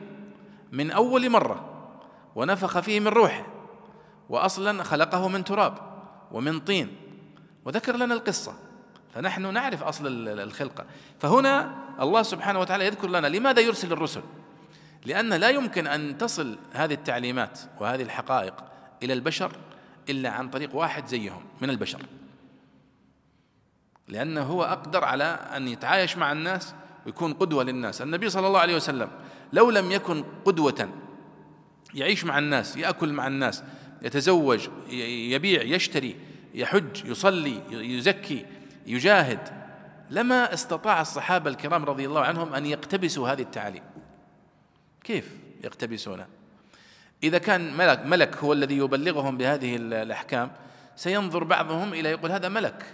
من 0.71 0.91
أول 0.91 1.29
مرة 1.29 1.65
ونفخ 2.35 2.79
فيه 2.79 2.99
من 2.99 3.07
روحه 3.07 3.45
وأصلا 4.29 4.83
خلقه 4.83 5.27
من 5.27 5.43
تراب 5.43 5.73
ومن 6.31 6.59
طين 6.59 6.95
وذكر 7.65 7.97
لنا 7.97 8.13
القصة. 8.13 8.53
فنحن 9.13 9.53
نعرف 9.53 9.83
أصل 9.83 10.27
الخلقة. 10.27 10.85
فهنا 11.19 11.75
الله 11.99 12.23
سبحانه 12.23 12.59
وتعالى 12.59 12.85
يذكر 12.85 13.09
لنا 13.09 13.27
لماذا 13.27 13.59
يرسل 13.59 13.91
الرسل. 13.91 14.21
لأن 15.05 15.33
لا 15.33 15.49
يمكن 15.49 15.87
أن 15.87 16.17
تصل 16.17 16.57
هذه 16.71 16.93
التعليمات 16.93 17.59
وهذه 17.79 18.01
الحقائق 18.01 18.53
إلى 19.03 19.13
البشر 19.13 19.51
إلا 20.09 20.29
عن 20.29 20.49
طريق 20.49 20.75
واحد 20.75 21.07
زيهم 21.07 21.43
من 21.61 21.69
البشر. 21.69 22.01
لأنه 24.07 24.41
هو 24.41 24.63
أقدر 24.63 25.03
على 25.03 25.23
أن 25.23 25.67
يتعايش 25.67 26.17
مع 26.17 26.31
الناس 26.31 26.73
ويكون 27.05 27.33
قدوة 27.33 27.63
للناس. 27.63 28.01
النبي 28.01 28.29
صلى 28.29 28.47
الله 28.47 28.59
عليه 28.59 28.75
وسلم 28.75 29.09
لو 29.53 29.69
لم 29.69 29.91
يكن 29.91 30.23
قدوة 30.45 30.89
يعيش 31.93 32.23
مع 32.25 32.39
الناس 32.39 32.77
يأكل 32.77 33.13
مع 33.13 33.27
الناس 33.27 33.63
يتزوج 34.01 34.67
يبيع 34.89 35.61
يشتري 35.61 36.15
يحج 36.53 37.05
يصلي 37.05 37.61
يزكي 37.71 38.45
يجاهد. 38.85 39.39
لما 40.09 40.53
استطاع 40.53 41.01
الصحابة 41.01 41.49
الكرام 41.49 41.85
رضي 41.85 42.05
الله 42.05 42.21
عنهم 42.21 42.53
أن 42.53 42.65
يقتبسوا 42.65 43.29
هذه 43.29 43.41
التعاليم. 43.41 43.83
كيف 45.03 45.37
يقتبسونها 45.63 46.27
إذا 47.23 47.37
كان 47.37 47.77
ملك 47.77 48.05
ملك 48.05 48.37
هو 48.37 48.53
الذي 48.53 48.77
يبلغهم 48.77 49.37
بهذه 49.37 49.75
الأحكام 49.75 50.51
سينظر 50.95 51.43
بعضهم 51.43 51.93
إلى 51.93 52.09
يقول 52.09 52.31
هذا 52.31 52.49
ملك. 52.49 52.85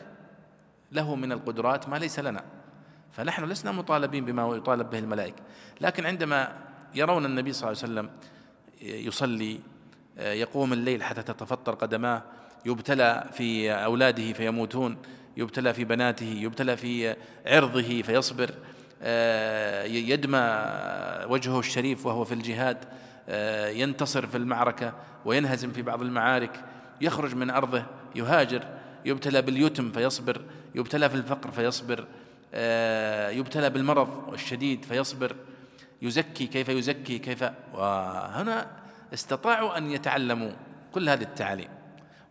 له 0.91 1.15
من 1.15 1.31
القدرات 1.31 1.89
ما 1.89 1.97
ليس 1.97 2.19
لنا. 2.19 2.43
فنحن 3.11 3.45
لسنا 3.45 3.71
مطالبين 3.71 4.25
بما 4.25 4.55
يطالب 4.55 4.89
به 4.89 4.99
الملائكة. 4.99 5.43
لكن 5.81 6.05
عندما 6.05 6.55
يرون 6.95 7.25
النبي 7.25 7.53
صلى 7.53 7.71
الله 7.71 7.83
عليه 7.83 7.93
وسلم 7.93 8.09
يصلي 8.81 9.59
يقوم 10.17 10.73
الليل 10.73 11.03
حتى 11.03 11.23
تتفطر 11.23 11.75
قدماه 11.75 12.23
يبتلى 12.65 13.29
في 13.33 13.71
أولاده 13.71 14.33
فيموتون 14.33 14.97
يبتلى 15.37 15.73
في 15.73 15.83
بناته 15.83 16.25
يبتلى 16.25 16.77
في 16.77 17.15
عرضه 17.45 18.01
فيصبر 18.01 18.51
يدمى 19.85 20.39
وجهه 21.29 21.59
الشريف 21.59 22.05
وهو 22.05 22.23
في 22.23 22.33
الجهاد 22.33 22.77
ينتصر 23.79 24.27
في 24.27 24.37
المعركة 24.37 24.93
وينهزم 25.25 25.71
في 25.71 25.81
بعض 25.81 26.01
المعارك 26.01 26.63
يخرج 27.01 27.35
من 27.35 27.49
أرضه 27.49 27.83
يهاجر 28.15 28.63
يبتلى 29.05 29.41
باليتم 29.41 29.91
فيصبر 29.91 30.41
يبتلى 30.75 31.09
في 31.09 31.15
الفقر 31.15 31.51
فيصبر 31.51 32.05
آه، 32.53 33.29
يبتلى 33.29 33.69
بالمرض 33.69 34.33
الشديد 34.33 34.85
فيصبر 34.85 35.35
يزكي 36.01 36.47
كيف 36.47 36.69
يزكي 36.69 37.19
كيف 37.19 37.43
وهنا 37.73 38.67
استطاعوا 39.13 39.77
أن 39.77 39.91
يتعلموا 39.91 40.51
كل 40.93 41.09
هذه 41.09 41.21
التعاليم. 41.21 41.69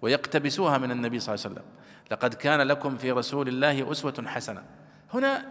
ويقتبسوها 0.03 0.79
من 0.79 0.91
النبي 0.91 1.21
صلى 1.21 1.35
الله 1.35 1.45
عليه 1.45 1.55
وسلم. 1.55 1.67
لقد 2.11 2.35
كان 2.35 2.61
لكم 2.61 2.97
في 2.97 3.13
رسول 3.13 3.49
الله 3.49 3.93
أسوة 3.93 4.25
حسنة. 4.27 4.63
هنا 5.15 5.47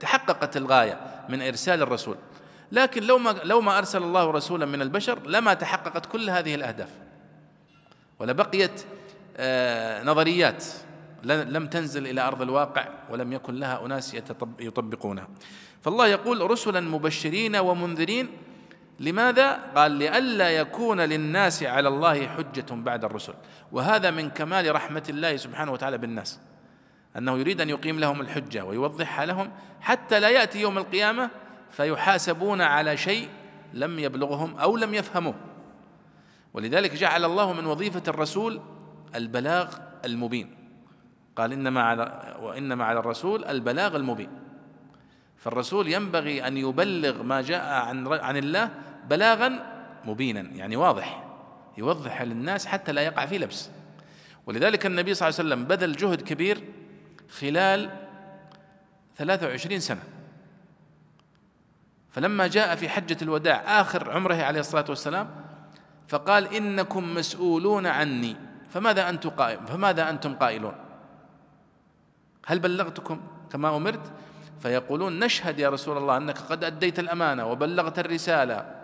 تحققت 0.00 0.56
الغاية 0.56 1.24
من 1.28 1.42
إرسال 1.42 1.82
الرسول. 1.82 2.16
لكن 2.72 3.02
لو 3.02 3.18
ما 3.18 3.30
لو 3.44 3.60
ما 3.60 3.78
أرسل 3.78 4.02
الله 4.02 4.30
رسولا 4.30 4.66
من 4.66 4.82
البشر 4.82 5.26
لما 5.26 5.54
تحققت 5.54 6.06
كل 6.06 6.30
هذه 6.30 6.54
الأهداف. 6.54 6.88
ولبقيت 8.18 8.84
آه، 9.36 10.04
نظريات 10.04 10.64
لم 11.24 11.66
تنزل 11.66 12.06
إلى 12.06 12.20
أرض 12.20 12.42
الواقع 12.42 12.88
ولم 13.10 13.32
يكن 13.32 13.54
لها 13.54 13.86
أناس 13.86 14.14
يطبقونها. 14.60 15.28
فالله 15.82 16.06
يقول 16.06 16.50
رسلا 16.50 16.80
مبشرين 16.80 17.56
ومنذرين 17.56 18.28
لماذا؟ 19.02 19.52
قال 19.74 19.92
لئلا 19.92 20.50
يكون 20.50 21.00
للناس 21.00 21.62
على 21.62 21.88
الله 21.88 22.26
حجة 22.26 22.66
بعد 22.70 23.04
الرسل. 23.04 23.34
وهذا 23.72 24.10
من 24.10 24.30
كمال 24.30 24.74
رحمة 24.74 25.02
الله 25.08 25.36
سبحانه 25.36 25.72
وتعالى 25.72 25.98
بالناس. 25.98 26.40
أنه 27.18 27.38
يريد 27.38 27.60
أن 27.60 27.68
يقيم 27.68 28.00
لهم 28.00 28.20
الحجة 28.20 28.64
ويوضحها 28.64 29.26
لهم 29.26 29.50
حتى 29.80 30.20
لا 30.20 30.28
يأتي 30.28 30.60
يوم 30.60 30.78
القيامة 30.78 31.30
فيحاسبون 31.70 32.60
على 32.60 32.96
شيء 32.96 33.28
لم 33.74 33.98
يبلغهم 33.98 34.56
أو 34.56 34.76
لم 34.76 34.94
يفهموه. 34.94 35.34
ولذلك 36.54 36.94
جعل 36.94 37.24
الله 37.24 37.52
من 37.52 37.66
وظيفة 37.66 38.02
الرسول 38.08 38.60
البلاغ 39.14 39.76
المبين. 40.04 40.54
قال 41.36 41.52
إنما 41.52 41.82
على 41.82 42.36
وإنما 42.40 42.84
على 42.84 42.98
الرسول 42.98 43.44
البلاغ 43.44 43.96
المبين. 43.96 44.30
فالرسول 45.36 45.88
ينبغي 45.88 46.46
أن 46.46 46.56
يبلغ 46.56 47.22
ما 47.22 47.40
جاء 47.40 47.72
عن 47.72 48.06
عن 48.06 48.36
الله 48.36 48.70
بلاغا 49.08 49.52
مبينا 50.04 50.40
يعني 50.40 50.76
واضح 50.76 51.24
يوضح 51.78 52.22
للناس 52.22 52.66
حتى 52.66 52.92
لا 52.92 53.02
يقع 53.02 53.26
في 53.26 53.38
لبس. 53.38 53.70
ولذلك 54.46 54.86
النبي 54.86 55.14
صلى 55.14 55.28
الله 55.28 55.38
عليه 55.38 55.48
وسلم 55.48 55.64
بذل 55.64 55.96
جهد 55.96 56.22
كبير 56.22 56.64
خلال 57.30 57.90
23 59.16 59.80
سنة. 59.80 60.02
فلما 62.10 62.46
جاء 62.46 62.76
في 62.76 62.88
حجة 62.88 63.16
الوداع 63.22 63.80
آخر 63.80 64.10
عمره 64.10 64.34
عليه 64.34 64.60
الصلاة 64.60 64.84
والسلام 64.88 65.30
فقال 66.08 66.54
إنكم 66.54 67.14
مسؤولون 67.14 67.86
عني 67.86 68.36
فماذا 68.70 69.08
أنتم 69.08 69.30
قائل 69.30 69.66
فماذا 69.66 70.10
أنتم 70.10 70.34
قائلون؟ 70.34 70.74
هل 72.46 72.58
بلغتكم 72.58 73.20
كما 73.52 73.76
أمرت؟ 73.76 74.12
فيقولون 74.62 75.18
نشهد 75.18 75.58
يا 75.58 75.68
رسول 75.68 75.96
الله 75.96 76.16
أنك 76.16 76.38
قد 76.38 76.64
أديت 76.64 76.98
الأمانة 76.98 77.46
وبلغت 77.46 77.98
الرسالة. 77.98 78.81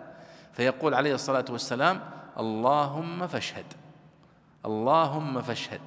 فيقول 0.53 0.93
عليه 0.93 1.15
الصلاة 1.15 1.45
والسلام 1.49 2.01
اللهم 2.37 3.27
فاشهد 3.27 3.65
اللهم 4.65 5.41
فاشهد 5.41 5.81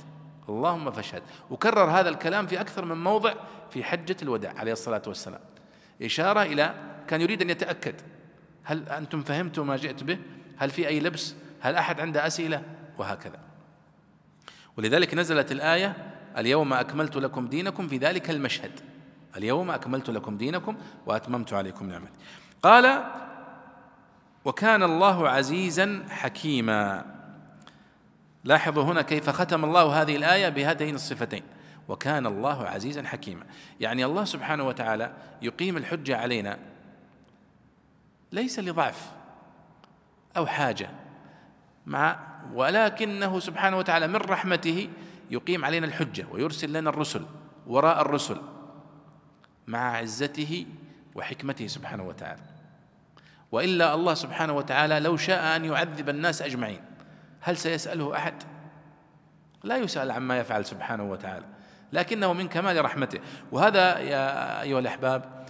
اللهم 0.49 0.91
فاشهد. 0.91 1.23
وكرر 1.51 1.91
هذا 1.91 2.09
الكلام 2.09 2.47
في 2.47 2.61
أكثر 2.61 2.85
من 2.85 3.05
موضع 3.05 3.35
في 3.71 3.85
حجة 3.85 4.17
الوداع 4.23 4.53
عليه 4.57 4.73
الصلاة 4.73 5.03
والسلام. 5.07 5.41
إشارة 6.03 6.43
إلى 6.43 6.75
كان 7.09 7.21
يريد 7.21 7.43
أن 7.43 7.51
يتأكد 7.51 7.95
هل 8.65 8.89
أنتم 8.89 9.23
فهمتم 9.23 9.67
ما 9.67 9.77
جئت 9.77 10.03
به؟ 10.03 10.19
هل 10.57 10.71
في 10.71 10.89
أي 10.89 11.01
لبس؟ 11.01 11.35
هل 11.61 11.75
أحد 11.75 12.01
عنده 12.01 12.27
أسئلة؟ 12.27 12.63
وهكذا. 12.99 13.39
ولذلك 14.77 15.15
نزلت 15.15 15.53
الآية 15.53 15.97
اليوم 16.39 16.73
أكملت 16.73 17.17
لكم 17.17 17.47
دينكم 17.47 17.89
في 17.89 17.97
ذلك 17.97 18.31
المشهد. 18.31 18.81
اليوم 19.37 19.71
أكملت 19.71 20.11
لكم 20.11 20.37
دينكم 20.37 20.77
وأتممت 21.07 21.53
عليكم 21.53 21.89
نعمتي. 21.89 22.19
قال 22.63 23.05
وكان 24.45 24.82
الله 24.82 25.28
عزيزا 25.28 26.05
حكيما. 26.11 27.05
لاحظوا 28.45 28.82
هنا 28.82 29.03
كيف 29.03 29.30
ختم 29.30 29.64
الله 29.64 30.03
هذه 30.03 30.16
الآية 30.16 30.49
بهاتين 30.49 30.95
الصفتين. 30.95 31.43
وكان 31.88 32.26
الله 32.26 32.66
عزيزا 32.66 33.03
حكيما. 33.03 33.45
يعني 33.80 34.05
الله 34.05 34.24
سبحانه 34.24 34.66
وتعالى 34.66 35.12
يقيم 35.43 35.76
الحجة 35.76 36.16
علينا 36.16 36.59
ليس 38.32 38.59
لضعف 38.59 39.11
أو 40.36 40.47
حاجة 40.47 40.90
مع 41.86 42.18
ولكنه 42.55 43.40
سبحانه 43.40 43.78
وتعالى 43.78 44.07
من 44.07 44.16
رحمته 44.16 44.88
يقيم 45.30 45.64
علينا 45.64 45.86
الحجة 45.86 46.26
ويرسل 46.30 46.72
لنا 46.72 46.90
الرسل 46.90 47.26
وراء 47.66 48.01
الرسل 48.01 48.40
مع 49.66 49.97
عزته 49.97 50.66
وحكمته 51.14 51.66
سبحانه 51.66 52.03
وتعالى. 52.03 52.51
وإلا 53.53 53.94
الله 53.94 54.14
سبحانه 54.14 54.53
وتعالى 54.53 55.00
لو 55.00 55.16
شاء 55.16 55.57
أن 55.57 55.64
يعذب 55.64 56.09
الناس 56.09 56.42
أجمعين. 56.42 56.80
هل 57.40 57.57
سيسأله 57.57 58.16
أحد؟ 58.16 58.34
لا 59.64 59.76
يسأل 59.76 60.11
عما 60.11 60.38
يفعل 60.38 60.64
سبحانه 60.64 61.11
وتعالى. 61.11 61.44
لكنه 61.92 62.32
من 62.32 62.48
كمال 62.48 62.84
رحمته. 62.84 63.20
وهذا 63.53 63.98
يا 63.98 64.62
أيها 64.62 64.78
الأحباب 64.78 65.46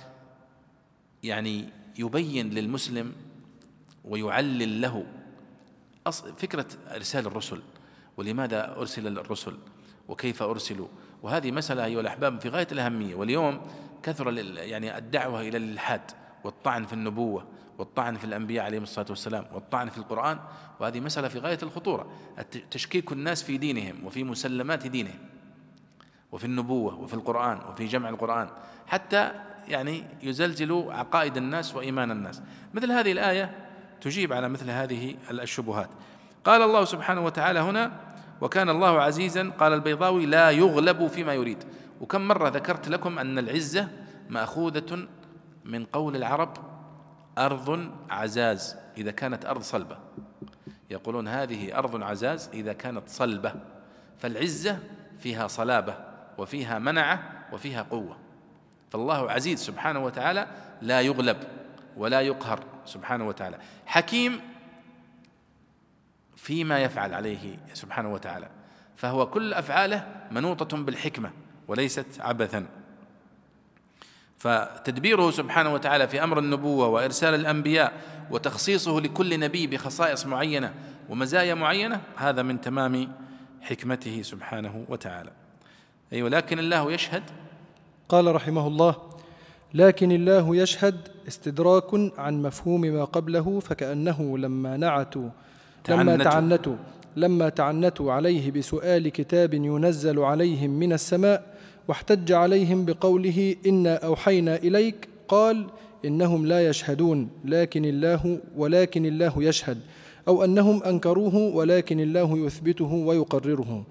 يعني 1.23 1.69
يبين 1.99 2.51
للمسلم 2.51 3.13
ويعلل 4.05 4.81
له 4.81 5.07
فكرة 6.37 6.67
إرسال 6.95 7.27
الرسل 7.27 7.63
ولماذا 8.17 8.77
أرسل 8.77 9.19
الرسل 9.19 9.59
وكيف 10.09 10.43
أرسلوا. 10.43 10.89
وهذه 11.23 11.51
مسألة 11.51 11.85
أيها 11.85 12.01
الأحباب 12.01 12.41
في 12.41 12.49
غاية 12.49 12.69
الأهمية. 12.73 13.15
واليوم 13.15 13.61
كثر 14.03 14.33
يعني 14.59 14.99
الدعوة 14.99 15.41
إلى 15.41 15.57
الإلحاد 15.57 16.01
والطعن 16.45 16.87
في 16.87 16.93
النبوة. 16.93 17.47
والطعن 17.83 18.17
في 18.17 18.25
الأنبياء 18.25 18.65
عليهم 18.65 18.83
الصلاة 18.83 19.07
والسلام 19.11 19.45
والطعن 19.53 19.89
في 19.89 19.99
القرآن 19.99 20.39
وهذه 20.81 21.01
مسألة 21.01 21.29
في 21.29 21.39
غاية 21.39 21.59
الخطورة 21.63 22.07
تشكيك 22.71 23.13
الناس 23.13 23.43
في 23.43 23.57
دينهم 23.57 24.07
وفي 24.07 24.25
مسلمات 24.25 24.87
دينهم 24.87 25.19
وفي 26.33 26.45
النبوة 26.45 26.95
وفي 26.95 27.15
القرآن 27.15 27.59
وفي 27.69 27.87
جمع 27.87 28.09
القرآن 28.09 28.49
حتى 28.87 29.33
يعني 29.69 30.05
يزلزل 30.23 30.87
عقائد 30.91 31.37
الناس 31.37 31.75
وإيمان 31.75 32.11
الناس. 32.11 32.43
مثل 32.75 32.93
هذه 32.93 33.13
الآية 33.13 33.69
تجيب 34.01 34.33
على 34.33 34.49
مثل 34.49 34.71
هذه 34.71 35.17
الشبهات. 35.31 35.89
قال 36.45 36.63
الله 36.63 36.85
سبحانه 36.85 37.25
وتعالى 37.25 37.61
هنا 37.61 37.93
وكان 38.41 38.69
الله 38.69 39.01
عزيزا 39.01 39.51
قال 39.59 39.73
البيضاوي 39.73 40.27
لا 40.27 40.51
يغلب 40.51 41.07
فيما 41.07 41.35
يريد 41.35 41.65
وكم 42.01 42.29
مرة 42.29 42.49
ذكرت 42.49 42.89
لكم 42.89 43.19
أن 43.19 43.39
العزة 43.39 43.89
مأخوذة 44.29 45.07
من 45.65 45.85
قول 45.85 46.17
العرب 46.17 46.72
أرض 47.39 47.91
عزاز 48.11 48.77
إذا 48.97 49.11
كانت 49.11 49.45
أرض 49.45 49.63
صلبة. 49.63 49.99
يقولون 50.91 51.29
هذه 51.29 51.79
أرض 51.79 52.03
عزاز 52.03 52.51
إذا 52.55 52.73
كانت 52.73 53.09
صلبة. 53.09 53.55
فالعزة 54.19 54.79
فيها 55.19 55.47
صلابة 55.47 55.97
وفيها 56.39 56.79
منعة 56.79 57.47
وفيها 57.53 57.83
قوة. 57.83 58.19
فالله 58.91 59.31
عزيز 59.31 59.59
سبحانه 59.61 60.05
وتعالى 60.05 60.47
لا 60.83 61.01
يغلب 61.01 61.37
ولا 61.97 62.21
يقهر 62.21 62.65
سبحانه 62.85 63.29
وتعالى. 63.29 63.59
حكيم 63.87 64.41
فيما 66.37 66.79
يفعل 66.79 67.15
عليه 67.15 67.57
سبحانه 67.75 68.13
وتعالى. 68.13 68.49
فهو 68.97 69.31
كل 69.31 69.55
أفعاله 69.55 70.07
منوطة 70.31 70.77
بالحكمة 70.77 71.31
وليست 71.69 72.21
عبثا. 72.21 72.67
فتدبيره 74.43 75.31
سبحانه 75.31 75.75
وتعالى 75.75 76.09
في 76.09 76.25
أمر 76.25 76.39
النبوة 76.39 76.87
وإرسال 76.87 77.35
الأنبياء 77.35 77.93
وتخصيصه 78.31 79.01
لكل 79.01 79.41
نبي 79.41 79.67
بخصائص 79.67 80.27
معينة 80.27 80.75
ومزايا 81.09 81.55
معينة 81.55 82.01
هذا 82.17 82.43
من 82.43 82.61
تمام 82.61 83.13
حكمته 83.61 84.23
سبحانه 84.23 84.85
وتعالى 84.89 85.31
اي 86.13 86.23
ولكن 86.23 86.59
الله 86.59 86.93
يشهد 86.93 87.23
قال 88.09 88.35
رحمه 88.35 88.67
الله 88.67 88.97
لكن 89.75 90.13
الله 90.13 90.57
يشهد 90.57 91.09
استدراك 91.29 91.91
عن 92.19 92.43
مفهوم 92.43 92.81
ما 92.81 93.05
قبله 93.05 93.61
فكأنه 93.61 94.39
لما 94.39 94.77
نعتوا 94.77 95.29
لما. 95.89 96.17
تعنتوا 96.17 96.77
لما 97.17 97.49
تعنتوا 97.49 98.13
عليه 98.13 98.51
بسؤال 98.51 99.09
كتاب 99.09 99.55
ينزل 99.55 100.19
عليهم 100.19 100.71
من 100.71 100.93
السماء 100.93 101.52
واحتج 101.89 102.33
عليهم 102.33 102.85
بقوله 102.85 103.57
إنا 103.67 103.95
أوحينا 103.95 104.57
إليك 104.57 105.09
قال 105.29 105.67
إنهم 106.05 106.47
لا 106.47 106.69
يشهدون 106.69 107.29
لكن 107.45 107.85
الله 107.85 108.39
ولكن 108.57 109.07
الله 109.07 109.43
يشهد. 109.43 109.79
أو 110.29 110.45
أنهم 110.45 110.83
أنكروه 110.83 111.37
ولكن 111.37 112.01
الله 112.01 112.39
يثبته 112.39 112.93
ويقرره. 112.93 113.85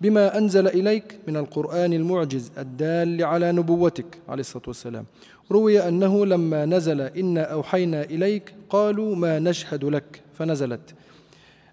بما 0.00 0.38
أنزل 0.38 0.66
إليك 0.66 1.18
من 1.28 1.36
القرآن 1.36 1.92
المعجز 1.92 2.50
الدال 2.58 3.24
على 3.24 3.52
نبوتك 3.52 4.18
عليه 4.28 4.40
الصلاة 4.40 4.64
والسلام. 4.66 5.04
روي 5.52 5.88
أنه 5.88 6.26
لما 6.26 6.66
نزل 6.66 7.00
إنا 7.00 7.42
أوحينا 7.42 8.02
إليك 8.02 8.54
قالوا 8.70 9.16
ما 9.16 9.38
نشهد 9.38 9.84
لك 9.84 10.22
فنزلت. 10.38 10.94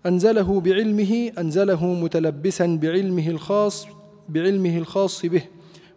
أنزله 0.06 0.60
بعلمه 0.60 1.32
أنزله 1.38 1.86
متلبسا 1.86 2.80
بعلمه 2.82 3.30
الخاص 3.30 3.88
بعلمه 4.30 4.78
الخاص 4.78 5.26
به 5.26 5.44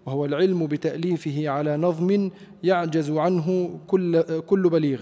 وهو 0.06 0.24
العلم 0.24 0.66
بتأليفه 0.66 1.48
على 1.48 1.76
نظم 1.76 2.30
يعجز 2.62 3.10
عنه 3.10 3.78
كل 3.86 4.22
كل 4.40 4.68
بليغ. 4.68 5.00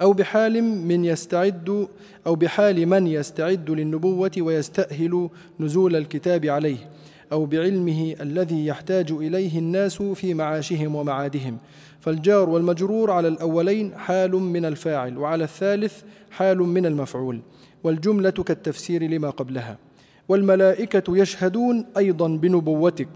أو 0.00 0.12
بحال 0.12 0.64
من 0.64 1.04
يستعد 1.04 1.88
أو 2.26 2.34
بحال 2.34 2.86
من 2.86 3.06
يستعد 3.06 3.70
للنبوة 3.70 4.30
ويستأهل 4.38 5.30
نزول 5.60 5.96
الكتاب 5.96 6.46
عليه 6.46 6.90
أو 7.32 7.46
بعلمه 7.46 8.14
الذي 8.20 8.66
يحتاج 8.66 9.12
إليه 9.12 9.58
الناس 9.58 10.02
في 10.02 10.34
معاشهم 10.34 10.94
ومعادهم. 10.94 11.58
فالجار 12.00 12.48
والمجرور 12.48 13.10
على 13.10 13.28
الأولين 13.28 13.94
حال 13.94 14.30
من 14.30 14.64
الفاعل 14.64 15.18
وعلى 15.18 15.44
الثالث 15.44 16.02
حال 16.30 16.58
من 16.58 16.86
المفعول 16.86 17.40
والجملة 17.84 18.30
كالتفسير 18.30 19.02
لما 19.02 19.30
قبلها. 19.30 19.78
والملائكة 20.28 21.16
يشهدون 21.16 21.86
أيضا 21.96 22.28
بنبوتك. 22.28 23.08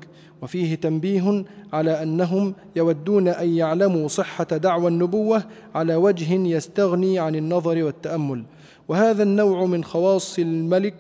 وفيه 0.43 0.75
تنبيه 0.75 1.45
على 1.73 2.03
أنهم 2.03 2.55
يودون 2.77 3.29
أن 3.29 3.49
يعلموا 3.49 4.09
صحة 4.09 4.45
دعوى 4.45 4.89
النبوة 4.89 5.45
على 5.75 5.95
وجه 5.95 6.35
يستغني 6.35 7.19
عن 7.19 7.35
النظر 7.35 7.83
والتأمل. 7.85 8.45
وهذا 8.89 9.23
النوع 9.23 9.65
من 9.65 9.85
خواص 9.85 10.39
الملك 10.39 10.95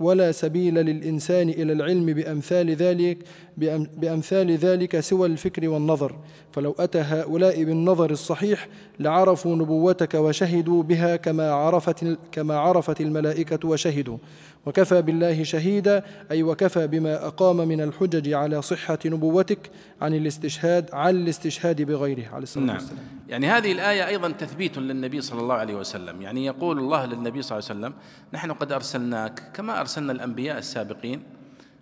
ولا 0.00 0.32
سبيل 0.32 0.74
للإنسان 0.74 1.48
إلى 1.48 1.72
العلم 1.72 2.06
بأمثال 2.06 2.70
ذلك 2.70 3.18
بأم- 3.60 3.98
بأمثال 3.98 4.50
ذلك 4.56 5.00
سوى 5.00 5.26
الفكر 5.26 5.68
والنظر. 5.68 6.16
فلو 6.52 6.74
أتى 6.78 6.98
هؤلاء 6.98 7.64
بالنظر 7.64 8.10
الصحيح 8.10 8.68
لعرفوا 9.00 9.56
نبوتك 9.56 10.14
وشهدوا 10.14 10.82
بها 10.82 11.16
كما 11.16 11.50
عرفت 11.50 12.16
كما 12.32 12.56
عرفت 12.58 13.00
الملائكة 13.00 13.68
وشهدوا. 13.68 14.18
وكفى 14.66 15.02
بالله 15.02 15.42
شهيدا 15.42 16.02
أي 16.30 16.42
وكفى 16.42 16.86
بما 16.86 17.26
أقام 17.26 17.56
من 17.68 17.80
الحجج 17.80 18.32
على 18.32 18.62
صحة 18.62 18.98
نبوتك 19.06 19.70
عن 20.00 20.14
الاستشهاد 20.14 20.90
عن 20.92 21.16
الاستشهاد 21.16 21.82
بغيره. 21.82 22.24
عليه 22.32 22.42
الصلاة 22.42 22.64
نعم. 22.64 22.76
والسلام. 22.76 23.19
يعني 23.30 23.46
هذه 23.46 23.72
الآية 23.72 24.06
أيضا 24.06 24.30
تثبيت 24.30 24.78
للنبي 24.78 25.20
صلى 25.20 25.40
الله 25.40 25.54
عليه 25.54 25.74
وسلم. 25.74 26.22
يعني 26.22 26.46
يقول 26.46 26.78
الله 26.78 27.06
للنبي 27.06 27.42
صلى 27.42 27.58
الله 27.58 27.70
عليه 27.70 27.80
وسلم 27.80 27.94
نحن 28.32 28.52
قد 28.52 28.72
أرسلناك 28.72 29.52
كما 29.54 29.80
أرسلنا 29.80 30.12
الأنبياء 30.12 30.58
السابقين 30.58 31.22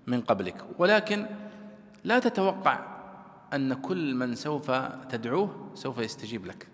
من 0.07 0.21
قبلك 0.21 0.65
ولكن 0.79 1.27
لا 2.05 2.19
تتوقع 2.19 2.79
أن 3.55 3.75
كل 3.75 4.15
من 4.15 4.35
سوف 4.35 4.71
تدعوه 5.09 5.71
سوف 5.75 5.99
يستجيب 5.99 6.47
لك. 6.47 6.69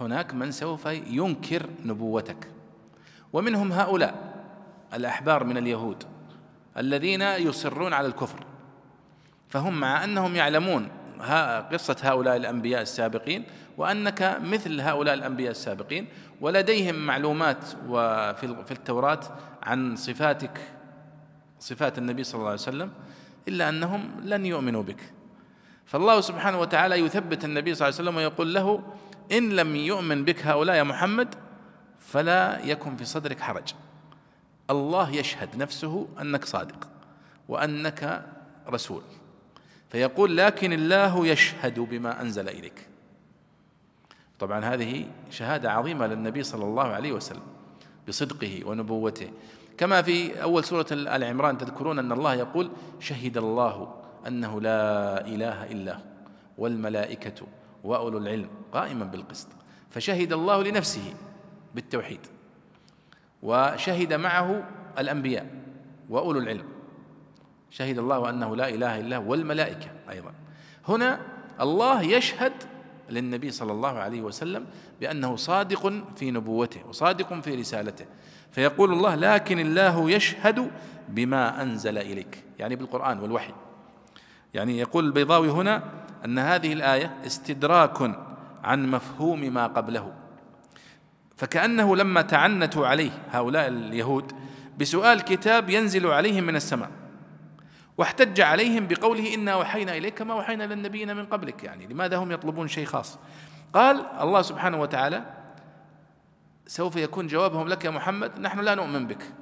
هناك 0.00 0.34
من 0.34 0.52
سوف 0.52 0.86
ينكر 0.86 1.66
نبوتك. 1.84 2.48
ومنهم 3.32 3.72
هؤلاء 3.72 4.44
الأحبار 4.94 5.44
من 5.44 5.56
اليهود 5.56 6.04
الذين 6.76 7.22
يصرون 7.22 7.92
على 7.92 8.06
الكفر 8.06 8.44
فهم 9.48 9.80
مع 9.80 10.04
أنهم 10.04 10.36
يعلمون 10.36 10.88
ها 11.20 11.60
قصة 11.60 11.96
هؤلاء 12.02 12.36
الأنبياء 12.36 12.82
السابقين 12.82 13.44
وأنك 13.76 14.38
مثل 14.42 14.80
هؤلاء 14.80 15.14
الأنبياء 15.14 15.50
السابقين 15.50 16.06
ولديهم 16.40 16.94
معلومات 17.06 17.64
في 18.64 18.70
التوراة 18.72 19.20
عن 19.62 19.96
صفاتك 19.96 20.60
صفات 21.60 21.98
النبي 21.98 22.24
صلى 22.24 22.38
الله 22.38 22.50
عليه 22.50 22.60
وسلم 22.60 22.90
إلا 23.48 23.68
أنهم 23.68 24.10
لن 24.24 24.46
يؤمنوا 24.46 24.82
بك. 24.82 25.00
فالله 25.86 26.20
سبحانه 26.20 26.60
وتعالى 26.60 26.94
يثبت 26.94 27.44
النبي 27.44 27.74
صلى 27.74 27.88
الله 27.88 27.98
عليه 27.98 28.08
وسلم 28.10 28.16
ويقول 28.16 28.54
له 28.54 28.82
إن 29.32 29.56
لم 29.56 29.76
يؤمن 29.76 30.24
بك 30.24 30.46
هؤلاء 30.46 30.76
يا 30.76 30.82
محمد 30.82 31.34
فلا 31.98 32.64
يكن 32.64 32.96
في 32.96 33.04
صدرك 33.04 33.40
حرج. 33.40 33.74
الله 34.70 35.10
يشهد 35.10 35.56
نفسه 35.56 36.08
أنك 36.20 36.44
صادق 36.44 36.88
وأنك 37.48 38.24
رسول. 38.68 39.02
فيقول 39.88 40.36
لكن 40.36 40.72
الله 40.72 41.26
يشهد 41.26 41.80
بما 41.80 42.22
أنزل 42.22 42.48
إليك. 42.48 42.88
طبعا 44.38 44.64
هذه 44.64 45.06
شهادة 45.30 45.72
عظيمة 45.72 46.06
للنبي 46.06 46.42
صلى 46.42 46.64
الله 46.64 46.82
عليه 46.84 47.12
وسلم 47.12 47.42
بصدقه 48.08 48.60
ونبوته. 48.66 49.30
كما 49.78 50.02
في 50.02 50.42
أول 50.42 50.64
سورة 50.64 50.86
ال 50.92 51.24
عمران 51.24 51.58
تذكرون 51.58 51.98
أن 51.98 52.12
الله 52.12 52.34
يقول 52.34 52.70
شهد 53.00 53.36
الله 53.36 53.94
أنه 54.26 54.60
لا 54.60 55.26
إله 55.26 55.64
إلا 55.64 55.94
هو 55.94 56.00
والملائكة 56.58 57.46
وأولو 57.84 58.18
العلم 58.18 58.48
قائما 58.72 59.04
بالقسط. 59.04 59.48
فشهد 59.90 60.32
الله 60.32 60.62
لنفسه 60.62 61.14
بالتوحيد 61.74 62.20
وشهد 63.42 64.12
معه 64.12 64.68
الأنبياء 64.98 65.46
وأولو 66.10 66.40
العلم. 66.40 66.77
شهد 67.70 67.98
الله 67.98 68.30
أنه 68.30 68.56
لا 68.56 68.68
إله 68.68 69.00
إلا 69.00 69.16
هو 69.16 69.30
والملائكة 69.30 69.90
أيضا. 70.10 70.32
هنا 70.88 71.20
الله 71.60 72.02
يشهد 72.02 72.52
للنبي 73.10 73.50
صلى 73.50 73.72
الله 73.72 73.98
عليه 73.98 74.22
وسلم 74.22 74.66
بأنه 75.00 75.36
صادق 75.36 75.92
في 76.16 76.30
نبوته 76.30 76.80
وصادق 76.88 77.40
في 77.40 77.54
رسالته. 77.54 78.04
فيقول 78.52 78.92
الله 78.92 79.14
لكن 79.14 79.58
الله 79.58 80.10
يشهد 80.10 80.70
بما 81.08 81.62
أنزل 81.62 81.98
إليك 81.98 82.44
يعني 82.58 82.76
بالقرآن 82.76 83.18
والوحي. 83.18 83.52
يعني 84.54 84.78
يقول 84.78 85.04
البيضاوي 85.04 85.50
هنا 85.50 85.82
أن 86.24 86.38
هذه 86.38 86.72
الآية 86.72 87.16
استدراك 87.26 88.14
عن 88.64 88.90
مفهوم 88.90 89.40
ما 89.40 89.66
قبله. 89.66 90.12
فكأنه 91.36 91.96
لما 91.96 92.22
تعنتوا 92.22 92.86
عليه 92.86 93.10
هؤلاء 93.30 93.68
اليهود 93.68 94.32
بسؤال 94.78 95.20
كتاب 95.20 95.70
ينزل 95.70 96.06
عليهم 96.06 96.44
من 96.44 96.56
السماء. 96.56 96.90
واحتج 97.98 98.40
عليهم 98.40 98.86
بقوله 98.86 99.34
إنا 99.34 99.56
وحينا 99.56 99.96
إليك 99.96 100.14
كما 100.14 100.34
وحينا 100.34 100.64
للنبيين 100.64 101.16
من 101.16 101.26
قبلك. 101.26 101.64
يعني 101.64 101.86
لماذا 101.86 102.16
هم 102.16 102.32
يطلبون 102.32 102.68
شيء 102.68 102.84
خاص؟ 102.86 103.18
قال 103.72 104.06
الله 104.20 104.42
سبحانه 104.42 104.80
وتعالى 104.80 105.24
سوف 106.66 106.96
يكون 106.96 107.26
جوابهم 107.26 107.68
لك 107.68 107.84
يا 107.84 107.90
محمد 107.90 108.40
نحن 108.40 108.60
لا 108.60 108.74
نؤمن 108.74 109.06
بك. 109.06 109.32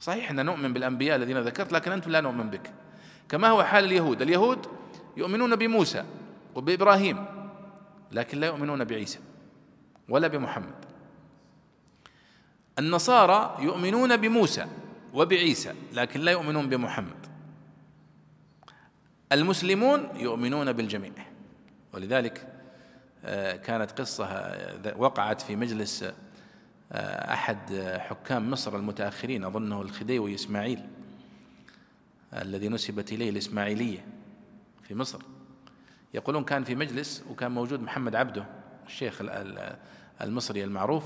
صحيح 0.00 0.30
إن 0.30 0.46
نؤمن 0.46 0.72
بالأنبياء 0.72 1.16
الذين 1.16 1.38
ذكرت 1.38 1.72
لكن 1.72 1.92
أنتم 1.92 2.10
لا 2.10 2.20
نؤمن 2.20 2.50
بك. 2.50 2.70
كما 3.28 3.48
هو 3.48 3.64
حال 3.64 3.84
اليهود. 3.84 4.22
اليهود 4.22 4.66
يؤمنون 5.16 5.56
بموسى 5.56 6.04
وبإبراهيم 6.54 7.24
لكن 8.12 8.38
لا 8.40 8.46
يؤمنون 8.46 8.84
بعيسى 8.84 9.18
ولا 10.08 10.28
بمحمد. 10.28 10.74
النصارى 12.78 13.56
يؤمنون 13.60 14.16
بموسى 14.16 14.66
وبعيسى 15.18 15.74
لكن 15.92 16.20
لا 16.20 16.32
يؤمنون 16.32 16.68
بمحمد. 16.68 17.26
المسلمون 19.32 20.08
يؤمنون 20.16 20.72
بالجميع. 20.72 21.12
ولذلك 21.92 22.52
كانت 23.64 23.90
قصة 24.00 24.26
وقعت 24.96 25.40
في 25.40 25.56
مجلس 25.56 26.04
أحد 26.92 27.74
حكام 27.98 28.50
مصر 28.50 28.76
المتأخرين 28.76 29.44
أظنه 29.44 29.82
الخديوي 29.82 30.34
إسماعيل 30.34 30.88
الذي 32.34 32.68
نسبت 32.68 33.12
إليه 33.12 33.30
الإسماعيلية 33.30 34.06
في 34.82 34.94
مصر. 34.94 35.22
يقولون 36.14 36.44
كان 36.44 36.64
في 36.64 36.74
مجلس 36.74 37.24
وكان 37.30 37.50
موجود 37.50 37.82
محمد 37.82 38.14
عبده 38.14 38.46
الشيخ 38.86 39.18
المصري 40.20 40.64
المعروف 40.64 41.04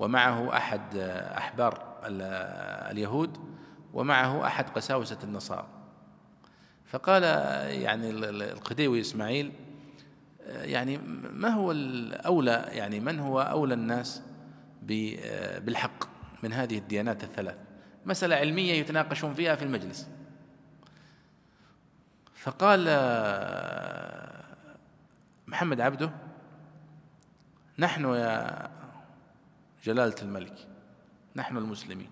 ومعه 0.00 0.56
أحد 0.56 0.96
أحبار 1.36 2.00
اليهود 2.90 3.38
ومعه 3.92 4.46
أحد 4.46 4.70
قساوسة 4.70 5.18
النصارى. 5.24 5.66
فقال 6.86 7.22
يعني 7.82 8.10
الخديوي 8.10 9.00
إسماعيل 9.00 9.52
يعني 10.46 10.98
ما 11.32 11.48
هو 11.48 11.72
الأولى 11.72 12.68
يعني 12.68 13.00
من 13.00 13.18
هو 13.18 13.40
أولى 13.40 13.74
الناس 13.74 14.22
بالحق 14.82 16.04
من 16.42 16.52
هذه 16.52 16.78
الديانات 16.78 17.24
الثلاث؟ 17.24 17.56
مسألة 18.06 18.36
علمية 18.36 18.72
يتناقشون 18.72 19.34
فيها 19.34 19.54
في 19.54 19.64
المجلس. 19.64 20.08
فقال 22.34 22.80
محمد 25.46 25.80
عبده 25.80 26.10
نحن 27.78 28.04
يا 28.04 28.79
جلالة 29.84 30.14
الملك. 30.22 30.54
نحن 31.36 31.56
المسلمين. 31.56 32.10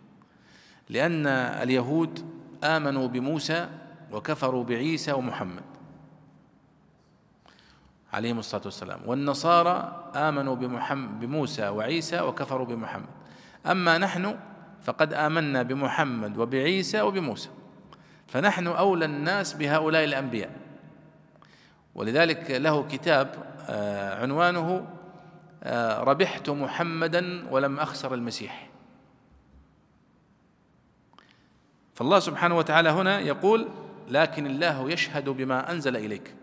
لأن 0.88 1.26
اليهود 1.26 2.24
آمنوا 2.64 3.08
بموسى 3.08 3.68
وكفروا 4.12 4.64
بعيسى 4.64 5.12
ومحمد. 5.12 5.62
عليهم 8.12 8.38
الصلاة 8.38 8.62
والسلام. 8.64 9.00
والنصارى 9.06 10.10
آمنوا 10.16 10.54
بمحمد 10.54 11.20
بموسى 11.20 11.68
وعيسى 11.68 12.20
وكفروا 12.20 12.66
بمحمد. 12.66 13.08
أما 13.66 13.98
نحن 13.98 14.38
فقد 14.82 15.14
آمنا 15.14 15.62
بمحمد 15.62 16.38
وبعيسى 16.38 17.00
وبموسى. 17.00 17.48
فنحن 18.26 18.66
أولى 18.66 19.04
الناس 19.04 19.54
بهؤلاء 19.54 20.04
الأنبياء. 20.04 20.50
ولذلك 21.94 22.50
له 22.50 22.82
كتاب 22.82 23.34
آه، 23.70 24.22
عنوانه 24.22 24.97
ربحت 26.02 26.50
محمدا 26.50 27.48
ولم 27.50 27.80
أخسر 27.80 28.14
المسيح. 28.14 28.68
فالله 31.94 32.18
سبحانه 32.18 32.58
وتعالى 32.58 32.88
هنا 32.88 33.20
يقول 33.20 33.68
لكن 34.08 34.46
الله 34.46 34.90
يشهد 34.90 35.28
بما 35.28 35.70
أنزل 35.70 35.96
إليك. 35.96 36.34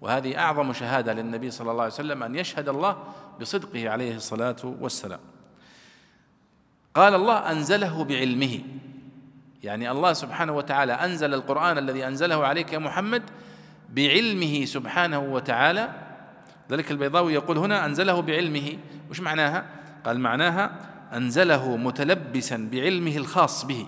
وهذه 0.00 0.38
أعظم 0.38 0.72
شهادة 0.72 1.12
للنبي 1.12 1.50
صلى 1.50 1.70
الله 1.70 1.82
عليه 1.82 1.92
وسلم 1.92 2.22
أن 2.22 2.34
يشهد 2.34 2.68
الله 2.68 3.04
بصدقه 3.40 3.90
عليه 3.90 4.16
الصلاة 4.16 4.56
والسلام. 4.80 5.20
قال 6.94 7.14
الله 7.14 7.50
أنزله 7.50 8.04
بعلمه. 8.04 8.60
يعني 9.62 9.90
الله 9.90 10.12
سبحانه 10.12 10.52
وتعالى 10.52 10.92
أنزل 10.92 11.34
القرآن 11.34 11.78
الذي 11.78 12.06
أنزله 12.06 12.46
عليك 12.46 12.72
يا 12.72 12.78
محمد 12.78 13.22
بعلمه 13.92 14.64
سبحانه 14.64 15.18
وتعالى 15.18 16.05
ذلك 16.70 16.90
البيضاوي 16.90 17.34
يقول 17.34 17.58
هنا 17.58 17.86
أنزله 17.86 18.22
بعلمه. 18.22 18.78
وش 19.10 19.20
معناها؟ 19.20 19.66
قال 20.04 20.20
معناها 20.20 20.70
أنزله 21.12 21.76
متلبسا 21.76 22.68
بعلمه 22.72 23.16
الخاص 23.16 23.64
به. 23.64 23.86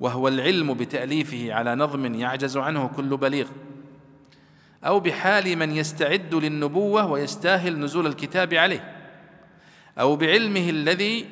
وهو 0.00 0.28
العلم 0.28 0.74
بتأليفه 0.74 1.52
على 1.54 1.74
نظم 1.74 2.14
يعجز 2.14 2.56
عنه 2.56 2.88
كل 2.96 3.16
بليغ. 3.16 3.46
أو 4.84 5.00
بحال 5.00 5.56
من 5.56 5.76
يستعد 5.76 6.34
للنبوة 6.34 7.06
ويستاهل 7.06 7.78
نزول 7.78 8.06
الكتاب 8.06 8.54
عليه. 8.54 8.94
أو 9.98 10.16
بعلمه 10.16 10.70
الذي 10.70 11.26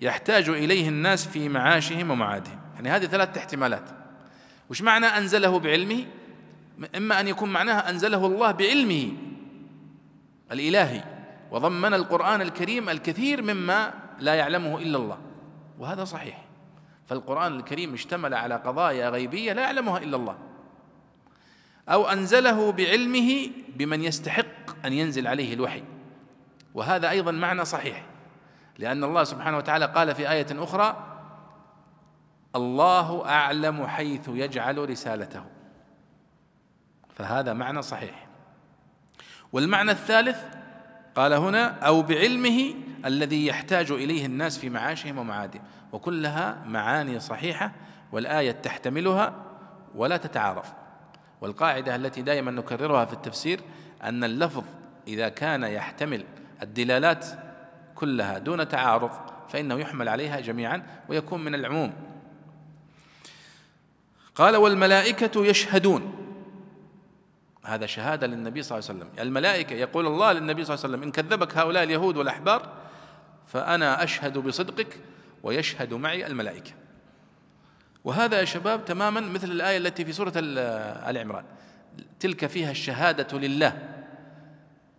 يحتاج 0.00 0.48
إليه 0.48 0.88
الناس 0.88 1.26
في 1.26 1.48
معاشهم 1.48 2.10
ومعادهم. 2.10 2.58
يعني 2.74 2.88
هذه 2.88 3.06
ثلاث 3.06 3.38
احتمالات. 3.38 3.84
وش 4.70 4.82
معنى 4.82 5.06
أنزله 5.06 5.58
بعلمه؟ 5.58 6.04
إما 6.96 7.20
أن 7.20 7.28
يكون 7.28 7.50
معناها 7.50 7.90
أنزله 7.90 8.26
الله 8.26 8.50
بعلمه. 8.50 9.12
الإلهي 10.52 11.04
وضمن 11.50 11.94
القرآن 11.94 12.40
الكريم 12.40 12.88
الكثير 12.88 13.42
مما 13.42 13.94
لا 14.18 14.34
يعلمه 14.34 14.78
إلا 14.78 14.98
الله 14.98 15.18
وهذا 15.78 16.04
صحيح. 16.04 16.44
فالقرآن 17.06 17.56
الكريم 17.56 17.94
اشتمل 17.94 18.34
على 18.34 18.54
قضايا 18.54 19.08
غيبية 19.08 19.52
لا 19.52 19.62
يعلمها 19.62 19.98
إلا 19.98 20.16
الله. 20.16 20.38
أو 21.88 22.08
أنزله 22.08 22.72
بعلمه 22.72 23.50
بمن 23.68 24.04
يستحق 24.04 24.86
أن 24.86 24.92
ينزل 24.92 25.26
عليه 25.26 25.54
الوحي. 25.54 25.82
وهذا 26.74 27.10
أيضا 27.10 27.30
معنى 27.30 27.64
صحيح 27.64 28.04
لأن 28.78 29.04
الله 29.04 29.24
سبحانه 29.24 29.56
وتعالى 29.56 29.86
قال 29.86 30.14
في 30.14 30.30
آية 30.30 30.46
أخرى 30.50 31.06
الله 32.56 33.28
أعلم 33.28 33.86
حيث 33.86 34.28
يجعل 34.28 34.90
رسالته. 34.90 35.44
فهذا 37.14 37.52
معنى 37.52 37.82
صحيح. 37.82 38.29
والمعنى 39.52 39.90
الثالث 39.90 40.38
قال 41.14 41.32
هنا 41.32 41.66
أو 41.66 42.02
بعلمه 42.02 42.74
الذي 43.04 43.46
يحتاج 43.46 43.90
إليه 43.90 44.26
الناس 44.26 44.58
في 44.58 44.68
معاشهم 44.68 45.18
ومعادهم 45.18 45.62
وكلها 45.92 46.64
معاني 46.66 47.20
صحيحة 47.20 47.72
والآية 48.12 48.52
تحتملها 48.52 49.34
ولا 49.94 50.16
تتعارض 50.16 50.64
والقاعدة 51.40 51.96
التي 51.96 52.22
دائما 52.22 52.50
نكررها 52.50 53.04
في 53.04 53.12
التفسير 53.12 53.60
أن 54.02 54.24
اللفظ 54.24 54.64
إذا 55.08 55.28
كان 55.28 55.62
يحتمل 55.62 56.24
الدلالات 56.62 57.26
كلها 57.94 58.38
دون 58.38 58.68
تعارض 58.68 59.10
فإنه 59.48 59.74
يحمل 59.74 60.08
عليها 60.08 60.40
جميعا 60.40 60.82
ويكون 61.08 61.44
من 61.44 61.54
العموم. 61.54 61.92
قال 64.34 64.56
والملائكة 64.56 65.46
يشهدون 65.46 66.29
هذا 67.64 67.86
شهادة 67.86 68.26
للنبي 68.26 68.62
صلى 68.62 68.78
الله 68.78 68.90
عليه 68.90 69.00
وسلم. 69.00 69.26
الملائكة 69.26 69.74
يقول 69.74 70.06
الله 70.06 70.32
للنبي 70.32 70.64
صلى 70.64 70.74
الله 70.74 70.84
عليه 70.84 70.94
وسلم 70.94 71.02
إن 71.02 71.12
كذبك 71.12 71.56
هؤلاء 71.56 71.82
اليهود 71.82 72.16
والأحبار 72.16 72.68
فأنا 73.46 74.04
أشهد 74.04 74.38
بصدقك 74.38 74.96
ويشهد 75.42 75.94
معي 75.94 76.26
الملائكة. 76.26 76.70
وهذا 78.04 78.40
يا 78.40 78.44
شباب 78.44 78.84
تماما 78.84 79.20
مثل 79.20 79.50
الآية 79.50 79.76
التي 79.76 80.04
في 80.04 80.12
سورة 80.12 80.32
آل 80.36 81.18
عمران 81.18 81.44
تلك 82.20 82.46
فيها 82.46 82.70
الشهادة 82.70 83.38
لله. 83.38 83.78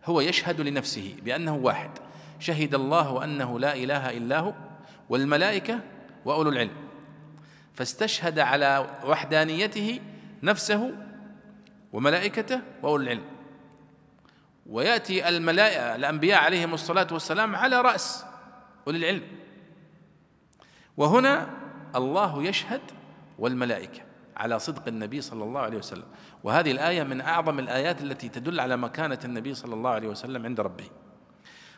هو 0.05 0.21
يشهد 0.21 0.61
لنفسه 0.61 1.15
بأنه 1.23 1.55
واحد. 1.55 1.89
شهد 2.39 2.75
الله 2.75 3.23
أنه 3.23 3.59
لا 3.59 3.75
إله 3.75 4.17
إلا 4.17 4.39
هو 4.39 4.53
والملائكة 5.09 5.79
وأولو 6.25 6.49
العلم. 6.49 6.71
فاستشهد 7.73 8.39
على 8.39 8.99
وحدانيته 9.03 9.99
نفسه 10.43 10.91
وملائكته 11.93 12.61
وأولو 12.83 13.03
العلم. 13.03 13.23
ويأتي 14.65 15.29
الملائكة 15.29 15.95
الأنبياء 15.95 16.43
عليهم 16.43 16.73
الصلاة 16.73 17.07
والسلام 17.11 17.55
على 17.55 17.81
رأس 17.81 18.25
أولي 18.87 18.97
العلم. 18.97 19.23
وهنا 20.97 21.49
الله 21.95 22.43
يشهد 22.43 22.81
والملائكة 23.39 24.01
على 24.37 24.59
صدق 24.59 24.87
النبي 24.87 25.21
صلى 25.21 25.43
الله 25.43 25.61
عليه 25.61 25.77
وسلم. 25.77 26.05
وهذه 26.43 26.71
الآية 26.71 27.03
من 27.03 27.21
أعظم 27.21 27.59
الآيات 27.59 28.01
التي 28.01 28.29
تدل 28.29 28.59
على 28.59 28.77
مكانة 28.77 29.19
النبي 29.25 29.53
صلى 29.53 29.73
الله 29.73 29.89
عليه 29.89 30.07
وسلم 30.07 30.45
عند 30.45 30.59
ربه. 30.59 30.89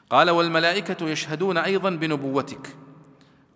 قال 0.09 0.29
والملائكة 0.29 1.09
يشهدون 1.09 1.57
أيضا 1.57 1.89
بنبوتك 1.89 2.75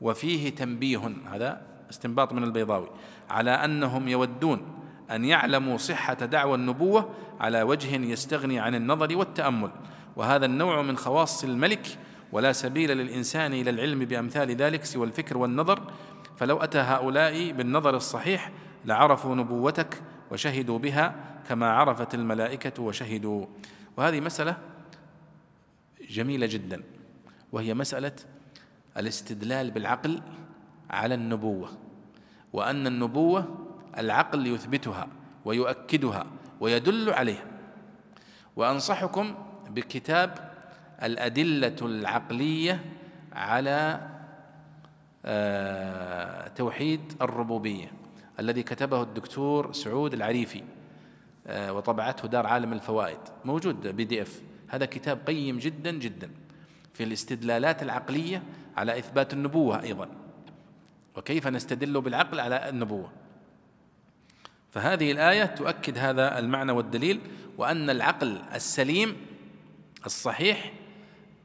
وفيه 0.01 0.49
تنبيه 0.49 1.11
هذا 1.25 1.61
استنباط 1.89 2.33
من 2.33 2.43
البيضاوي 2.43 2.89
على 3.29 3.51
أنهم 3.51 4.07
يودون 4.07 4.86
أن 5.11 5.25
يعلموا 5.25 5.77
صحة 5.77 6.13
دعوى 6.13 6.55
النبوة 6.55 7.09
على 7.39 7.61
وجه 7.61 7.95
يستغني 7.95 8.59
عن 8.59 8.75
النظر 8.75 9.17
والتأمل. 9.17 9.71
وهذا 10.15 10.45
النوع 10.45 10.81
من 10.81 10.97
خواص 10.97 11.43
الملك 11.43 11.97
ولا 12.31 12.51
سبيل 12.51 12.97
للإنسان 12.97 13.53
إلى 13.53 13.69
العلم 13.69 13.99
بأمثال 13.99 14.55
ذلك 14.55 14.85
سوى 14.85 15.05
الفكر 15.07 15.37
والنظر. 15.37 15.91
فلو 16.37 16.57
أتى 16.57 16.77
هؤلاء 16.77 17.51
بالنظر 17.51 17.95
الصحيح 17.95 18.51
لعرفوا 18.85 19.35
نبوتك 19.35 20.01
وشهدوا 20.31 20.79
بها 20.79 21.15
كما 21.49 21.71
عرفت 21.71 22.15
الملائكة 22.15 22.83
وشهدوا. 22.83 23.45
وهذه 23.97 24.19
مسألة 24.19 24.57
جميلة 26.09 26.45
جدا 26.45 26.83
وهي 27.51 27.73
مسألة 27.73 28.11
الاستدلال 28.97 29.71
بالعقل 29.71 30.21
على 30.89 31.15
النبوة. 31.15 31.69
وأن 32.53 32.87
النبوة 32.87 33.66
العقل 33.97 34.47
يثبتها 34.47 35.07
ويؤكدها 35.45 36.25
ويدل 36.59 37.09
عليها. 37.09 37.45
وأنصحكم 38.55 39.35
بكتاب 39.69 40.51
الأدلة 41.03 41.75
العقلية 41.81 42.85
على 43.33 44.07
آه، 45.25 46.47
توحيد 46.47 47.01
الربوبية 47.21 47.91
الذي 48.39 48.63
كتبه 48.63 49.01
الدكتور 49.01 49.73
سعود 49.73 50.13
العريفي 50.13 50.63
آه، 51.47 51.73
وطبعته 51.73 52.27
دار 52.27 52.47
عالم 52.47 52.73
الفوائد 52.73 53.19
موجود 53.45 53.87
بي 53.87 54.03
دي 54.03 54.21
إف. 54.21 54.41
هذا 54.67 54.85
كتاب 54.85 55.19
قيم 55.27 55.57
جدا 55.57 55.91
جدا 55.91 56.29
في 56.93 57.03
الاستدلالات 57.03 57.83
العقلية 57.83 58.43
على 58.77 58.99
إثبات 58.99 59.33
النبوة 59.33 59.83
أيضا. 59.83 60.09
وكيف 61.17 61.47
نستدل 61.47 62.01
بالعقل 62.01 62.39
على 62.39 62.69
النبوة؟ 62.69 63.09
فهذه 64.71 65.11
الآية 65.11 65.45
تؤكد 65.45 65.97
هذا 65.97 66.39
المعنى 66.39 66.71
والدليل 66.71 67.19
وأن 67.57 67.89
العقل 67.89 68.41
السليم 68.55 69.15
الصحيح 70.05 70.73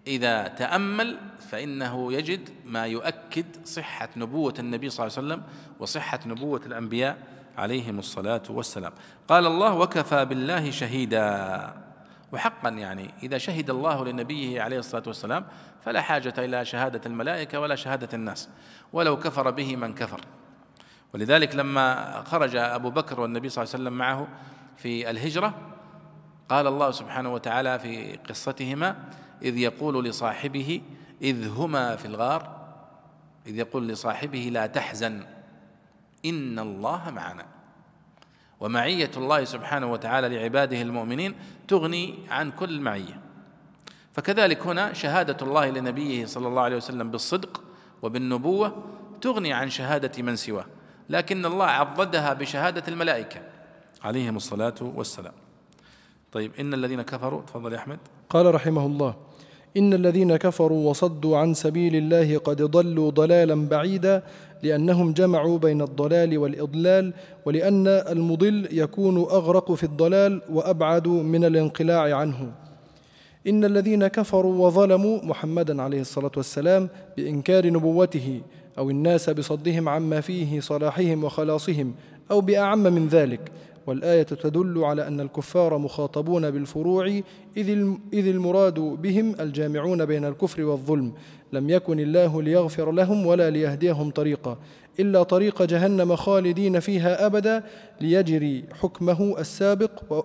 إذا 0.07 0.49
تأمل 0.49 1.19
فإنه 1.51 2.13
يجد 2.13 2.49
ما 2.65 2.87
يؤكد 2.87 3.47
صحة 3.65 4.09
نبوة 4.17 4.55
النبي 4.59 4.91
صلى 4.91 5.07
الله 5.07 5.19
عليه 5.19 5.29
وسلم 5.29 5.43
وصحة 5.79 6.21
نبوة 6.27 6.61
الأنبياء 6.67 7.19
عليهم 7.59 7.99
الصلاة 7.99 8.43
والسلام. 8.51 8.93
قال 9.29 9.47
الله 9.47 9.75
وكفى 9.75 10.25
بالله 10.25 10.71
شهيدا. 10.71 11.75
وحقا 12.33 12.69
يعني 12.69 13.11
إذا 13.23 13.39
شهد 13.39 13.71
الله 13.71 14.05
لنبيه 14.05 14.63
عليه 14.63 14.79
الصلاة 14.79 15.03
والسلام 15.07 15.47
فلا 15.85 16.01
حاجة 16.01 16.35
إلى 16.39 16.65
شهادة 16.65 17.01
الملائكة 17.07 17.61
ولا 17.61 17.75
شهادة 17.75 18.09
الناس 18.15 18.49
ولو 18.93 19.19
كفر 19.19 19.51
به 19.51 19.77
من 19.77 19.95
كفر. 19.95 20.21
ولذلك 21.15 21.57
لما 21.57 22.23
خرج 22.27 22.57
أبو 22.57 22.91
بكر 22.91 23.21
والنبي 23.21 23.49
صلى 23.49 23.63
الله 23.63 23.75
عليه 23.75 23.85
وسلم 23.85 23.99
معه 23.99 24.29
في 24.77 25.11
الهجرة 25.11 25.55
قال 26.49 26.67
الله 26.67 26.91
سبحانه 26.91 27.35
وتعالى 27.35 27.79
في 27.79 28.17
قصتهما 28.17 28.97
إذ 29.43 29.59
يقول 29.59 30.05
لصاحبه 30.05 30.81
إذ 31.23 31.49
هما 31.49 31.97
في 31.97 32.05
الغار. 32.05 32.63
إذ 33.47 33.59
يقول 33.59 33.89
لصاحبه 33.89 34.51
لا 34.53 34.67
تحزن 34.67 35.25
إن 36.25 36.59
الله 36.59 37.11
معنا. 37.11 37.47
ومعية 38.61 39.11
الله 39.17 39.45
سبحانه 39.45 39.93
وتعالى 39.93 40.29
لعباده 40.29 40.83
المؤمنين 40.83 41.35
تغني 41.69 42.19
عن 42.31 42.51
كل 42.51 42.81
معية. 42.81 43.21
فكذلك 44.13 44.67
هنا 44.67 44.93
شهادة 44.93 45.37
الله 45.43 45.71
لنبيه 45.71 46.27
صلى 46.27 46.49
الله 46.49 46.63
عليه 46.63 46.77
وسلم 46.77 47.11
بالصدق 47.11 47.63
وبالنبوة 48.03 48.85
تغني 49.21 49.53
عن 49.53 49.71
شهادة 49.71 50.23
من 50.23 50.37
سواه. 50.37 50.67
لكن 51.13 51.47
الله 51.47 51.65
عضدها 51.65 52.33
بشهادة 52.33 52.83
الملائكة. 52.89 53.41
عليهم 54.03 54.37
الصلاة 54.37 54.75
والسلام. 54.81 55.33
طيب 56.33 56.51
إن 56.61 56.75
الذين 56.75 57.03
كفروا 57.03 57.43
تفضل 57.43 57.73
يا 57.73 57.79
أحمد. 57.79 57.99
قال 58.31 58.55
رحمه 58.55 58.87
الله 58.87 59.15
إن 59.77 59.95
الذين 59.95 60.37
كفروا 60.37 60.91
وصدوا 60.91 61.39
عن 61.39 61.55
سبيل 61.55 61.97
الله 61.97 62.39
قد 62.39 62.63
ضلوا 62.63 63.11
ضلالا 63.11 63.69
بعيدا 63.69 64.23
لأنهم 64.63 65.13
جمعوا 65.13 65.59
بين 65.59 65.81
الضلال 65.83 66.39
والإضلال 66.39 67.15
ولأن 67.45 67.87
المضل 67.87 68.69
يكون 68.71 69.17
أغرق 69.17 69.73
في 69.73 69.85
الضلال 69.85 70.43
وأبعد 70.51 71.09
من 71.09 71.45
الانقلاع 71.45 72.17
عنه. 72.17 72.53
إن 73.47 73.65
الذين 73.65 74.07
كفروا 74.07 74.67
وظلموا 74.67 75.25
محمدا 75.25 75.83
عليه 75.83 76.01
الصلاة 76.01 76.33
والسلام 76.37 76.89
بإنكار 77.17 77.71
نبوته 77.71 78.41
أو 78.79 78.91
الناس 78.91 79.31
بصدهم 79.31 79.89
عما 79.89 80.21
فيه 80.21 80.61
صلاحهم 80.61 81.25
وخلاصهم 81.25 81.95
أو 82.31 82.41
بأعم 82.41 82.83
من 82.83 83.09
ذلك. 83.09 83.53
والآية 83.87 84.23
تدل 84.23 84.79
على 84.85 85.07
أن 85.07 85.21
الكفار 85.21 85.79
مخاطبون 85.79 86.51
بالفروع 86.51 87.21
إذ 88.13 88.29
المراد 88.29 88.81
بهم 88.81 89.35
الجامعون 89.41 90.05
بين 90.05 90.25
الكفر 90.25 90.63
والظلم. 90.63 91.13
لم 91.53 91.71
يكن 91.71 92.01
الله 92.01 92.43
ليغفر 92.43 92.93
لهم 92.93 93.27
ولا 93.27 93.51
ليهديهم 93.51 94.11
طريقا 94.11 94.59
إلا 95.01 95.23
طريق 95.23 95.63
جهنم 95.63 96.17
خالدين 96.17 96.81
فيها 96.81 97.27
أبدا 97.27 97.65
ليجري 98.01 98.65
حكمه 98.81 99.39
السابق 99.39 100.25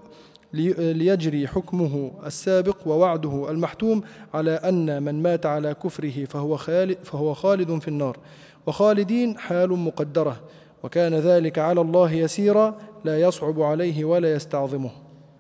ليجري 0.53 1.47
حكمه 1.47 2.11
السابق 2.25 2.77
ووعده 2.85 3.51
المحتوم 3.51 4.01
على 4.33 4.51
أن 4.51 5.03
من 5.03 5.23
مات 5.23 5.45
على 5.45 5.73
كفره 5.73 6.25
فهو 6.25 6.57
خالد, 6.57 6.97
فهو 7.03 7.33
خالد 7.33 7.79
في 7.81 7.87
النار. 7.87 8.17
وخالدين 8.65 9.37
حال 9.37 9.69
مقدرة. 9.69 10.41
وكان 10.83 11.13
ذلك 11.13 11.59
على 11.59 11.81
الله 11.81 12.11
يسيرا 12.11 12.77
لا 13.05 13.21
يصعب 13.21 13.61
عليه 13.61 14.05
ولا 14.05 14.33
يستعظمه. 14.33 14.91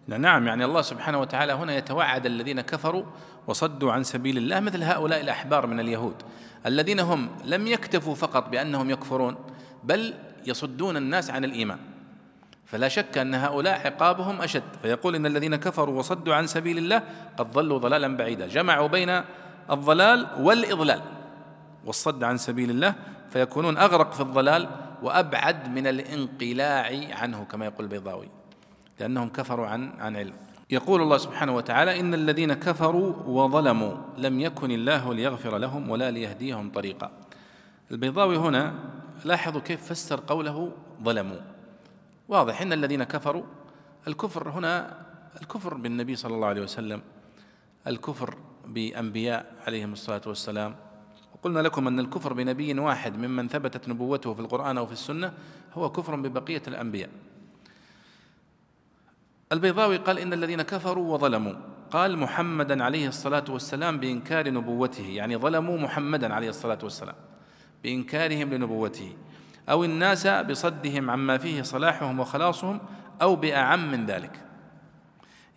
نعم 0.07 0.47
يعني 0.47 0.65
الله 0.65 0.81
سبحانه 0.81 1.21
وتعالى 1.21 1.53
هنا 1.53 1.77
يتوعد 1.77 2.25
الذين 2.25 2.61
كفروا 2.61 3.03
وصدوا 3.47 3.91
عن 3.91 4.03
سبيل 4.03 4.37
الله 4.37 4.59
مثل 4.59 4.83
هؤلاء 4.83 5.21
الأحبار 5.21 5.67
من 5.67 5.79
اليهود. 5.79 6.15
الذين 6.65 6.99
هم 6.99 7.29
لم 7.45 7.67
يكتفوا 7.67 8.15
فقط 8.15 8.49
بأنهم 8.49 8.89
يكفرون 8.89 9.35
بل 9.83 10.13
يصدون 10.47 10.97
الناس 10.97 11.29
عن 11.29 11.45
الإيمان. 11.45 11.77
فلا 12.67 12.87
شك 12.87 13.17
أن 13.17 13.35
هؤلاء 13.35 13.87
عقابهم 13.87 14.41
أشد. 14.41 14.63
فيقول 14.81 15.15
إن 15.15 15.25
الذين 15.25 15.55
كفروا 15.55 15.99
وصدوا 15.99 16.35
عن 16.35 16.47
سبيل 16.47 16.77
الله 16.77 17.01
قد 17.37 17.51
ضلوا 17.51 17.79
ضلالا 17.79 18.17
بعيدا. 18.17 18.47
جمعوا 18.47 18.87
بين 18.87 19.21
الضلال 19.71 20.27
والإضلال. 20.39 21.01
والصد 21.85 22.23
عن 22.23 22.37
سبيل 22.37 22.69
الله 22.69 22.95
فيكونون 23.29 23.77
أغرق 23.77 24.13
في 24.13 24.21
الضلال 24.21 24.69
وأبعد 25.03 25.69
من 25.69 25.87
الانقلاع 25.87 26.91
عنه 27.11 27.43
كما 27.43 27.65
يقول 27.65 27.83
البيضاوي 27.85 28.29
لأنهم 28.99 29.29
كفروا 29.29 29.67
عن 29.67 29.91
عن 29.99 30.15
علم. 30.15 30.33
يقول 30.69 31.01
الله 31.01 31.17
سبحانه 31.17 31.55
وتعالى 31.55 31.99
إن 31.99 32.13
الذين 32.13 32.53
كفروا 32.53 33.13
وظلموا 33.25 33.95
لم 34.17 34.39
يكن 34.39 34.71
الله 34.71 35.13
ليغفر 35.13 35.57
لهم 35.57 35.89
ولا 35.89 36.11
ليهديهم 36.11 36.71
طريقا. 36.71 37.11
البيضاوي 37.91 38.37
هنا 38.37 38.73
لاحظوا 39.25 39.61
كيف 39.61 39.85
فسر 39.85 40.19
قوله 40.27 40.71
ظلموا. 41.03 41.56
واضح 42.27 42.61
إن 42.61 42.73
الذين 42.73 43.03
كفروا 43.03 43.43
الكفر 44.07 44.49
هنا 44.49 45.05
الكفر 45.41 45.73
بالنبي 45.73 46.15
صلى 46.15 46.35
الله 46.35 46.47
عليه 46.47 46.61
وسلم 46.61 47.01
الكفر 47.87 48.35
بأنبياء 48.67 49.55
عليهم 49.67 49.93
الصلاة 49.93 50.21
والسلام. 50.27 50.75
وقلنا 51.33 51.59
لكم 51.59 51.87
أن 51.87 51.99
الكفر 51.99 52.33
بنبي 52.33 52.79
واحد 52.79 53.17
ممن 53.17 53.47
ثبتت 53.47 53.89
نبوته 53.89 54.33
في 54.33 54.39
القرآن 54.39 54.77
أو 54.77 54.85
في 54.85 54.91
السنة 54.91 55.33
هو 55.73 55.91
كفر 55.91 56.15
ببقية 56.15 56.61
الأنبياء. 56.67 57.09
البيضاوي 59.51 59.97
قال 59.97 60.19
إن 60.19 60.33
الذين 60.33 60.61
كفروا 60.61 61.13
وظلموا. 61.13 61.53
قال 61.91 62.17
محمدا 62.17 62.83
عليه 62.83 63.07
الصلاة 63.07 63.45
والسلام 63.49 63.99
بإنكار 63.99 64.51
نبوته 64.51 65.07
يعني 65.07 65.37
ظلموا 65.37 65.77
محمدا 65.77 66.33
عليه 66.33 66.49
الصلاة 66.49 66.79
والسلام 66.83 67.15
بإنكارهم 67.83 68.53
لنبوته. 68.53 69.15
أو 69.69 69.83
الناس 69.83 70.27
بصدهم 70.27 71.09
عما 71.09 71.37
فيه 71.37 71.61
صلاحهم 71.61 72.19
وخلاصهم 72.19 72.79
أو 73.21 73.35
بأعم 73.35 73.91
من 73.91 74.05
ذلك. 74.05 74.39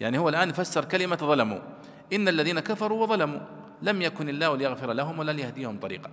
يعني 0.00 0.18
هو 0.18 0.28
الآن 0.28 0.52
فسر 0.52 0.84
كلمة 0.84 1.16
ظلموا. 1.16 1.58
إن 2.12 2.28
الذين 2.28 2.60
كفروا 2.60 3.02
وظلموا. 3.02 3.40
لم 3.82 4.02
يكن 4.02 4.28
الله 4.28 4.56
ليغفر 4.56 4.92
لهم 4.92 5.18
ولا 5.18 5.32
ليهديهم 5.32 5.78
طريقا. 5.78 6.10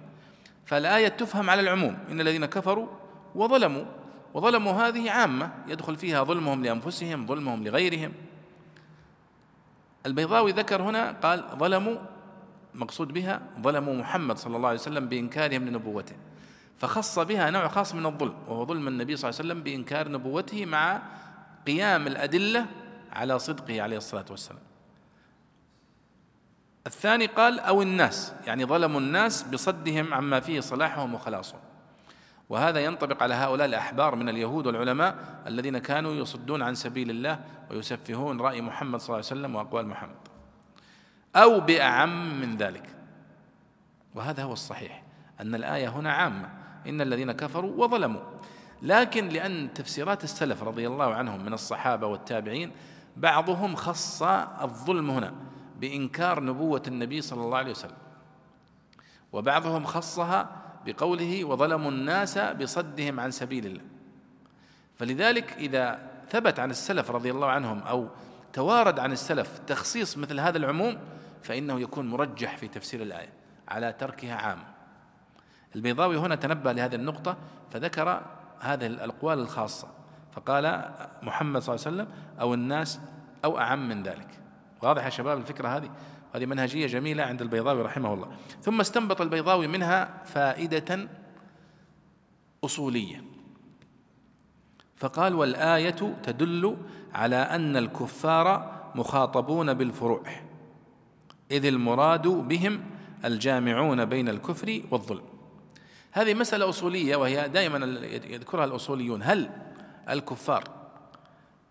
فالآية 0.66 1.08
تفهم 1.08 1.50
على 1.50 1.62
العموم. 1.62 1.98
إن 2.12 2.22
الذين 2.22 2.46
كفروا 2.46 2.88
وظلموا. 3.36 3.86
وظلموا 4.34 4.74
هذه 4.74 5.12
عامة. 5.12 5.52
يدخل 5.68 5.96
فيها 5.96 6.24
ظلمهم 6.24 6.64
لأنفسهم 6.64 7.28
ظلمهم 7.28 7.64
لغيرهم. 7.64 8.14
البيضاوي 10.06 10.52
ذكر 10.52 10.82
هنا 10.82 11.12
قال 11.12 11.44
ظلموا 11.60 11.96
مقصود 12.76 13.14
بها 13.14 13.42
ظلموا 13.62 13.94
محمد 13.94 14.38
صلى 14.38 14.58
الله 14.58 14.70
عليه 14.70 14.80
وسلم 14.80 15.08
بإنكارهم 15.08 15.66
لنبوته. 15.66 16.16
فخص 16.78 17.20
بها 17.20 17.50
نوع 17.50 17.68
خاص 17.68 17.96
من 17.96 18.06
الظلم 18.06 18.36
وهو 18.48 18.66
ظلم 18.66 18.88
النبي 18.88 19.16
صلى 19.16 19.30
الله 19.30 19.40
عليه 19.40 19.50
وسلم 19.50 19.64
بإنكار 19.64 20.10
نبوته 20.10 20.66
مع 20.66 21.02
قيام 21.68 22.08
الأدلة 22.08 22.66
على 23.12 23.40
صدقه 23.40 23.82
عليه 23.82 23.98
الصلاة 23.98 24.26
والسلام. 24.30 24.62
الثاني 26.88 27.26
قال 27.26 27.60
أو 27.60 27.82
الناس 27.82 28.34
يعني 28.48 28.66
ظلموا 28.66 29.00
الناس 29.00 29.44
بصدهم 29.44 30.14
عما 30.14 30.40
فيه 30.40 30.60
صلاحهم 30.60 31.14
وخلاصهم. 31.14 31.60
وهذا 32.50 32.80
ينطبق 32.80 33.24
على 33.24 33.34
هؤلاء 33.34 33.68
الأحبار 33.68 34.16
من 34.16 34.30
اليهود 34.30 34.68
والعلماء 34.68 35.42
الذين 35.48 35.78
كانوا 35.78 36.14
يصدون 36.14 36.62
عن 36.62 36.76
سبيل 36.76 37.10
الله 37.10 37.40
ويسفهون 37.72 38.42
رأي 38.42 38.62
محمد 38.62 39.00
صلى 39.00 39.06
الله 39.06 39.16
عليه 39.16 39.42
وسلم 39.42 39.56
وأقوال 39.56 39.88
محمد. 39.88 40.28
أو 41.36 41.60
بأعم 41.60 42.42
من 42.42 42.58
ذلك. 42.58 42.90
وهذا 44.16 44.44
هو 44.44 44.54
الصحيح 44.54 45.04
أن 45.42 45.56
الآية 45.56 45.88
هنا 45.88 46.14
عامة. 46.14 46.57
إن 46.88 47.02
الذين 47.02 47.32
كفروا 47.32 47.86
وظلموا. 47.86 48.22
لكن 48.82 49.30
لأن 49.30 49.74
تفسيرات 49.74 50.24
السلف 50.24 50.64
رضي 50.64 50.88
الله 50.88 51.14
عنهم 51.14 51.46
من 51.46 51.54
الصحابة 51.54 52.08
والتابعين 52.08 52.72
بعضهم 53.18 53.76
خص 53.76 54.24
الظلم 54.62 55.10
هنا 55.10 55.34
بإنكار 55.80 56.44
نبوة 56.44 56.84
النبي 56.88 57.22
صلى 57.22 57.42
الله 57.42 57.58
عليه 57.58 57.72
وسلم. 57.72 57.98
وبعضهم 59.34 59.86
خصها 59.86 60.50
بقوله 60.86 61.44
وظلموا 61.44 61.92
الناس 61.92 62.38
بصدهم 62.38 63.20
عن 63.20 63.32
سبيل 63.32 63.66
الله. 63.66 63.84
فلذلك 65.00 65.54
إذا 65.54 66.00
ثبت 66.30 66.60
عن 66.60 66.72
السلف 66.72 67.12
رضي 67.12 67.32
الله 67.32 67.48
عنهم 67.48 67.80
أو 67.80 68.08
توارد 68.54 69.00
عن 69.00 69.12
السلف 69.12 69.60
تخصيص 69.68 70.18
مثل 70.18 70.40
هذا 70.40 70.58
العموم 70.58 70.98
فإنه 71.44 71.80
يكون 71.80 72.10
مرجح 72.10 72.58
في 72.58 72.68
تفسير 72.68 73.02
الآية 73.02 73.30
على 73.68 73.94
تركها 73.94 74.36
عام 74.36 74.64
البيضاوي 75.78 76.18
هنا 76.18 76.36
تنبه 76.36 76.72
لهذه 76.72 76.96
النقطة 76.96 77.38
فذكر 77.72 78.22
هذه 78.60 78.86
الأقوال 78.86 79.40
الخاصة 79.40 79.88
فقال 80.32 80.92
محمد 81.24 81.62
صلى 81.62 81.76
الله 81.76 81.86
عليه 81.86 81.96
وسلم 81.96 82.08
أو 82.42 82.54
الناس 82.54 83.00
أو 83.46 83.60
أعم 83.60 83.90
من 83.90 84.04
ذلك. 84.04 84.40
واضح 84.82 85.06
يا 85.06 85.10
شباب 85.10 85.38
الفكرة 85.38 85.68
هذه؟ 85.68 85.90
هذه 86.36 86.46
منهجية 86.46 86.88
جميلة 86.88 87.24
عند 87.24 87.42
البيضاوي 87.42 87.82
رحمه 87.82 88.14
الله. 88.14 88.28
ثم 88.62 88.80
استنبط 88.80 89.22
البيضاوي 89.22 89.68
منها 89.68 90.24
فائدة 90.26 91.08
أصولية. 92.64 93.24
فقال 94.96 95.36
والآية 95.36 96.16
تدل 96.24 96.78
على 97.14 97.36
أن 97.36 97.78
الكفار 97.78 98.74
مخاطبون 98.96 99.74
بالفروع 99.74 100.24
إذ 101.52 101.66
المراد 101.66 102.28
بهم 102.28 102.84
الجامعون 103.26 104.06
بين 104.06 104.30
الكفر 104.30 104.82
والظلم. 104.92 105.37
هذه 106.12 106.34
مسألة 106.34 106.70
أصولية 106.70 107.16
وهي 107.16 107.50
دائما 107.50 107.86
يذكرها 108.28 108.66
الأصوليون. 108.66 109.24
هل 109.24 109.50
الكفار 110.10 110.64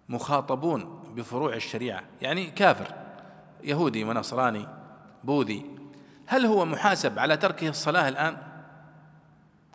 مخاطبون 0.08 1.02
بفروع 1.16 1.54
الشريعة؟ 1.54 2.02
يعني 2.22 2.46
كافر 2.46 2.94
يهودي 3.64 4.04
ونصراني 4.04 4.68
بوذي. 5.24 5.66
هل 6.26 6.46
هو 6.46 6.64
محاسب 6.64 7.18
على 7.18 7.36
تركه 7.36 7.68
الصلاة 7.68 8.08
الآن؟ 8.08 8.36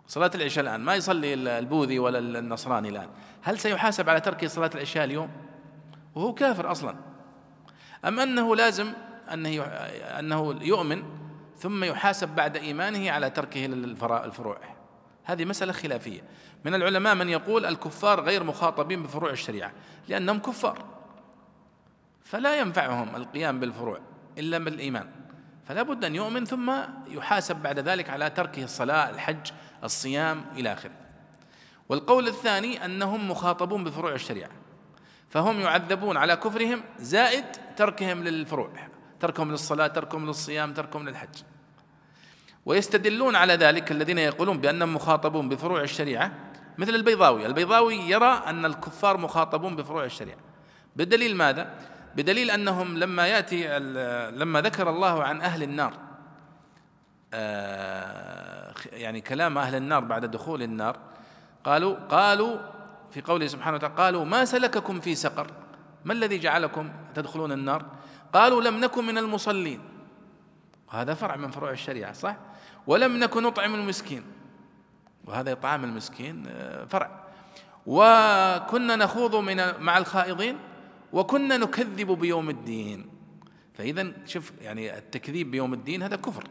صلاة 0.06 0.30
العشاء 0.34 0.64
الآن 0.64 0.80
ما 0.80 0.94
يصلي 0.94 1.34
البوذي 1.34 1.98
ولا 1.98 2.18
النصراني 2.18 2.88
الآن. 2.88 3.08
هل 3.42 3.58
سيحاسب 3.58 4.08
على 4.08 4.20
تركه 4.20 4.46
صلاة 4.46 4.70
العشاء 4.74 5.04
اليوم؟ 5.04 5.30
وهو 6.14 6.34
كافر 6.34 6.72
أصلا. 6.72 6.96
أم 8.04 8.20
أنه 8.20 8.56
لازم 8.56 8.92
أنه 9.32 9.62
أنه 10.18 10.58
يؤمن 10.62 11.02
ثم 11.62 11.84
يحاسب 11.84 12.28
بعد 12.28 12.56
إيمانه 12.56 13.10
على 13.10 13.30
تركه 13.30 13.66
الفروع 13.66 14.58
هذه 15.24 15.44
مسألة 15.44 15.72
خلافية. 15.72 16.20
من 16.64 16.74
العلماء 16.74 17.14
من 17.14 17.28
يقول 17.28 17.66
الكفار 17.66 18.20
غير 18.20 18.44
مخاطبين 18.44 19.02
بفروع 19.02 19.30
الشريعة 19.30 19.72
لأنهم 20.08 20.38
كفار. 20.38 20.84
فلا 22.24 22.58
ينفعهم 22.60 23.16
القيام 23.16 23.60
بالفروع 23.60 23.98
إلا 24.38 24.58
بالإيمان. 24.58 25.10
فلا 25.68 25.82
بد 25.82 26.04
أن 26.04 26.14
يؤمن 26.14 26.44
ثم 26.44 26.72
يحاسب 27.08 27.56
بعد 27.56 27.78
ذلك 27.78 28.10
على 28.10 28.30
تركه 28.30 28.64
الصلاة 28.64 29.10
الحج 29.10 29.50
الصيام 29.84 30.44
إلى 30.56 30.72
آخره. 30.72 30.92
والقول 31.88 32.28
الثاني 32.28 32.84
أنهم 32.84 33.30
مخاطبون 33.30 33.84
بفروع 33.84 34.12
الشريعة. 34.14 34.50
فهم 35.28 35.60
يعذبون 35.60 36.16
على 36.16 36.36
كفرهم 36.36 36.82
زائد 36.98 37.44
تركهم 37.76 38.24
للفروع. 38.24 38.70
تركهم 39.20 39.50
للصلاة 39.50 39.86
تركهم 39.86 40.26
للصيام 40.26 40.74
تركهم 40.74 41.08
للحج. 41.08 41.42
ويستدلون 42.66 43.36
على 43.36 43.54
ذلك 43.54 43.92
الذين 43.92 44.18
يقولون 44.18 44.58
بأنهم 44.58 44.94
مخاطبون 44.94 45.48
بفروع 45.48 45.82
الشريعة 45.82 46.32
مثل 46.78 46.94
البيضاوي. 46.94 47.46
البيضاوي 47.46 47.96
يرى 47.96 48.42
أن 48.46 48.64
الكفار 48.64 49.16
مخاطبون 49.16 49.76
بفروع 49.76 50.04
الشريعة. 50.04 50.38
بدليل 50.96 51.36
ماذا؟ 51.36 51.74
بدليل 52.16 52.50
أنهم 52.50 52.98
لما 52.98 53.26
يأتي 53.26 53.78
لما 54.30 54.60
ذكر 54.60 54.90
الله 54.90 55.22
عن 55.22 55.40
أهل 55.40 55.62
النار 55.62 55.94
آه، 57.34 58.74
يعني 58.92 59.20
كلام 59.20 59.58
أهل 59.58 59.74
النار 59.74 60.04
بعد 60.04 60.24
دخول 60.24 60.62
النار 60.62 60.96
قالوا 61.64 61.94
قالوا 61.94 62.56
في 63.10 63.20
قوله 63.20 63.46
سبحانه 63.46 63.76
وتعالى 63.76 63.94
قالوا 63.94 64.24
ما 64.24 64.44
سلككم 64.44 65.00
في 65.00 65.14
سقر؟ 65.14 65.46
ما 66.04 66.12
الذي 66.12 66.38
جعلكم 66.38 66.90
تدخلون 67.14 67.52
النار؟ 67.52 67.84
قالوا 68.32 68.62
لم 68.62 68.80
نكن 68.80 69.06
من 69.06 69.18
المصلين. 69.18 69.80
هذا 70.90 71.14
فرع 71.14 71.36
من 71.36 71.50
فروع 71.50 71.70
الشريعة 71.70 72.12
صح؟ 72.12 72.36
ولم 72.86 73.16
نكن 73.16 73.42
نطعم 73.42 73.74
المسكين. 73.74 74.22
وهذا 75.24 75.52
إطعام 75.52 75.84
المسكين 75.84 76.44
آه، 76.48 76.84
فرع. 76.84 77.22
وكنا 77.86 78.96
نخوض 78.96 79.36
من 79.36 79.80
مع 79.80 79.98
الخائضين 79.98 80.58
وكنا 81.12 81.56
نكذب 81.56 82.10
بيوم 82.12 82.50
الدين. 82.50 83.06
فإذا 83.74 84.12
شوف 84.26 84.52
يعني 84.60 84.98
التكذيب 84.98 85.50
بيوم 85.50 85.74
الدين 85.74 86.02
هذا 86.02 86.16
كفر. 86.16 86.44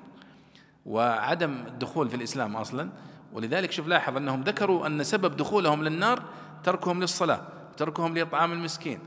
وعدم 0.85 1.51
الدخول 1.67 2.09
في 2.09 2.15
الإسلام 2.15 2.55
أصلا. 2.55 2.89
ولذلك 3.33 3.71
شوف 3.71 3.87
لاحظ 3.87 4.17
أنهم 4.17 4.41
ذكروا 4.41 4.87
أن 4.87 5.03
سبب 5.03 5.37
دخولهم 5.37 5.83
للنار 5.83 6.23
تركهم 6.63 7.01
للصلاة 7.01 7.41
تركهم 7.77 8.17
لإطعام 8.17 8.51
المسكين 8.51 8.99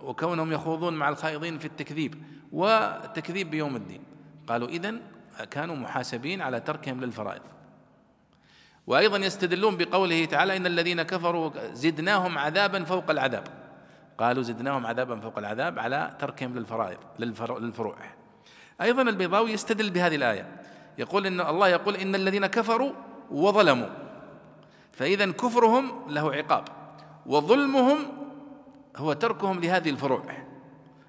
وكونهم 0.00 0.52
يخوضون 0.52 0.94
مع 0.94 1.08
الخائضين 1.08 1.58
في 1.58 1.64
التكذيب. 1.64 2.22
والتكذيب 2.52 3.50
بيوم 3.50 3.76
الدين. 3.76 4.00
قالوا 4.46 4.68
إذن 4.68 5.00
كانوا 5.50 5.76
محاسبين 5.76 6.42
على 6.42 6.60
تركهم 6.60 7.00
للفرائض. 7.00 7.42
وأيضا 8.86 9.16
يستدلون 9.16 9.76
بقوله 9.76 10.24
تعالى 10.24 10.56
إن 10.56 10.66
الذين 10.66 11.02
كفروا 11.02 11.50
زدناهم 11.72 12.38
عذابا 12.38 12.84
فوق 12.84 13.10
العذاب. 13.10 13.44
قالوا 14.18 14.42
زدناهم 14.42 14.86
عذابا 14.86 15.20
فوق 15.20 15.38
العذاب 15.38 15.78
على 15.78 16.16
تركهم 16.18 16.54
للفرائض 16.54 16.98
للفروع. 17.18 17.96
أيضا 18.80 19.02
البيضاوي 19.02 19.52
يستدل 19.52 19.90
بهذه 19.90 20.14
الآية. 20.14 20.60
يقول 20.98 21.26
إن 21.26 21.40
الله 21.40 21.68
يقول 21.68 21.96
إن 21.96 22.14
الذين 22.14 22.46
كفروا 22.46 22.92
وظلموا. 23.30 23.88
فإذا 24.92 25.30
كفرهم 25.30 26.10
له 26.10 26.32
عقاب 26.32 26.64
وظلمهم 27.26 27.98
هو 28.96 29.12
تركهم 29.12 29.60
لهذه 29.60 29.90
الفروع. 29.90 30.24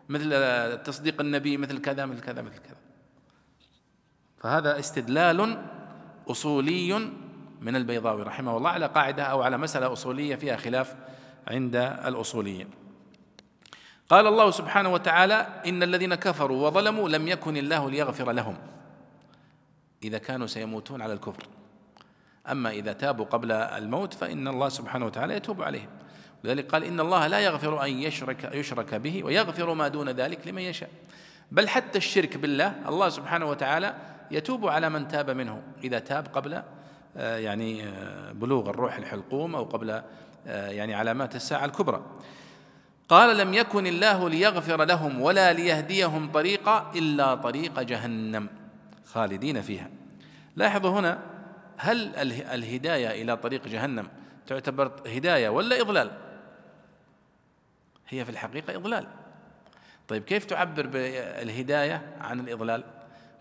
مثل 0.10 0.30
تصديق 0.84 1.22
النبي 1.22 1.58
مثل 1.58 1.78
كذا 1.82 2.06
مثل 2.06 2.22
كذا 2.22 2.42
مثل 2.42 2.58
كذا. 2.58 2.73
فهذا 4.44 4.80
استدلال 4.80 5.58
أصولي 6.28 7.10
من 7.62 7.76
البيضاوي 7.76 8.24
رحمه 8.24 8.58
الله 8.58 8.70
على 8.70 8.86
قاعدة 8.86 9.24
أو 9.24 9.42
على 9.42 9.58
مسألة 9.58 9.94
أصولية 9.94 10.36
فيها 10.36 10.58
خلاف 10.58 10.96
عند 11.48 11.76
الأصوليين. 11.76 12.68
قال 14.10 14.28
الله 14.28 14.52
سبحانه 14.52 14.94
وتعالى 14.94 15.48
إن 15.66 15.84
الذين 15.84 16.16
كفروا 16.16 16.68
وظلموا 16.68 17.10
لم 17.10 17.28
يكن 17.28 17.58
الله 17.58 17.90
ليغفر 17.90 18.32
لهم. 18.32 18.58
إذا 20.04 20.18
كانوا 20.18 20.48
سيموتون 20.48 21.02
على 21.02 21.14
الكفر. 21.14 21.44
أما 22.52 22.70
إذا 22.70 22.94
تابوا 22.94 23.26
قبل 23.26 23.52
الموت 23.52 24.14
فإن 24.14 24.48
الله 24.48 24.70
سبحانه 24.70 25.06
وتعالى 25.06 25.36
يتوب 25.36 25.62
عليهم. 25.62 25.90
لذلك 26.44 26.72
قال 26.72 26.84
إن 26.84 27.00
الله 27.00 27.28
لا 27.28 27.40
يغفر 27.40 27.84
أن 27.84 27.90
يشرك, 27.90 28.50
يشرك 28.54 28.96
به 28.96 29.24
ويغفر 29.24 29.74
ما 29.74 29.88
دون 29.88 30.10
ذلك 30.10 30.48
لمن 30.48 30.62
يشاء. 30.62 30.90
بل 31.52 31.70
حتى 31.70 31.98
الشرك 31.98 32.38
بالله 32.38 32.90
الله 32.90 33.10
سبحانه 33.10 33.46
وتعالى 33.46 33.96
يتوب 34.34 34.68
على 34.68 34.90
من 34.90 35.08
تاب 35.08 35.30
منه. 35.30 35.62
إذا 35.84 36.00
تاب 36.00 36.28
قبل 36.28 36.64
آه، 37.18 37.38
يعني 37.38 37.88
آه، 37.88 38.32
بلوغ 38.32 38.70
الروح 38.70 38.96
الحلقوم 38.96 39.56
أو 39.56 39.64
قبل 39.64 40.02
آه، 40.48 40.70
يعني 40.70 40.94
علامات 40.94 41.36
الساعة 41.36 41.66
الكبرى. 41.66 42.04
قال 43.10 43.38
لم 43.38 43.54
يكن 43.54 43.88
الله 43.88 44.30
ليغفر 44.30 44.84
لهم 44.84 45.22
ولا 45.22 45.54
ليهديهم 45.54 46.32
طريقا 46.32 46.92
إلا 46.96 47.36
طريق 47.36 47.80
جهنم. 47.80 48.50
خالدين 49.06 49.62
فيها. 49.62 49.90
لاحظوا 50.56 51.00
هنا 51.00 51.20
هل 51.78 52.16
الهداية 52.54 53.22
إلى 53.22 53.38
طريق 53.38 53.68
جهنم 53.68 54.08
تعتبر 54.48 54.92
هداية 55.08 55.50
ولا 55.50 55.82
إضلال؟ 55.82 56.12
هي 58.10 58.26
في 58.26 58.32
الحقيقة 58.32 58.76
إضلال. 58.76 59.08
طيب 60.08 60.24
كيف 60.24 60.46
تعبر 60.46 60.88
بالهداية 60.88 62.02
عن 62.22 62.40
الإضلال؟ 62.40 62.84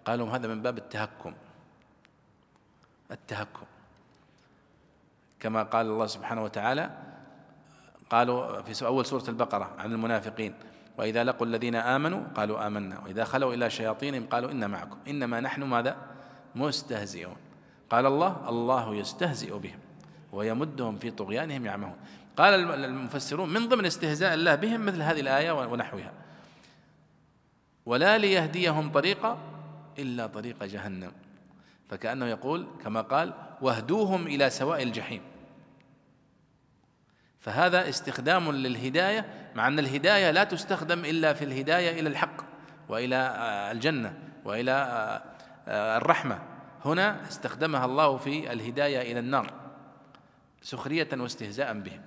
قالوا 0.04 0.30
هذا 0.30 0.48
من 0.48 0.62
باب 0.62 0.78
التهكم. 0.78 1.34
التهكم. 3.10 3.66
كما 5.40 5.62
قال 5.62 5.86
الله 5.86 6.06
سبحانه 6.06 6.42
وتعالى 6.44 6.90
قالوا 8.10 8.62
في 8.62 8.86
أول 8.86 9.06
سورة 9.06 9.24
البقرة 9.28 9.74
عن 9.78 9.92
المنافقين 9.92 10.54
وإذا 10.98 11.24
لقوا 11.24 11.46
الذين 11.46 11.74
آمنوا 11.74 12.22
قالوا 12.34 12.66
آمنا 12.66 13.00
وإذا 13.00 13.24
خلوا 13.24 13.54
إلى 13.54 13.70
شياطينهم 13.70 14.26
قالوا 14.26 14.50
إنا 14.50 14.66
معكم. 14.66 14.96
إنما 15.08 15.40
نحن 15.40 15.62
ماذا؟ 15.62 15.96
مستهزئون. 16.54 17.36
قال 17.90 18.06
الله 18.06 18.48
الله 18.48 18.94
يستهزئ 18.94 19.58
بهم 19.58 19.78
ويمدهم 20.32 20.98
في 20.98 21.10
طغيانهم 21.10 21.66
يعمهون. 21.66 21.96
قال 22.36 22.54
المفسرون 22.84 23.48
من 23.52 23.68
ضمن 23.68 23.86
استهزاء 23.86 24.34
الله 24.34 24.54
بهم 24.54 24.86
مثل 24.86 25.02
هذه 25.02 25.20
الآية 25.20 25.52
ونحوها. 25.52 26.12
ولا 27.86 28.18
ليهديهم 28.18 28.92
طريقا 28.92 29.38
إلا 29.98 30.26
طريق 30.26 30.64
جهنم. 30.64 31.12
فكأنه 31.88 32.26
يقول 32.26 32.66
كما 32.84 33.00
قال 33.00 33.32
واهدوهم 33.60 34.26
إلى 34.26 34.50
سواء 34.50 34.82
الجحيم. 34.82 35.20
فهذا 37.40 37.88
استخدام 37.88 38.52
للهداية 38.52 39.50
مع 39.54 39.68
أن 39.68 39.78
الهداية 39.78 40.30
لا 40.30 40.44
تستخدم 40.44 41.04
إلا 41.04 41.32
في 41.32 41.44
الهداية 41.44 42.00
إلى 42.00 42.08
الحق 42.08 42.44
وإلى 42.88 43.16
الجنة 43.72 44.18
وإلى 44.44 45.22
الرحمة. 45.68 46.38
هنا 46.84 47.22
استخدمها 47.28 47.84
الله 47.84 48.16
في 48.16 48.52
الهداية 48.52 49.12
إلى 49.12 49.20
النار 49.20 49.52
سخرية 50.62 51.08
واستهزاء 51.12 51.72
بهم. 51.72 52.00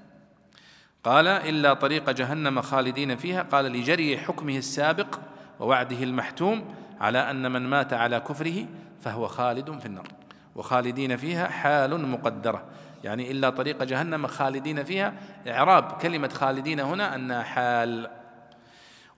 قال 1.04 1.28
إلا 1.28 1.74
طريق 1.74 2.10
جهنم 2.10 2.62
خالدين 2.62 3.16
فيها. 3.16 3.42
قال 3.44 3.66
لجري 3.66 4.18
حكمه 4.18 4.58
السابق 4.58 5.20
ووعده 5.60 6.04
المحتوم 6.04 6.76
على 7.00 7.32
أن 7.32 7.52
من 7.52 7.62
مات 7.62 7.94
على 7.94 8.20
كفره 8.20 8.66
فهو 9.02 9.28
خالد 9.28 9.80
في 9.80 9.86
النار. 9.86 10.08
وخالدين 10.56 11.18
فيها 11.18 11.48
حال 11.48 12.08
مقدرة. 12.08 12.64
يعني 13.04 13.32
إلا 13.32 13.50
طريق 13.50 13.84
جهنم 13.84 14.28
خالدين 14.28 14.84
فيها. 14.84 15.14
إعراب 15.48 15.92
كلمة 16.02 16.28
خالدين 16.28 16.80
هنا 16.80 17.16
أنها 17.16 17.44
حال. 17.44 18.10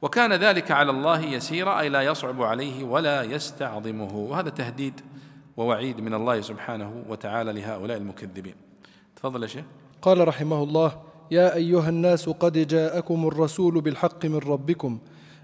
وكان 0.01 0.33
ذلك 0.33 0.71
على 0.71 0.91
الله 0.91 1.21
يسيرا 1.21 1.79
أي 1.79 1.89
لا 1.89 2.01
يصعب 2.01 2.41
عليه 2.41 2.83
ولا 2.83 3.23
يستعظمه. 3.23 4.15
وهذا 4.15 4.49
تهديد 4.49 5.01
ووعيد 5.57 6.01
من 6.01 6.13
الله 6.13 6.41
سبحانه 6.41 7.03
وتعالى 7.09 7.53
لهؤلاء 7.53 7.97
المكذبين. 7.97 8.55
تفضل 9.15 9.43
يا 9.43 9.47
شيخ. 9.47 9.65
قال 10.01 10.27
رحمه 10.27 10.63
الله 10.63 11.01
يا 11.31 11.55
أيها 11.55 11.89
الناس 11.89 12.29
قد 12.29 12.67
جاءكم 12.67 13.27
الرسول 13.27 13.81
بالحق 13.81 14.25
من 14.25 14.37
ربكم. 14.37 14.99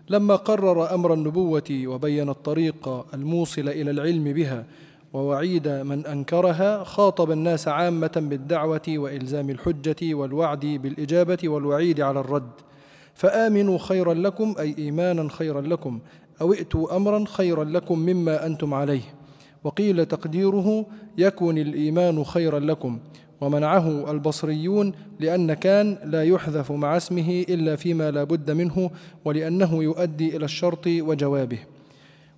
لما 0.10 0.36
قرر 0.36 0.94
أمر 0.96 1.14
النبوة 1.14 1.84
وبين 1.86 2.30
الطريق 2.30 3.06
الموصل 3.14 3.70
إلى 3.70 3.92
العلم 3.92 4.24
بها 4.24 4.66
ووعيد 5.14 5.68
من 5.68 6.06
أنكرها 6.06 6.84
خاطب 6.84 7.32
الناس 7.32 7.68
عامة 7.68 8.12
بالدعوة 8.30 8.82
وإلزام 8.90 9.50
الحجة 9.50 10.16
والوعد 10.16 10.66
بالإجابة 10.66 11.38
والوعيد 11.44 12.02
على 12.02 12.20
الرد. 12.20 12.52
فآمنوا 13.14 13.78
خيرا 13.78 14.14
لكم 14.14 14.56
أي 14.60 14.76
ايمانا 14.78 15.30
خيرا 15.30 15.62
لكم 15.62 16.00
أو 16.42 16.54
ائتوا 16.54 16.96
امرا 16.96 17.26
خيرا 17.28 17.64
لكم 17.64 18.00
مما 18.00 18.46
أنتم 18.46 18.74
عليه. 18.74 19.02
وقيل 19.64 20.06
تقديره 20.06 20.86
يكن 21.18 21.58
الإيمان 21.58 22.24
خيرا 22.24 22.60
لكم. 22.60 23.00
ومنعه 23.44 24.12
البصريون 24.12 24.92
لأن 25.20 25.54
كان 25.54 25.98
لا 26.06 26.24
يحذف 26.24 26.72
مع 26.72 26.98
اسمه 26.98 27.46
إلا 27.50 27.76
فيما 27.76 28.12
لا 28.12 28.24
بد 28.24 28.52
منه 28.52 28.90
ولأنه 29.26 29.84
يؤدي 29.84 30.38
إلى 30.38 30.46
الشرط 30.46 30.88
وجوابه. 30.88 31.60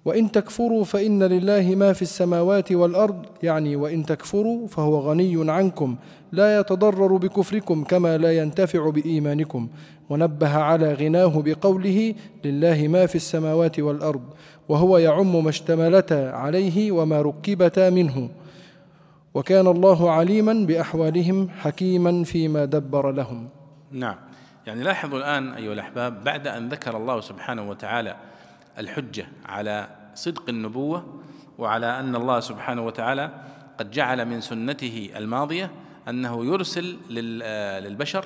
وإن 0.06 0.32
تكفروا 0.32 0.84
فإن 0.84 1.23
لله 1.23 1.76
ما 1.76 1.94
في 1.94 2.02
السماوات 2.02 2.72
والأرض 2.72 3.26
يعني 3.44 3.76
وإن 3.76 4.06
تكفروا 4.06 4.68
فهو 4.68 4.99
غني 4.99 5.52
عنكم 5.52 5.95
لا 6.32 6.60
يتضرر 6.60 7.18
بكفركم 7.18 7.84
كما 7.84 8.18
لا 8.18 8.38
ينتفع 8.38 8.90
بإيمانكم. 8.90 9.68
ونبه 10.10 10.57
على 10.57 10.94
غناه 10.94 11.41
بقوله 11.45 12.14
لله 12.45 12.88
ما 12.88 13.06
في 13.06 13.15
السماوات 13.15 13.80
والأرض 13.80 14.22
وهو 14.69 14.98
يعم 14.98 15.44
ما 15.44 15.49
اشتملتا 15.49 16.32
عليه 16.32 16.91
وما 16.91 17.22
ركبتا 17.22 17.90
منه. 17.90 18.30
وكان 19.36 19.68
الله 19.68 20.12
عليما 20.12 20.53
بأحوالهم 20.53 21.49
حكيما 21.49 22.24
فيما 22.24 22.66
دبر 22.66 23.12
لهم. 23.12 23.49
نعم. 23.91 24.16
يعني 24.68 24.84
لاحظوا 24.84 25.18
الآن 25.18 25.53
أيها 25.53 25.74
الأحباب 25.74 26.24
بعد 26.24 26.48
أن 26.48 26.70
ذكر 26.70 26.98
الله 26.98 27.22
سبحانه 27.22 27.70
وتعالى 27.70 28.16
الحجة 28.78 29.28
على 29.45 29.88
صدق 30.14 30.49
النبوة 30.49 31.06
وعلى 31.57 31.99
أن 31.99 32.16
الله 32.16 32.40
سبحانه 32.40 32.86
وتعالى 32.86 33.32
قد 33.78 33.91
جعل 33.91 34.26
من 34.26 34.41
سنته 34.41 35.10
الماضية 35.16 35.72
أنه 36.10 36.45
يرسل 36.45 36.98
للبشر 37.10 38.26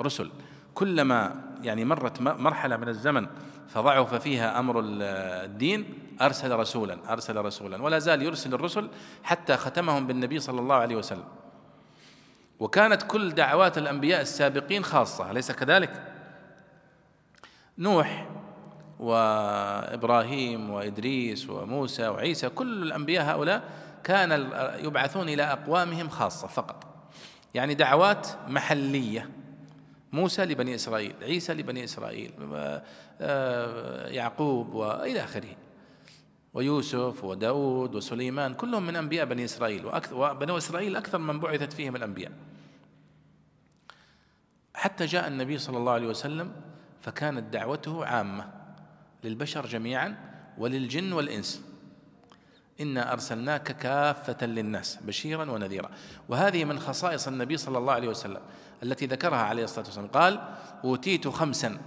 رسل. 0.00 0.30
كلما 0.74 1.34
يعني 1.62 1.84
مرت 1.84 2.22
مرحلة 2.22 2.76
من 2.76 2.88
الزمن 2.88 3.26
فضعف 3.68 4.14
فيها 4.14 4.58
أمر 4.58 4.82
الدين 4.84 5.98
أرسل 6.20 6.56
رسولا 6.56 7.12
أرسل 7.12 7.36
رسولا 7.36 7.82
ولا 7.82 7.98
زال 7.98 8.22
يرسل 8.22 8.54
الرسل 8.54 8.88
حتى 9.22 9.56
ختمهم 9.56 10.06
بالنبي 10.06 10.40
صلى 10.40 10.60
الله 10.60 10.74
عليه 10.74 10.96
وسلم. 10.96 11.24
وكانت 12.60 13.02
كل 13.02 13.32
دعوات 13.32 13.78
الأنبياء 13.78 14.20
السابقين 14.20 14.84
خاصة 14.84 15.30
أليس 15.30 15.52
كذلك؟ 15.52 16.02
نوح 17.78 18.28
وإبراهيم 18.98 20.70
وإدريس 20.70 21.50
وموسى 21.50 22.08
وعيسى 22.08 22.48
كل 22.48 22.82
الأنبياء 22.82 23.24
هؤلاء 23.24 23.62
كان 24.04 24.50
يبعثون 24.78 25.28
إلى 25.28 25.42
أقوامهم 25.42 26.08
خاصة 26.08 26.48
فقط. 26.48 26.84
يعني 27.54 27.74
دعوات 27.74 28.28
محلية. 28.48 29.30
موسى 30.12 30.44
لبني 30.44 30.74
إسرائيل 30.74 31.14
عيسى 31.22 31.54
لبني 31.54 31.84
إسرائيل 31.84 32.32
آه، 33.20 34.08
يعقوب 34.08 34.74
والى 34.74 35.24
آخره. 35.24 35.56
ويوسف 36.54 37.24
وداود 37.24 37.94
وسليمان 37.94 38.54
كلهم 38.54 38.86
من 38.86 38.96
أنبياء 38.96 39.26
بني 39.26 39.44
إسرائيل 39.44 39.86
وبنو 40.12 40.56
إسرائيل 40.56 40.96
أكثر 40.96 41.18
من 41.18 41.40
بعثت 41.40 41.72
فيهم 41.72 41.96
الأنبياء. 41.96 42.32
حتى 44.74 45.06
جاء 45.06 45.28
النبي 45.28 45.58
صلى 45.58 45.76
الله 45.76 45.92
عليه 45.92 46.06
وسلم 46.06 46.52
فكانت 47.00 47.52
دعوته 47.52 48.04
عامة 48.04 48.52
للبشر 49.24 49.66
جميعا 49.66 50.16
وللجن 50.58 51.12
والإنس. 51.12 51.64
إنا 52.80 53.12
أرسلناك 53.12 53.62
كافة 53.62 54.46
للناس 54.46 54.96
بشيرا 54.96 55.50
ونذيرا. 55.50 55.90
وهذه 56.28 56.64
من 56.64 56.78
خصائص 56.78 57.28
النبي 57.28 57.56
صلى 57.56 57.78
الله 57.78 57.92
عليه 57.92 58.08
وسلم. 58.08 58.40
التي 58.82 59.06
ذكرها 59.06 59.38
عليه 59.38 59.64
الصلاة 59.64 59.84
والسلام. 59.84 60.08
قال 60.08 60.40
أوتيت 60.84 61.28
خمسا 61.28 61.78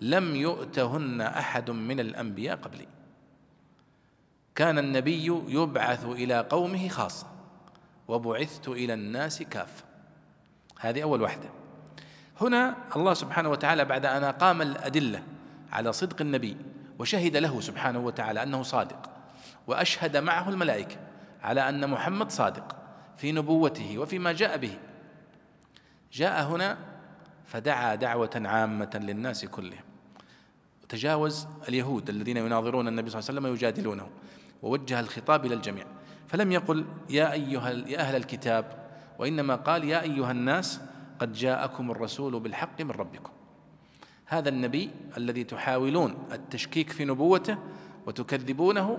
لم 0.00 0.36
يؤتهن 0.36 1.20
أحد 1.20 1.70
من 1.70 2.00
الأنبياء 2.00 2.56
قبلي. 2.56 2.88
كان 4.54 4.78
النبي 4.78 5.26
يبعث 5.48 6.04
إلى 6.04 6.40
قومه 6.40 6.88
خاصة 6.88 7.26
وبعثت 8.08 8.68
إلى 8.68 8.94
الناس 8.94 9.42
كافة. 9.42 9.84
هذه 10.80 11.02
أول 11.02 11.22
وحدة. 11.22 11.48
هنا 12.40 12.76
الله 12.96 13.14
سبحانه 13.14 13.48
وتعالى 13.48 13.84
بعد 13.84 14.06
أن 14.06 14.24
أقام 14.24 14.62
الأدلة 14.62 15.22
على 15.72 15.92
صدق 15.92 16.20
النبي 16.20 16.56
وشهد 16.98 17.36
له 17.36 17.60
سبحانه 17.60 17.98
وتعالى 17.98 18.42
أنه 18.42 18.62
صادق 18.62 19.10
وأشهد 19.66 20.16
معه 20.16 20.48
الملائكة 20.48 20.96
على 21.42 21.68
أن 21.68 21.90
محمد 21.90 22.30
صادق 22.30 22.76
في 23.16 23.32
نبوته 23.32 23.98
وفيما 23.98 24.32
جاء 24.32 24.56
به 24.56 24.78
جاء 26.12 26.44
هنا 26.44 26.78
فدعا 27.46 27.94
دعوة 27.94 28.42
عامة 28.44 29.00
للناس 29.02 29.44
كلهم. 29.44 29.84
تجاوز 30.88 31.46
اليهود 31.68 32.08
الذين 32.08 32.36
يناظرون 32.36 32.88
النبي 32.88 33.10
صلى 33.10 33.18
الله 33.18 33.30
عليه 33.30 33.38
وسلم 33.38 33.50
ويجادلونه 33.50 34.08
ووجه 34.62 35.00
الخطاب 35.00 35.46
إلى 35.46 35.54
الجميع. 35.54 35.86
فلم 36.28 36.52
يقل 36.52 36.86
يا 37.10 37.32
أيها 37.32 37.70
يا 37.70 37.98
أهل 37.98 38.16
الكتاب 38.16 38.90
وإنما 39.18 39.54
قال 39.54 39.84
يا 39.84 40.02
أيها 40.02 40.30
الناس 40.30 40.80
قد 41.18 41.32
جاءكم 41.32 41.90
الرسول 41.90 42.40
بالحق 42.40 42.80
من 42.80 42.90
ربكم. 42.90 43.32
هذا 44.26 44.48
النبي 44.48 44.90
الذي 45.16 45.44
تحاولون 45.44 46.28
التشكيك 46.32 46.90
في 46.90 47.04
نبوته 47.04 47.58
وتكذبونه 48.06 48.98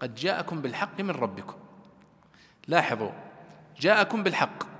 قد 0.00 0.14
جاءكم 0.14 0.62
بالحق 0.62 1.00
من 1.00 1.10
ربكم. 1.10 1.56
لاحظوا 2.68 3.10
جاءكم 3.80 4.22
بالحق. 4.22 4.75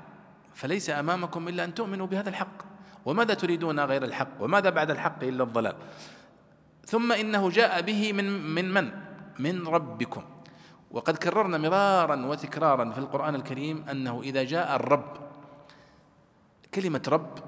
فليس 0.56 0.90
أمامكم 0.90 1.48
إلا 1.48 1.64
أن 1.64 1.74
تؤمنوا 1.74 2.06
بهذا 2.06 2.28
الحق. 2.28 2.58
وماذا 3.04 3.34
تريدون 3.34 3.80
غير 3.80 4.04
الحق؟ 4.04 4.40
وماذا 4.40 4.70
بعد 4.70 4.90
الحق 4.90 5.24
إلا 5.24 5.42
الضلال؟ 5.44 5.76
ثم 6.86 7.12
إنه 7.12 7.50
جاء 7.50 7.80
به 7.80 8.12
من 8.12 8.54
من 8.54 8.74
من؟ 8.74 8.90
من 9.38 9.66
ربكم. 9.66 10.24
وقد 10.90 11.16
كررنا 11.16 11.58
مرارا 11.58 12.26
وتكرارا 12.26 12.90
في 12.90 12.98
القرآن 12.98 13.34
الكريم 13.34 13.84
أنه 13.90 14.20
إذا 14.22 14.44
جاء 14.44 14.76
الرب 14.76 15.16
كلمة 16.74 17.02
رب 17.08 17.38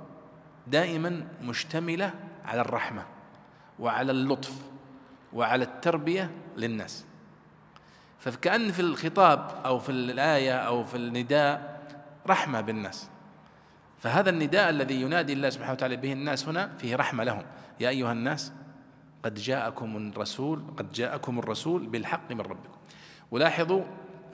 دائما 0.66 1.26
مشتملة 1.42 2.14
على 2.44 2.60
الرحمة 2.60 3.04
وعلى 3.78 4.12
اللطف 4.12 4.52
وعلى 5.32 5.64
التربية 5.64 6.30
للناس. 6.56 7.04
فكأن 8.18 8.72
في 8.72 8.80
الخطاب 8.80 9.62
أو 9.64 9.78
في 9.78 9.92
الآية 9.92 10.56
أو 10.56 10.84
في 10.84 10.96
النداء 10.96 11.77
رحمة 12.28 12.60
بالناس. 12.60 13.10
فهذا 13.98 14.30
النداء 14.30 14.70
الذي 14.70 15.02
ينادي 15.02 15.32
الله 15.32 15.50
سبحانه 15.50 15.72
وتعالى 15.72 15.96
به 15.96 16.12
الناس 16.12 16.48
هنا 16.48 16.76
فيه 16.78 16.96
رحمة 16.96 17.24
لهم. 17.24 17.42
يا 17.80 17.88
أيها 17.88 18.12
الناس 18.12 18.52
قد 19.24 19.34
جاءكم 19.34 19.96
الرسول 19.96 20.62
قد 20.76 20.92
جاءكم 20.92 21.38
الرسول 21.38 21.86
بالحق 21.86 22.32
من 22.32 22.40
ربكم. 22.40 22.78
ولاحظوا 23.30 23.84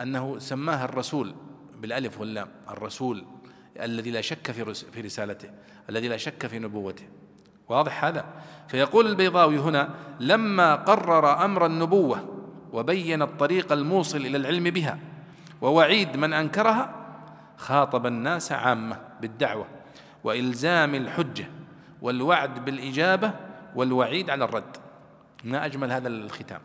أنه 0.01 0.39
سماها 0.39 0.85
الرسول 0.85 1.35
بالألف 1.81 2.21
واللام 2.21 2.49
الرسول 2.69 3.25
الذي 3.81 4.11
لا 4.11 4.21
شك 4.21 4.51
في 4.51 4.75
في 4.75 5.01
رسالته 5.01 5.51
الذي 5.91 6.09
لا 6.09 6.17
شك 6.17 6.47
في 6.47 6.59
نبوته. 6.59 7.05
واضح 7.69 8.05
هذا؟ 8.05 8.25
فيقول 8.69 9.07
البيضاوي 9.07 9.59
هنا 9.59 9.95
لما 10.21 10.75
قرر 10.75 11.45
أمر 11.45 11.67
النبوة 11.67 12.29
وبين 12.73 13.23
الطريق 13.23 13.73
الموصل 13.73 14.19
إلى 14.19 14.37
العلم 14.37 14.65
بها 14.65 14.99
ووعيد 15.61 16.17
من 16.17 16.33
أنكرها 16.33 17.04
خاطب 17.57 18.07
الناس 18.07 18.53
عامة 18.53 19.01
بالدعوة 19.21 19.67
وإلزام 20.25 20.95
الحجة 20.95 21.47
والوعد 22.03 22.65
بالإجابة 22.65 23.33
والوعيد 23.75 24.31
على 24.31 24.45
الرد. 24.45 24.77
ما 25.45 25.67
أجمل 25.67 25.93
هذا 25.93 26.09
الختام. 26.09 26.61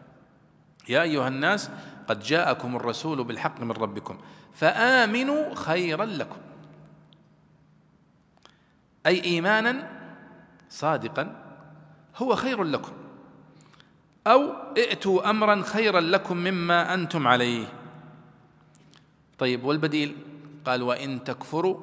يا 0.90 1.02
أيها 1.02 1.28
الناس 1.28 1.70
قد 2.08 2.20
جاءكم 2.20 2.76
الرسول 2.76 3.24
بالحق 3.24 3.62
من 3.62 3.72
ربكم 3.72 4.18
فآمنوا 4.54 5.56
خيرا 5.56 6.06
لكم. 6.06 6.38
أي 9.06 9.24
ايمانا 9.24 9.90
صادقا 10.70 11.36
هو 12.18 12.36
خير 12.36 12.64
لكم. 12.64 12.92
أو 14.28 14.54
ائتوا 14.78 15.30
امرا 15.30 15.62
خيرا 15.62 16.00
لكم 16.00 16.38
مما 16.38 16.94
أنتم 16.94 17.28
عليه. 17.28 17.66
طيب 19.38 19.64
والبديل؟ 19.64 20.16
قال 20.66 20.84
وإن 20.84 21.24
تكفروا 21.24 21.78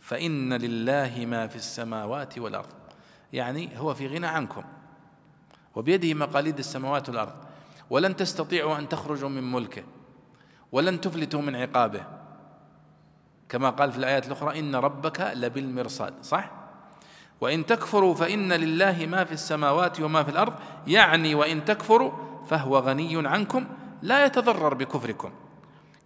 فإن 0.00 0.52
لله 0.52 1.26
ما 1.26 1.46
في 1.46 1.56
السماوات 1.56 2.38
والأرض. 2.38 2.68
يعني 3.32 3.78
هو 3.78 3.94
في 3.94 4.06
غنى 4.06 4.26
عنكم 4.26 4.64
وبيده 5.74 6.14
مقاليد 6.14 6.58
السماوات 6.58 7.08
والأرض. 7.08 7.34
ولن 7.90 8.16
تستطيعوا 8.16 8.78
أن 8.78 8.88
تخرجوا 8.88 9.28
من 9.28 9.52
ملكه 9.52 9.82
ولن 10.72 11.00
تفلتوا 11.00 11.42
من 11.42 11.56
عقابه. 11.56 12.06
كما 13.48 13.70
قال 13.70 13.92
في 13.92 13.98
الآيات 13.98 14.26
الأخرى 14.26 14.58
إن 14.58 14.74
ربك 14.74 15.20
لبالمرصاد 15.20 16.14
صح؟ 16.22 16.50
وإن 17.40 17.66
تكفروا 17.66 18.14
فإن 18.14 18.52
لله 18.52 19.06
ما 19.06 19.24
في 19.24 19.32
السماوات 19.32 20.00
وما 20.00 20.22
في 20.22 20.30
الأرض. 20.30 20.54
يعني 20.86 21.34
وإن 21.34 21.64
تكفروا 21.64 22.12
فهو 22.46 22.78
غني 22.78 23.28
عنكم 23.28 23.66
لا 24.02 24.24
يتضرر 24.24 24.74
بكفركم. 24.74 25.32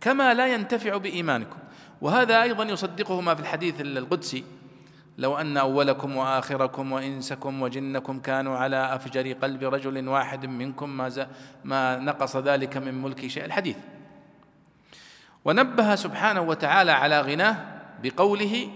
كما 0.00 0.34
لا 0.34 0.54
ينتفع 0.54 0.96
بإيمانكم. 0.96 1.58
وهذا 2.00 2.42
أيضا 2.42 2.64
يصدقه 2.64 3.20
ما 3.20 3.34
في 3.34 3.40
الحديث 3.40 3.80
القدسي. 3.80 4.44
لو 5.18 5.36
أن 5.36 5.56
أولكم 5.56 6.16
وآخركم 6.16 6.92
وإنسكم 6.92 7.62
وجنكم 7.62 8.20
كانوا 8.20 8.56
على 8.56 8.94
أفجر 8.94 9.32
قلب 9.32 9.64
رجل 9.64 10.08
واحد 10.08 10.46
منكم 10.46 10.96
ما, 10.96 11.26
ما 11.64 11.98
نقص 11.98 12.36
ذلك 12.36 12.76
من 12.76 13.02
ملك 13.02 13.26
شيء. 13.26 13.44
الحديث. 13.44 13.76
ونبه 15.44 15.94
سبحانه 15.94 16.40
وتعالى 16.40 16.92
على 16.92 17.20
غناه 17.20 17.56
بقوله 18.02 18.68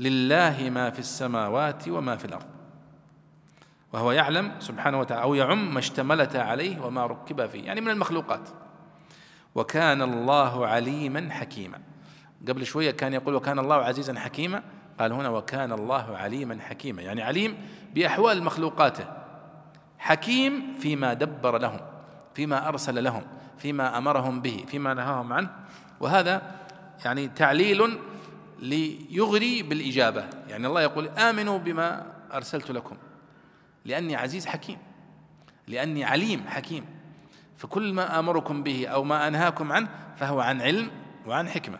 لله 0.00 0.70
ما 0.70 0.90
في 0.90 0.98
السماوات 0.98 1.88
وما 1.88 2.16
في 2.16 2.24
الأرض. 2.24 2.46
وهو 3.92 4.12
يعلم 4.12 4.52
سبحانه 4.58 5.00
وتعالى 5.00 5.22
أو 5.22 5.34
يعم 5.34 5.74
ما 5.74 5.78
اشتملت 5.78 6.36
عليه 6.36 6.80
وما 6.80 7.06
ركب 7.06 7.46
فيه. 7.46 7.64
يعني 7.64 7.80
من 7.80 7.90
المخلوقات. 7.90 8.63
وكان 9.54 10.02
الله 10.02 10.66
عليما 10.66 11.28
حكيما. 11.30 11.80
قبل 12.48 12.66
شوية 12.66 12.90
كان 12.90 13.12
يقول 13.12 13.34
وكان 13.34 13.58
الله 13.58 13.74
عزيزا 13.74 14.18
حكيما. 14.18 14.62
قال 15.00 15.12
هنا 15.12 15.28
وكان 15.28 15.72
الله 15.72 16.16
عليما 16.16 16.58
حكيما. 16.60 17.02
يعني 17.02 17.22
عليم 17.22 17.56
بأحوال 17.94 18.42
مخلوقاته. 18.42 19.04
حكيم 19.98 20.74
فيما 20.80 21.14
دبر 21.14 21.58
لهم 21.58 21.80
فيما 22.34 22.68
أرسل 22.68 23.04
لهم 23.04 23.22
فيما 23.58 23.98
أمرهم 23.98 24.40
به 24.40 24.64
فيما 24.68 24.94
نهاهم 24.94 25.32
عنه. 25.32 25.50
وهذا 26.00 26.42
يعني 27.04 27.28
تعليل 27.28 27.98
ليغري 28.58 29.62
بالإجابة. 29.62 30.24
يعني 30.48 30.66
الله 30.66 30.82
يقول 30.82 31.08
آمنوا 31.08 31.58
بما 31.58 32.06
أرسلت 32.32 32.70
لكم. 32.70 32.96
لأني 33.84 34.16
عزيز 34.16 34.46
حكيم. 34.46 34.78
لأني 35.68 36.04
عليم 36.04 36.44
حكيم. 36.46 36.84
فكل 37.56 37.92
ما 37.92 38.18
آمركم 38.18 38.62
به 38.62 38.86
أو 38.86 39.04
ما 39.04 39.28
أنهاكم 39.28 39.72
عنه 39.72 39.88
فهو 40.16 40.40
عن 40.40 40.60
علم 40.60 40.90
وعن 41.26 41.48
حكمة. 41.48 41.78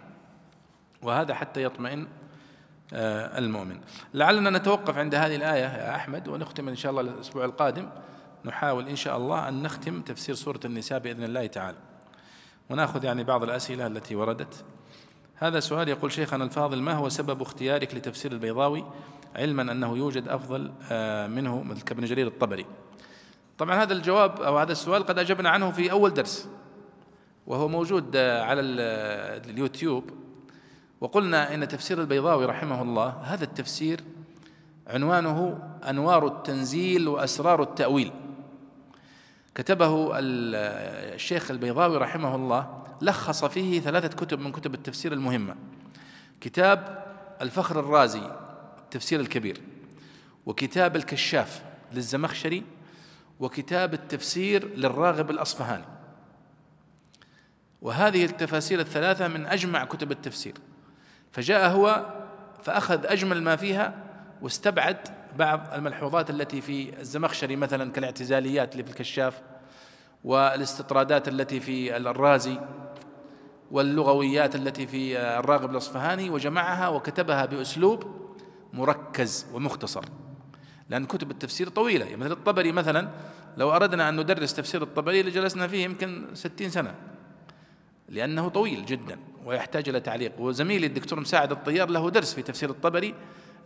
وهذا 1.02 1.34
حتى 1.34 1.62
يطمئن 1.62 2.06
آه، 2.92 3.38
المؤمن. 3.38 3.80
لعلنا 4.14 4.50
نتوقف 4.50 4.98
عند 4.98 5.14
هذه 5.14 5.36
الآية 5.36 5.62
يا 5.62 5.96
أحمد 5.96 6.28
ونختم 6.28 6.68
إن 6.68 6.76
شاء 6.76 6.90
الله 6.90 7.02
الأسبوع 7.02 7.44
القادم. 7.44 7.88
نحاول 8.44 8.88
إن 8.88 8.96
شاء 8.96 9.16
الله 9.16 9.48
أن 9.48 9.62
نختم 9.62 10.00
تفسير 10.02 10.34
سورة 10.34 10.60
النساء 10.64 10.98
بإذن 10.98 11.24
الله 11.24 11.46
تعالى. 11.46 11.78
ونأخذ 12.70 13.04
يعني 13.04 13.24
بعض 13.24 13.42
الأسئلة 13.42 13.86
التي 13.86 14.16
وردت. 14.16 14.64
هذا 15.36 15.60
سؤال 15.60 15.88
يقول 15.88 16.12
شيخنا 16.12 16.44
الفاضل 16.44 16.82
ما 16.82 16.92
هو 16.92 17.08
سبب 17.08 17.42
اختيارك 17.42 17.94
لتفسير 17.94 18.32
البيضاوي؟ 18.32 18.84
علما 19.36 19.62
أنه 19.62 19.96
يوجد 19.96 20.28
أفضل 20.28 20.72
آه، 20.90 21.26
منه 21.26 21.62
مثل 21.62 21.82
كابن 21.82 22.04
جرير 22.04 22.26
الطبري. 22.26 22.66
طبعا 23.58 23.82
هذا 23.82 23.92
الجواب 23.92 24.40
أو 24.40 24.58
هذا 24.58 24.72
السؤال 24.72 25.06
قد 25.06 25.18
أجبنا 25.18 25.50
عنه 25.50 25.70
في 25.70 25.90
أول 25.90 26.14
درس 26.14 26.48
وهو 27.46 27.68
موجود 27.68 28.16
على 28.16 28.60
اليوتيوب. 28.60 30.10
وقلنا 31.00 31.54
إن 31.54 31.68
تفسير 31.68 32.00
البيضاوي 32.00 32.44
رحمه 32.44 32.82
الله 32.82 33.08
هذا 33.08 33.44
التفسير 33.44 34.00
عنوانه 34.86 35.58
أنوار 35.88 36.26
التنزيل 36.26 37.08
وأسرار 37.08 37.62
التأويل. 37.62 38.12
كتبه 39.54 40.10
الشيخ 40.18 41.50
البيضاوي 41.50 41.96
رحمه 41.96 42.34
الله 42.34 42.82
لخص 43.02 43.44
فيه 43.44 43.80
ثلاثة 43.80 44.08
كتب 44.08 44.40
من 44.40 44.52
كتب 44.52 44.74
التفسير 44.74 45.12
المهمة. 45.12 45.56
كتاب 46.40 47.04
الفخر 47.40 47.80
الرازي 47.80 48.30
التفسير 48.78 49.20
الكبير 49.20 49.60
وكتاب 50.46 50.96
الكشاف 50.96 51.62
للزمخشري 51.92 52.62
وكتاب 53.44 53.94
التفسير 53.94 54.76
للراغب 54.76 55.30
الأصفهاني. 55.30 55.84
وهذه 57.82 58.24
التفاسير 58.24 58.80
الثلاثة 58.80 59.28
من 59.28 59.46
أجمع 59.46 59.84
كتب 59.84 60.10
التفسير. 60.10 60.54
فجاء 61.32 61.70
هو 61.70 62.14
فأخذ 62.62 63.06
أجمل 63.06 63.42
ما 63.42 63.56
فيها 63.56 63.94
واستبعد 64.42 64.96
بعض 65.38 65.74
الملحوظات 65.74 66.30
التي 66.30 66.60
في 66.60 67.00
الزمخشري 67.00 67.56
مثلا 67.56 67.92
كالاعتزاليات 67.92 68.72
اللي 68.72 68.84
في 68.84 68.90
الكشاف 68.90 69.42
والاستطرادات 70.24 71.28
التي 71.28 71.60
في 71.60 71.96
الرازي 71.96 72.60
واللغويات 73.70 74.54
التي 74.54 74.86
في 74.86 75.18
الراغب 75.18 75.70
الأصفهاني 75.70 76.30
وجمعها 76.30 76.88
وكتبها 76.88 77.46
بأسلوب 77.46 78.04
مركز 78.72 79.46
ومختصر. 79.52 80.04
لأن 80.88 81.06
كتب 81.06 81.30
التفسير 81.30 81.68
طويلة 81.68 82.04
يعني 82.04 82.16
مثل 82.16 82.32
الطبري 82.32 82.72
مثلا 82.72 83.08
لو 83.56 83.72
أردنا 83.72 84.08
أن 84.08 84.20
ندرس 84.20 84.54
تفسير 84.54 84.82
الطبري 84.82 85.22
لجلسنا 85.22 85.66
فيه 85.66 85.84
يمكن 85.84 86.26
ستين 86.34 86.70
سنة 86.70 86.94
لأنه 88.08 88.48
طويل 88.48 88.86
جدا 88.86 89.18
ويحتاج 89.44 89.88
إلى 89.88 90.00
تعليق. 90.00 90.32
وزميلي 90.38 90.86
الدكتور 90.86 91.20
مساعد 91.20 91.52
الطيار 91.52 91.90
له 91.90 92.10
درس 92.10 92.34
في 92.34 92.42
تفسير 92.42 92.70
الطبري 92.70 93.14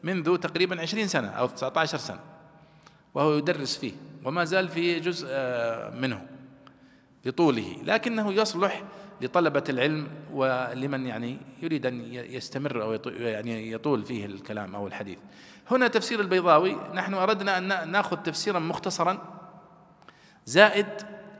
منذ 0.03 0.37
تقريبا 0.37 0.81
عشرين 0.81 1.09
سنة 1.09 1.29
أو 1.29 1.47
19 1.47 1.99
سنة 1.99 2.21
وهو 3.15 3.33
يدرس 3.39 3.77
فيه 3.77 3.93
وما 4.25 4.45
زال 4.45 4.69
في 4.69 5.01
جزء 5.01 5.27
آه، 5.31 5.91
منه 5.91 6.27
بطوله. 7.25 7.77
لكنه 7.85 8.33
يصلح 8.33 8.83
لطلبة 9.21 9.65
العلم 9.69 10.09
ولمن 10.33 11.07
يعني 11.07 11.39
يريد 11.63 11.87
أن 11.87 12.01
يستمر 12.13 12.83
أو 12.83 12.99
يعني 13.19 13.73
يطول 13.73 14.05
فيه 14.05 14.27
الكلام 14.27 14.75
أو 14.75 14.87
الحديث. 14.87 15.19
هنا 15.71 15.89
تفسير 15.89 16.21
البيضاوي. 16.21 16.77
نحن 16.95 17.15
أردنا 17.15 17.59
أن 17.59 17.91
نأخذ 17.93 18.17
تفسيرا 18.17 18.59
مختصرا 18.59 19.38
زائد 20.49 20.87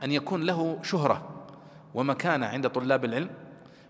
أن 0.03 0.11
يكون 0.11 0.43
له 0.43 0.79
شهرة 0.83 1.45
ومكانة 1.93 2.45
عند 2.45 2.69
طلاب 2.69 3.05
العلم. 3.05 3.29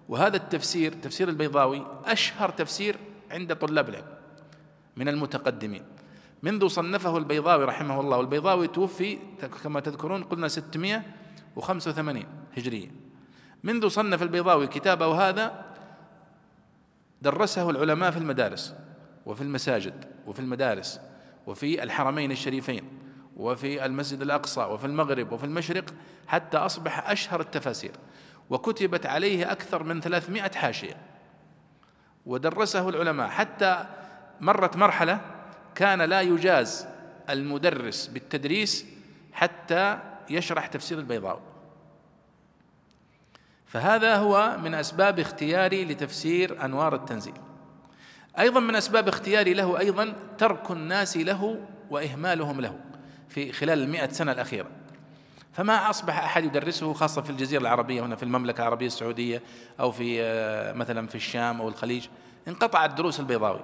وهذا 0.10 0.38
التفسير 0.38 0.94
تفسير 0.94 1.30
البيضاوي 1.30 1.86
أشهر 2.06 2.50
تفسير 2.50 2.96
عند 3.32 3.56
طلاب 3.56 3.90
العلم 3.90 4.06
من 4.98 5.08
المتقدمين. 5.08 5.84
منذ 6.44 6.68
صنفه 6.68 7.18
البيضاوي 7.18 7.66
رحمه 7.66 8.00
الله 8.00 8.18
والبيضاوي 8.18 8.68
توفي 8.68 9.20
كما 9.64 9.80
تذكرون 9.80 10.24
قلنا 10.24 10.48
685 10.48 12.26
هجرية. 12.58 12.92
منذ 13.64 13.88
صنف 13.88 14.24
البيضاوي 14.24 14.68
كتابه 14.68 15.30
هذا 15.30 15.66
درسه 17.22 17.70
العلماء 17.70 18.12
في 18.12 18.18
المدارس 18.18 18.74
وفي 19.26 19.42
المساجد 19.42 20.06
وفي 20.28 20.40
المدارس 20.40 21.00
وفي 21.48 21.84
الحرمين 21.84 22.32
الشريفين. 22.32 22.99
وفي 23.40 23.86
المسجد 23.86 24.22
الأقصى 24.22 24.62
وفي 24.62 24.86
المغرب 24.86 25.32
وفي 25.32 25.44
المشرق 25.44 25.94
حتى 26.28 26.58
أصبح 26.58 27.10
أشهر 27.10 27.42
التفاسير. 27.42 27.92
وكتبت 28.50 29.06
عليه 29.06 29.52
أكثر 29.52 29.84
من 29.84 30.02
300 30.02 30.52
حاشية. 30.56 30.98
ودرسه 32.26 32.90
العلماء. 32.90 33.30
حتى 33.30 33.86
مرت 34.42 34.78
مرحلة 34.78 35.22
كان 35.76 36.02
لا 36.02 36.22
يجاز 36.22 36.88
المدرس 37.30 38.08
بالتدريس 38.08 38.86
حتى 39.34 40.00
يشرح 40.30 40.68
تفسير 40.68 41.00
البيضاوي 41.00 41.42
فهذا 43.66 44.16
هو 44.16 44.58
من 44.64 44.74
أسباب 44.74 45.20
اختياري 45.20 45.86
لتفسير 45.86 46.66
أنوار 46.66 46.96
التنزيل. 46.96 47.34
أيضا 48.40 48.60
من 48.60 48.76
أسباب 48.76 49.08
اختياري 49.08 49.54
له 49.54 49.80
أيضا 49.80 50.14
ترك 50.38 50.72
الناس 50.72 51.18
له 51.18 51.66
وإهمالهم 51.90 52.62
له. 52.62 52.89
في 53.30 53.52
خلال 53.52 53.84
المئة 53.84 54.10
سنة 54.10 54.32
الأخيرة. 54.32 54.68
فما 55.54 55.90
أصبح 55.90 56.24
أحد 56.24 56.46
يدرسه 56.46 56.94
خاصة 56.94 57.22
في 57.22 57.30
الجزيرة 57.30 57.62
العربية 57.62 58.06
هنا 58.06 58.16
في 58.16 58.24
المملكة 58.24 58.62
العربية 58.62 58.88
السعودية 58.88 59.42
أو 59.80 59.92
في 59.92 60.22
آه، 60.22 60.74
مثلا 60.74 61.08
في 61.08 61.16
الشام 61.16 61.62
أو 61.62 61.70
الخليج 61.70 62.08
انقطعت 62.48 62.94
دروس 62.94 63.20
البيضاوي. 63.20 63.60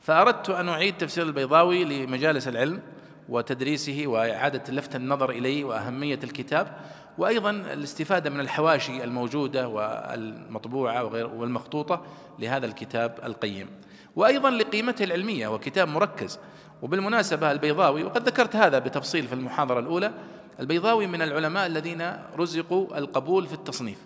فأردت 0.00 0.50
أن 0.50 0.68
أعيد 0.68 0.96
تفسير 0.96 1.24
البيضاوي 1.24 1.84
لمجالس 1.84 2.48
العلم 2.48 2.80
وتدريسه 3.28 4.02
وإعادة 4.06 4.72
لفت 4.72 4.96
النظر 4.96 5.30
إليه 5.30 5.64
وأهمية 5.64 6.18
الكتاب 6.24 6.76
وأيضا 7.18 7.50
الاستفادة 7.50 8.30
من 8.30 8.40
الحواشي 8.40 9.04
الموجودة 9.04 9.68
والمطبوعة 9.68 11.04
والمخطوطة 11.24 12.02
لهذا 12.38 12.66
الكتاب 12.66 13.18
القيم. 13.24 13.68
وأيضا 14.16 14.50
لقيمته 14.50 15.04
العلمية 15.04 15.48
وكتاب 15.48 15.88
مركز. 15.88 16.38
وبالمناسبة 16.82 17.52
البيضاوي 17.52 18.04
وقد 18.04 18.28
ذكرت 18.28 18.56
هذا 18.56 18.78
بتفصيل 18.78 19.26
في 19.26 19.32
المحاضرة 19.32 19.80
الأولى 19.80 20.12
البيضاوي 20.60 21.06
من 21.06 21.22
العلماء 21.22 21.66
الذين 21.66 22.12
رزقوا 22.36 22.98
القبول 22.98 23.46
في 23.46 23.52
التصنيف 23.52 23.98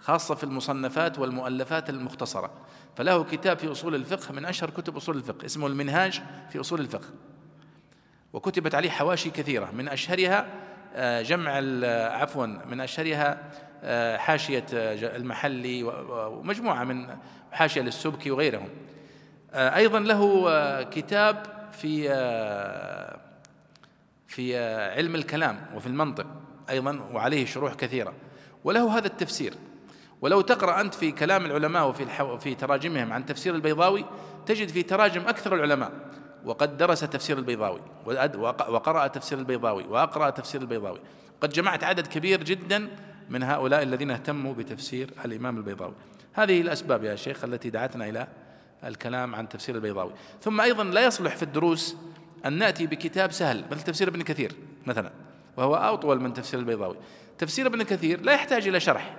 خاصة 0.00 0.34
في 0.34 0.44
المصنفات 0.44 1.18
والمؤلفات 1.18 1.90
المختصرة. 1.90 2.50
فله 2.96 3.24
كتاب 3.24 3.58
في 3.58 3.72
أصول 3.72 3.94
الفقه 3.94 4.32
من 4.32 4.44
أشهر 4.44 4.70
كتب 4.70 4.96
أصول 4.96 5.16
الفقه 5.16 5.46
اسمه 5.46 5.66
المنهاج 5.66 6.22
في 6.50 6.60
أصول 6.60 6.80
الفقه. 6.80 7.08
وكتبت 8.32 8.74
عليه 8.74 8.90
حواشي 8.90 9.30
كثيرة 9.30 9.70
من 9.70 9.88
أشهرها 9.88 10.46
آه، 10.94 11.22
جمع 11.22 11.50
عفوا 12.20 12.46
من 12.46 12.80
أشهرها 12.80 13.38
آه، 13.82 14.16
حاشية 14.16 14.66
آه، 14.74 15.16
المحلي 15.16 15.82
ومجموعة 15.82 16.84
من 16.84 17.16
حاشية 17.52 17.80
للسبكي 17.80 18.30
وغيرهم. 18.30 18.68
أيضا 19.54 19.98
له 20.00 20.82
كتاب 20.82 21.57
في 21.80 22.08
في 24.26 24.58
علم 24.96 25.14
الكلام 25.14 25.66
وفي 25.74 25.86
المنطق 25.86 26.26
أيضا 26.70 27.00
وعليه 27.12 27.46
شروح 27.46 27.74
كثيرة. 27.74 28.14
وله 28.64 28.98
هذا 28.98 29.06
التفسير. 29.06 29.54
ولو 30.20 30.40
تقرأ 30.40 30.80
أنت 30.80 30.94
في 30.94 31.12
كلام 31.12 31.46
العلماء 31.46 31.88
وفي. 31.88 32.38
في 32.38 32.54
تراجمهم 32.54 33.12
عن 33.12 33.26
تفسير 33.26 33.54
البيضاوي 33.54 34.04
تجد 34.46 34.68
في 34.68 34.82
تراجم 34.82 35.20
أكثر 35.28 35.54
العلماء. 35.54 35.92
وقد 36.44 36.76
درس 36.76 37.00
تفسير 37.00 37.38
البيضاوي 37.38 37.80
وقرأ 38.68 39.06
تفسير 39.06 39.38
البيضاوي 39.38 39.84
وأقرأ 39.84 40.30
تفسير 40.30 40.60
البيضاوي. 40.60 41.00
قد 41.40 41.50
جمعت 41.50 41.84
عدد 41.84 42.06
كبير 42.06 42.42
جدا 42.42 42.88
من 43.28 43.42
هؤلاء 43.42 43.82
الذين 43.82 44.10
اهتموا 44.10 44.54
بتفسير 44.54 45.10
الإمام 45.24 45.56
البيضاوي. 45.56 45.94
هذه 46.32 46.60
الأسباب 46.60 47.04
يا 47.04 47.16
شيخ 47.16 47.44
التي 47.44 47.70
دعتنا 47.70 48.08
إلى 48.08 48.28
الكلام 48.84 49.34
عن 49.34 49.48
تفسير 49.48 49.74
البيضاوي. 49.74 50.12
ثم 50.42 50.60
أيضا 50.60 50.84
لا 50.84 51.06
يصلح 51.06 51.36
في 51.36 51.42
الدروس 51.42 51.96
أن 52.46 52.52
نأتي 52.52 52.86
بكتاب 52.86 53.32
سهل 53.32 53.64
مثل 53.70 53.82
تفسير 53.82 54.08
ابن 54.08 54.22
كثير 54.22 54.52
مثلا 54.86 55.10
وهو 55.56 55.74
أطول 55.74 56.20
من 56.20 56.32
تفسير 56.32 56.60
البيضاوي. 56.60 56.96
تفسير 57.38 57.66
ابن 57.66 57.82
كثير 57.82 58.20
لا 58.20 58.32
يحتاج 58.32 58.68
إلى 58.68 58.80
شرح 58.80 59.16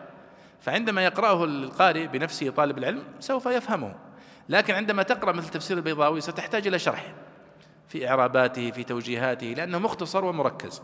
فعندما 0.62 1.06
يقرأه 1.06 1.44
القارئ 1.44 2.08
بنفسه 2.08 2.50
طالب 2.50 2.78
العلم 2.78 3.04
سوف 3.20 3.46
يفهمه. 3.46 3.96
لكن 4.50 4.74
عندما 4.74 5.04
تقرأ 5.04 5.32
مثل 5.32 5.50
تفسير 5.50 5.78
البيضاوي 5.78 6.22
ستحتاج 6.22 6.68
إلى 6.68 6.80
شرح 6.80 7.14
في 7.88 8.10
إعراباته 8.10 8.72
في 8.72 8.84
توجيهاته 8.84 9.48
لأنه 9.48 9.80
مختصر 9.80 10.26
ومركز. 10.26 10.82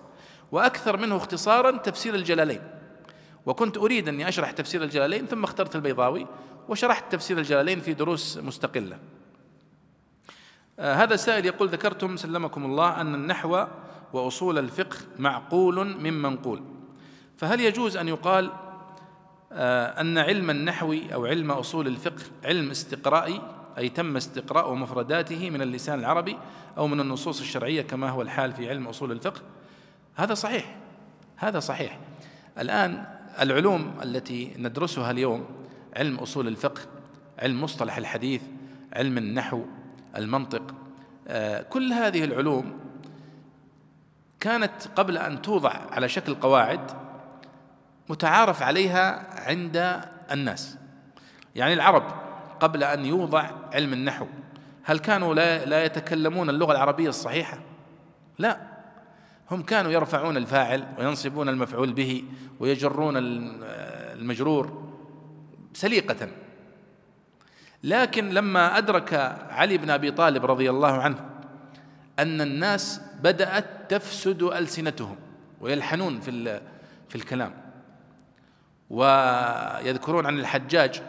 وأكثر 0.52 0.98
منه 0.98 1.18
اختصارا 1.18 1.78
تفسير 1.78 2.16
الجلالين. 2.16 2.62
وكنت 3.46 3.78
أريد 3.78 4.08
أني 4.08 4.30
أشرح 4.30 4.52
تفسير 4.52 4.84
الجلالين 4.84 5.26
ثم 5.26 5.44
اخترت 5.44 5.76
البيضاوي. 5.76 6.28
وشرحت 6.70 7.12
تفسير 7.12 7.38
الجلالين 7.38 7.80
في 7.80 7.94
دروس 7.94 8.38
مستقلة. 8.38 8.98
آه 10.80 10.94
هذا 10.94 11.16
سائل 11.16 11.46
يقول 11.46 11.70
ذكرتم 11.70 12.18
سلمكم 12.18 12.66
الله 12.66 13.02
أن 13.02 13.16
النحو 13.16 13.66
وأصول 14.14 14.58
الفقه 14.58 14.98
معقول 15.20 15.98
من 15.98 16.14
منقول. 16.22 16.64
فهل 17.38 17.62
يجوز 17.62 17.98
أن 17.98 18.08
يقال 18.08 18.52
آه 19.52 20.02
أن 20.02 20.18
علم 20.18 20.50
النحو 20.50 20.96
أو 21.14 21.26
علم 21.26 21.52
أصول 21.52 21.88
الفقه 21.88 22.24
علم 22.44 22.72
استقرائي 22.72 23.42
أي 23.78 23.90
تم 23.90 24.18
استقراء 24.18 24.74
مفرداته 24.74 25.50
من 25.50 25.62
اللسان 25.62 26.00
العربي 26.00 26.38
أو 26.78 26.88
من 26.88 27.00
النصوص 27.00 27.40
الشرعية 27.40 27.82
كما 27.82 28.10
هو 28.10 28.22
الحال 28.22 28.54
في 28.54 28.70
علم 28.70 28.88
أصول 28.88 29.12
الفقه؟ 29.12 29.42
هذا 30.16 30.34
صحيح 30.34 30.76
هذا 31.36 31.60
صحيح. 31.60 32.00
الآن 32.60 33.06
العلوم 33.42 33.92
التي 34.04 34.54
ندرسها 34.58 35.12
اليوم 35.12 35.46
علم 35.96 36.16
أصول 36.16 36.48
الفقه 36.48 36.82
علم 37.40 37.64
مصطلح 37.64 37.98
الحديث 37.98 38.42
علم 38.94 39.18
النحو 39.18 39.62
المنطق 40.18 40.76
آه، 41.28 41.62
كل 41.62 41.94
هذه 41.94 42.24
العلوم 42.24 42.80
كانت 44.40 44.88
قبل 44.96 45.18
أن 45.18 45.42
توضع 45.42 45.70
على 45.92 46.10
شكل 46.10 46.36
قواعد 46.36 46.92
متعارف 48.10 48.62
عليها 48.62 49.26
عند 49.50 50.02
الناس. 50.32 50.78
يعني 51.56 51.74
العرب 51.74 52.04
قبل 52.60 52.84
أن 52.84 53.06
يوضع 53.06 53.50
علم 53.74 53.94
النحو 53.94 54.28
هل 54.84 55.00
كانوا 55.00 55.34
لا, 55.34 55.66
لا 55.66 55.86
يتكلمون 55.86 56.50
اللغة 56.50 56.72
العربية 56.72 57.10
الصحيحة؟ 57.10 57.60
لا. 58.40 58.62
هم 59.52 59.62
كانوا 59.62 59.92
يرفعون 59.92 60.38
الفاعل 60.38 60.88
وينصبون 61.00 61.50
المفعول 61.50 61.94
به 61.94 62.24
ويجرون 62.60 63.14
المجرور. 63.18 64.85
سليقة. 65.76 66.28
لكن 67.84 68.30
لما 68.30 68.78
أدرك 68.78 69.14
علي 69.50 69.78
بن 69.78 69.90
أبي 69.90 70.12
طالب 70.12 70.46
رضي 70.46 70.70
الله 70.70 70.92
عنه 70.92 71.30
أن 72.20 72.42
الناس 72.42 73.02
بدأت 73.22 73.66
تفسد 73.90 74.44
ألسنتهم 74.44 75.16
ويلحنون 75.62 76.20
في 76.20 76.62
في 77.10 77.16
الكلام 77.16 77.54
ويذكرون 78.90 80.26
عن 80.26 80.40
الحجاج 80.40 81.02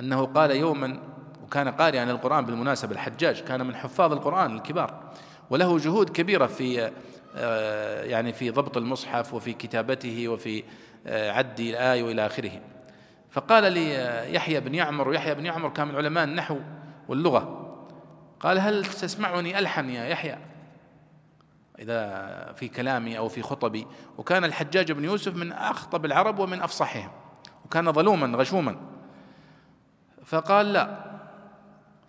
أنه 0.00 0.26
قال 0.26 0.50
يوما 0.50 0.98
وكان 1.44 1.68
قارئا 1.68 2.04
للقرآن 2.04 2.46
بالمناسبة 2.46 2.92
الحجاج 2.92 3.40
كان 3.40 3.66
من 3.66 3.76
حفاظ 3.76 4.12
القرآن 4.12 4.56
الكبار 4.56 5.12
وله 5.50 5.78
جهود 5.78 6.10
كبيرة 6.10 6.46
في 6.46 6.90
آه، 7.36 8.04
يعني 8.04 8.32
في 8.32 8.50
ضبط 8.50 8.76
المصحف 8.76 9.34
وفي 9.34 9.52
كتابته 9.52 10.28
وفي 10.28 10.62
آه، 11.06 11.30
عد 11.30 11.60
الآية 11.60 12.02
وإلى 12.02 12.26
آخره. 12.26 12.60
فقال 13.30 13.72
لي 13.72 13.98
آه، 13.98 14.24
يحيى 14.24 14.60
بن 14.60 14.74
يعمر 14.74 15.08
ويحيى 15.08 15.34
بن 15.34 15.46
يعمر 15.46 15.68
كان 15.68 15.88
من 15.88 15.96
علماء 15.96 16.24
النحو 16.24 16.58
واللغة. 17.08 17.56
قال 18.40 18.58
هل 18.58 18.84
تسمعني 18.84 19.58
ألحن 19.58 19.90
يا 19.90 20.04
يحيى؟ 20.04 20.38
إذا 21.78 22.52
في 22.52 22.68
كلامي 22.68 23.18
أو 23.18 23.28
في 23.28 23.42
خطبي. 23.42 23.86
وكان 24.18 24.44
الحجاج 24.44 24.92
بن 24.92 25.04
يوسف 25.04 25.36
من 25.36 25.52
أخطب 25.52 26.04
العرب 26.04 26.38
ومن 26.38 26.62
أفصحهم. 26.62 27.10
وكان 27.64 27.92
ظلوما 27.92 28.38
غشوما. 28.38 28.76
فقال 30.24 30.72
لا. 30.72 31.10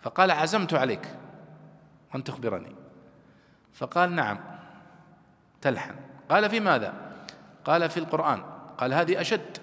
فقال 0.00 0.30
عزمت 0.30 0.74
عليك 0.74 1.08
أن 2.14 2.24
تخبرني. 2.24 2.74
فقال 3.72 4.12
نعم 4.12 4.38
تلحن. 5.60 5.94
قال 6.28 6.50
في 6.50 6.60
ماذا؟ 6.60 6.94
قال 7.64 7.90
في 7.90 7.96
القرآن. 7.96 8.42
قال 8.78 8.94
هذه 8.94 9.20
أشد. 9.20 9.61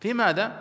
في 0.00 0.12
ماذا؟ 0.12 0.52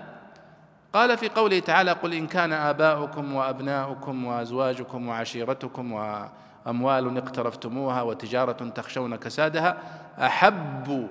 قال 0.94 1.18
في 1.18 1.30
قوله 1.30 1.60
تعالى 1.60 1.91
قل 1.91 2.14
إن 2.14 2.28
كان 2.28 2.53
آباؤكم 2.53 3.34
وأبناؤكم 3.34 4.26
وأزواجكم 4.26 5.07
وعشيرتكم 5.07 5.91
وأموال 5.91 7.18
اقترفتموها 7.18 8.02
وتجارة 8.02 8.70
تخشون 8.70 9.16
كسادها 9.16 9.78
أحب 10.20 11.07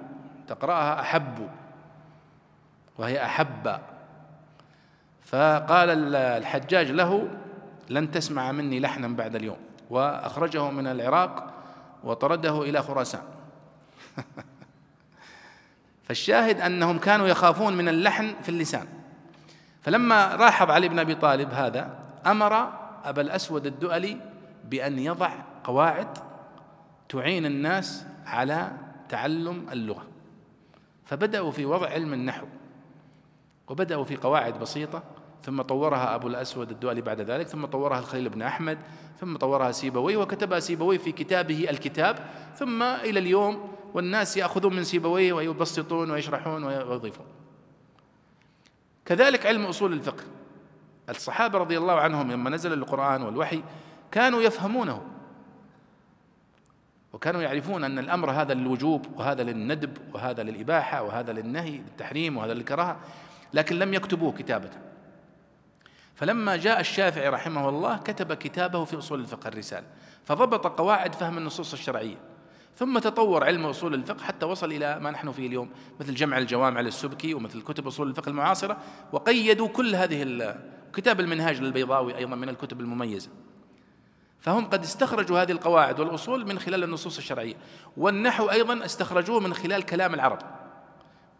تقرأها 0.48 1.00
أحب 1.00 1.48
وهي 2.98 3.24
أحب. 3.24 3.78
فقال 5.24 6.14
الحجاج 6.14 6.90
له 6.90 7.28
لن 7.90 8.10
تسمع 8.10 8.52
مني 8.52 8.80
لحنا 8.80 9.08
بعد 9.08 9.36
اليوم. 9.36 9.58
وأخرجه 9.90 10.70
من 10.70 10.86
العراق 10.86 11.54
وطرده 12.04 12.62
إلى 12.62 12.82
خراسان. 12.82 13.22
فالشاهد 16.08 16.60
أنهم 16.60 16.98
كانوا 16.98 17.28
يخافون 17.28 17.76
من 17.76 17.88
اللحن 17.88 18.34
في 18.42 18.48
اللسان. 18.48 18.86
فلما 19.82 20.36
لاحظ 20.36 20.70
علي 20.70 20.88
بن 20.88 20.98
أبي 20.98 21.14
طالب 21.14 21.50
هذا 21.52 21.98
أمر 22.26 22.72
أبا 23.04 23.22
الأسود 23.22 23.66
الدؤلي 23.66 24.16
بأن 24.64 24.98
يضع 24.98 25.30
قواعد 25.64 26.18
تعين 27.08 27.46
الناس 27.46 28.06
على 28.26 28.72
تعلم 29.08 29.66
اللغة. 29.72 30.06
فبدأوا 31.04 31.50
في 31.50 31.64
وضع 31.64 31.88
علم 31.88 32.12
النحو 32.12 32.46
وبدأوا 33.68 34.04
في 34.04 34.16
قواعد 34.16 34.58
بسيطة 34.58 35.02
ثم 35.42 35.62
طورها 35.62 36.14
أبو 36.14 36.28
الأسود 36.28 36.70
الدؤلي 36.70 37.00
بعد 37.00 37.20
ذلك 37.20 37.46
ثم 37.46 37.66
طورها 37.66 37.98
الخليل 37.98 38.28
بن 38.28 38.42
أحمد 38.42 38.78
ثم 39.20 39.36
طورها 39.36 39.72
سيبويه 39.72 40.16
وكتبها 40.16 40.60
سيبويه 40.60 40.98
في 40.98 41.12
كتابه 41.12 41.66
الكتاب 41.70 42.18
ثم 42.56 42.82
إلى 42.82 43.18
اليوم 43.18 43.77
والناس 43.94 44.36
يأخذون 44.36 44.76
من 44.76 44.84
سيبويه 44.84 45.32
ويبسطون 45.32 46.10
ويشرحون 46.10 46.64
ويضيفون. 46.64 47.26
كذلك 49.04 49.46
علم 49.46 49.66
أصول 49.66 49.92
الفقه. 49.92 50.24
الصحابة 51.08 51.58
رضي 51.58 51.78
الله 51.78 51.94
عنهم 51.94 52.32
لما 52.32 52.50
نزل 52.50 52.72
القرآن 52.72 53.22
والوحي 53.22 53.62
كانوا 54.10 54.42
يفهمونه. 54.42 55.02
وكانوا 57.12 57.42
يعرفون 57.42 57.84
أن 57.84 57.98
الأمر 57.98 58.30
هذا 58.30 58.54
للوجوب 58.54 59.06
وهذا 59.16 59.42
للندب 59.42 59.98
وهذا 60.14 60.42
للإباحة 60.42 61.02
وهذا 61.02 61.32
للنهي 61.32 61.78
بالتحريم 61.78 62.36
وهذا 62.36 62.54
للكراهة 62.54 62.96
لكن 63.54 63.78
لم 63.78 63.94
يكتبوه 63.94 64.32
كتابة. 64.32 64.70
فلما 66.14 66.56
جاء 66.56 66.80
الشافعي 66.80 67.28
رحمه 67.28 67.68
الله 67.68 67.96
كتب 67.96 68.32
كتابه 68.32 68.84
في 68.84 68.98
أصول 68.98 69.20
الفقه 69.20 69.48
الرسالة 69.48 69.86
فضبط 70.24 70.66
قواعد 70.66 71.14
فهم 71.14 71.38
النصوص 71.38 71.72
الشرعية. 71.72 72.16
ثم 72.78 72.98
تطور 72.98 73.44
علم 73.44 73.66
أصول 73.66 73.94
الفقه 73.94 74.24
حتى 74.24 74.46
وصل 74.46 74.72
إلى 74.72 74.98
ما 75.00 75.10
نحن 75.10 75.32
فيه 75.32 75.46
اليوم 75.46 75.70
مثل 76.00 76.14
جمع 76.14 76.38
الجوامع 76.38 76.80
للسبكي 76.80 77.34
ومثل 77.34 77.62
كتب 77.62 77.86
أصول 77.86 78.08
الفقه 78.08 78.28
المعاصرة 78.28 78.76
وقيدوا 79.12 79.68
كل 79.68 79.94
هذه 79.94 80.56
كتاب 80.94 81.20
المنهاج 81.20 81.60
للبيضاوي 81.60 82.16
أيضا 82.16 82.36
من 82.36 82.48
الكتب 82.48 82.80
المميزة. 82.80 83.30
فهم 84.40 84.64
قد 84.64 84.82
استخرجوا 84.82 85.42
هذه 85.42 85.52
القواعد 85.52 86.00
والأصول 86.00 86.46
من 86.46 86.58
خلال 86.58 86.84
النصوص 86.84 87.16
الشرعية 87.16 87.54
والنحو 87.96 88.50
أيضا 88.50 88.84
استخرجوه 88.84 89.40
من 89.40 89.54
خلال 89.54 89.82
كلام 89.82 90.14
العرب. 90.14 90.38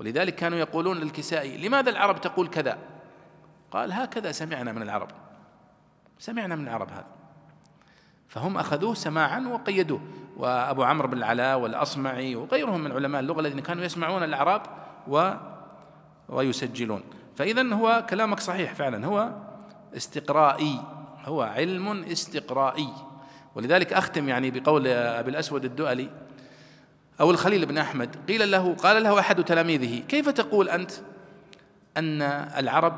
ولذلك 0.01 0.35
كانوا 0.35 0.59
يقولون 0.59 0.99
للكسائي 0.99 1.69
لماذا 1.69 1.91
العرب 1.91 2.21
تقول 2.21 2.49
كذا؟ 2.49 2.79
قال 3.71 3.93
هكذا 3.93 4.33
سمعنا 4.33 4.73
من 4.73 4.83
العرب. 4.83 5.09
سمعنا 6.19 6.57
من 6.57 6.69
العرب 6.69 6.91
هذا. 6.91 7.07
فهم 8.29 8.59
أخذوه 8.59 8.95
سماعا 8.95 9.41
وقيدوه. 9.41 10.01
وأبو 10.39 10.83
عمرو 10.83 11.09
بن 11.09 11.19
العلاء 11.19 11.59
والأصمعي 11.59 12.37
وغيرهم 12.37 12.81
من 12.81 12.93
علماء 12.93 13.21
اللغة 13.21 13.41
الذين 13.41 13.61
كانوا 13.61 13.85
يسمعون 13.85 14.23
الأعراب 14.23 14.63
و 15.09 15.33
ويسجلون. 16.29 17.03
فإذا 17.37 17.75
هو 17.75 18.07
كلامك 18.11 18.41
صحيح 18.41 18.75
فعلا. 18.75 19.07
هو 19.07 19.31
استقرائي. 19.97 20.81
هو 21.25 21.43
علم 21.43 22.05
استقرائي. 22.05 22.89
ولذلك 23.55 23.93
أختم 23.93 24.29
يعني 24.29 24.51
بقول 24.51 24.87
أبي 24.87 25.31
الأسود 25.31 25.65
الدؤلي 25.65 26.09
أو 27.21 27.31
الخليل 27.31 27.67
بن 27.67 27.79
أحمد 27.79 28.17
قيل 28.29 28.51
له 28.51 28.75
قال 28.75 29.03
له 29.03 29.21
أحد 29.21 29.45
تلاميذه 29.45 30.03
كيف 30.09 30.29
تقول 30.29 30.69
أنت 30.69 30.91
أن 31.97 32.23
العرب 32.57 32.95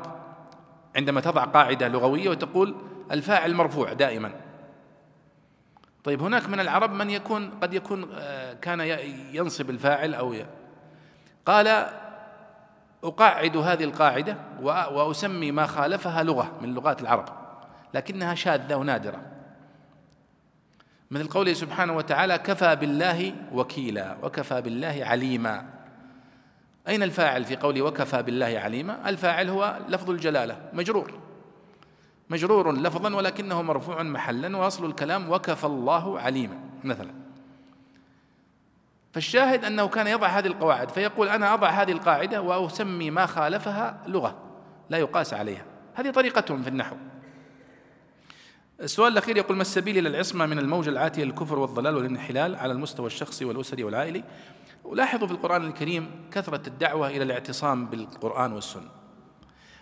عندما 0.95 1.21
تضع 1.21 1.43
قاعدة 1.43 1.87
لغوية 1.87 2.29
وتقول 2.29 2.75
الفاعل 3.11 3.53
مرفوع 3.53 3.93
دائما؟ 3.93 4.31
طيب 6.03 6.21
هناك 6.21 6.49
من 6.49 6.59
العرب 6.59 6.91
من 6.91 7.09
يكون 7.09 7.49
قد 7.61 7.73
يكون 7.73 8.09
آه، 8.13 8.53
كان 8.53 8.79
ينصب 9.33 9.69
الفاعل 9.69 10.13
أو 10.13 10.35
قال 11.45 11.87
أقعد 13.03 13.57
هذه 13.57 13.83
القاعدة 13.83 14.37
وأسمي 14.61 15.51
ما 15.51 15.65
خالفها 15.65 16.23
لغة 16.23 16.51
من 16.61 16.73
لغات 16.73 17.01
العرب 17.01 17.25
لكنها 17.93 18.35
شاذة 18.35 18.75
ونادرة. 18.75 19.21
مثل 21.11 21.27
قوله 21.27 21.53
سبحانه 21.53 21.97
وتعالى 21.97 22.37
كفى 22.37 22.75
بالله 22.75 23.35
وكيلا 23.53 24.17
وكفى 24.23 24.61
بالله 24.61 24.99
عليما. 25.01 25.65
أين 26.87 27.03
الفاعل 27.03 27.45
في 27.45 27.55
قوله 27.55 27.81
وكفى 27.81 28.23
بالله 28.23 28.59
عليما 28.59 29.09
الفاعل 29.09 29.49
هو 29.49 29.79
لفظ 29.89 30.09
الجلالة 30.09 30.57
مجرور. 30.73 31.30
مجرور 32.31 32.71
لفظا 32.71 33.15
ولكنه 33.15 33.61
مرفوع 33.61 34.03
محلا 34.03 34.57
وأصل 34.57 34.85
الكلام 34.85 35.31
وكفى 35.31 35.63
الله 35.63 36.19
عليما 36.19 36.59
مثلا. 36.83 37.13
فالشاهد 39.13 39.65
أنه 39.65 39.87
كان 39.87 40.07
يضع 40.07 40.27
هذه 40.27 40.47
القواعد 40.47 40.89
فيقول 40.91 41.27
أنا 41.27 41.53
أضع 41.53 41.69
هذه 41.69 41.91
القاعدة 41.91 42.41
وأسمي 42.41 43.11
ما 43.11 43.25
خالفها 43.25 44.03
لغة 44.07 44.37
لا 44.89 44.97
يقاس 44.97 45.33
عليها. 45.33 45.65
هذه 45.93 46.11
طريقتهم 46.11 46.63
في 46.63 46.69
النحو. 46.69 46.95
السؤال 48.81 49.13
الأخير 49.13 49.37
يقول 49.37 49.55
ما 49.55 49.61
السبيل 49.61 49.97
إلى 49.97 50.09
العصمة 50.09 50.45
من 50.45 50.59
الموجة 50.59 50.89
العاتية 50.89 51.23
للكفر 51.23 51.59
والضلال 51.59 51.95
والانحلال 51.95 52.55
على 52.55 52.73
المستوى 52.73 53.07
الشخصي 53.07 53.45
والأسري 53.45 53.83
والعائلي 53.83 54.23
ولاحظوا 54.83 55.27
في 55.27 55.33
القرآن 55.33 55.67
الكريم 55.67 56.11
كثرة 56.31 56.67
الدعوة 56.67 57.07
إلى 57.07 57.23
الاعتصام 57.23 57.85
بالقرآن 57.85 58.53
والسنة. 58.53 59.00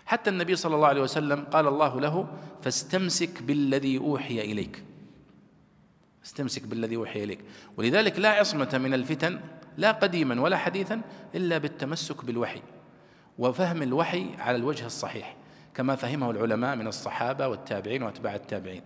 حتى 0.09 0.29
النبي 0.29 0.55
صلى 0.55 0.75
الله 0.75 0.87
عليه 0.87 1.01
وسلم 1.01 1.43
قال 1.53 1.67
الله 1.67 2.01
له 2.01 2.27
فاستمسك 2.61 3.41
بالذي 3.43 3.97
أوحي 3.97 4.41
إليك. 4.41 4.83
استمسك 6.25 6.63
بالذي 6.63 6.95
أوحي 6.95 7.23
إليك. 7.23 7.39
ولذلك 7.77 8.19
لا 8.19 8.29
عصمة 8.29 8.79
من 8.83 8.93
الفتن 8.93 9.39
لا 9.77 9.91
قديما 9.91 10.41
ولا 10.41 10.57
حديثا 10.57 11.01
إلا 11.35 11.57
بالتمسك 11.57 12.25
بالوحي 12.25 12.61
وفهم 13.37 13.81
الوحي 13.81 14.25
على 14.39 14.57
الوجه 14.57 14.85
الصحيح 14.85 15.35
كما 15.75 15.95
فهمه 15.95 16.31
العلماء 16.31 16.75
من 16.75 16.87
الصحابة 16.87 17.47
والتابعين 17.47 18.03
وأتباع 18.03 18.35
التابعين. 18.35 18.81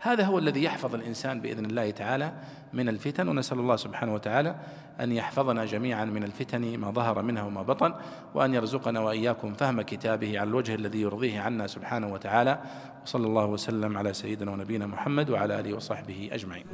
هذا 0.00 0.24
هو 0.24 0.38
الذي 0.38 0.64
يحفظ 0.64 0.94
الإنسان 0.94 1.40
بإذن 1.40 1.64
الله 1.64 1.90
تعالى 1.90 2.32
من 2.72 2.88
الفتن 2.88 3.28
ونسأل 3.28 3.58
الله 3.58 3.76
سبحانه 3.76 4.14
وتعالى 4.14 4.54
أن 5.00 5.12
يحفظنا 5.12 5.64
جميعا 5.64 6.04
من 6.04 6.24
الفتن 6.24 6.78
ما 6.78 6.90
ظهر 6.90 7.22
منها 7.22 7.42
وما 7.42 7.62
بطن 7.62 7.94
وأن 8.34 8.54
يرزقنا 8.54 9.00
وإياكم 9.00 9.54
فهم 9.54 9.82
كتابه 9.82 10.40
على 10.40 10.48
الوجه 10.48 10.74
الذي 10.74 11.00
يرضيه 11.00 11.40
عنا 11.40 11.66
سبحانه 11.66 12.12
وتعالى. 12.12 12.58
وصلى 13.02 13.26
الله 13.26 13.46
وسلم 13.46 13.98
على 13.98 14.12
سيدنا 14.12 14.50
ونبينا 14.50 14.86
محمد 14.86 15.30
وعلى 15.30 15.60
آله 15.60 15.74
وصحبه 15.74 16.28
أجمعين. 16.32 16.64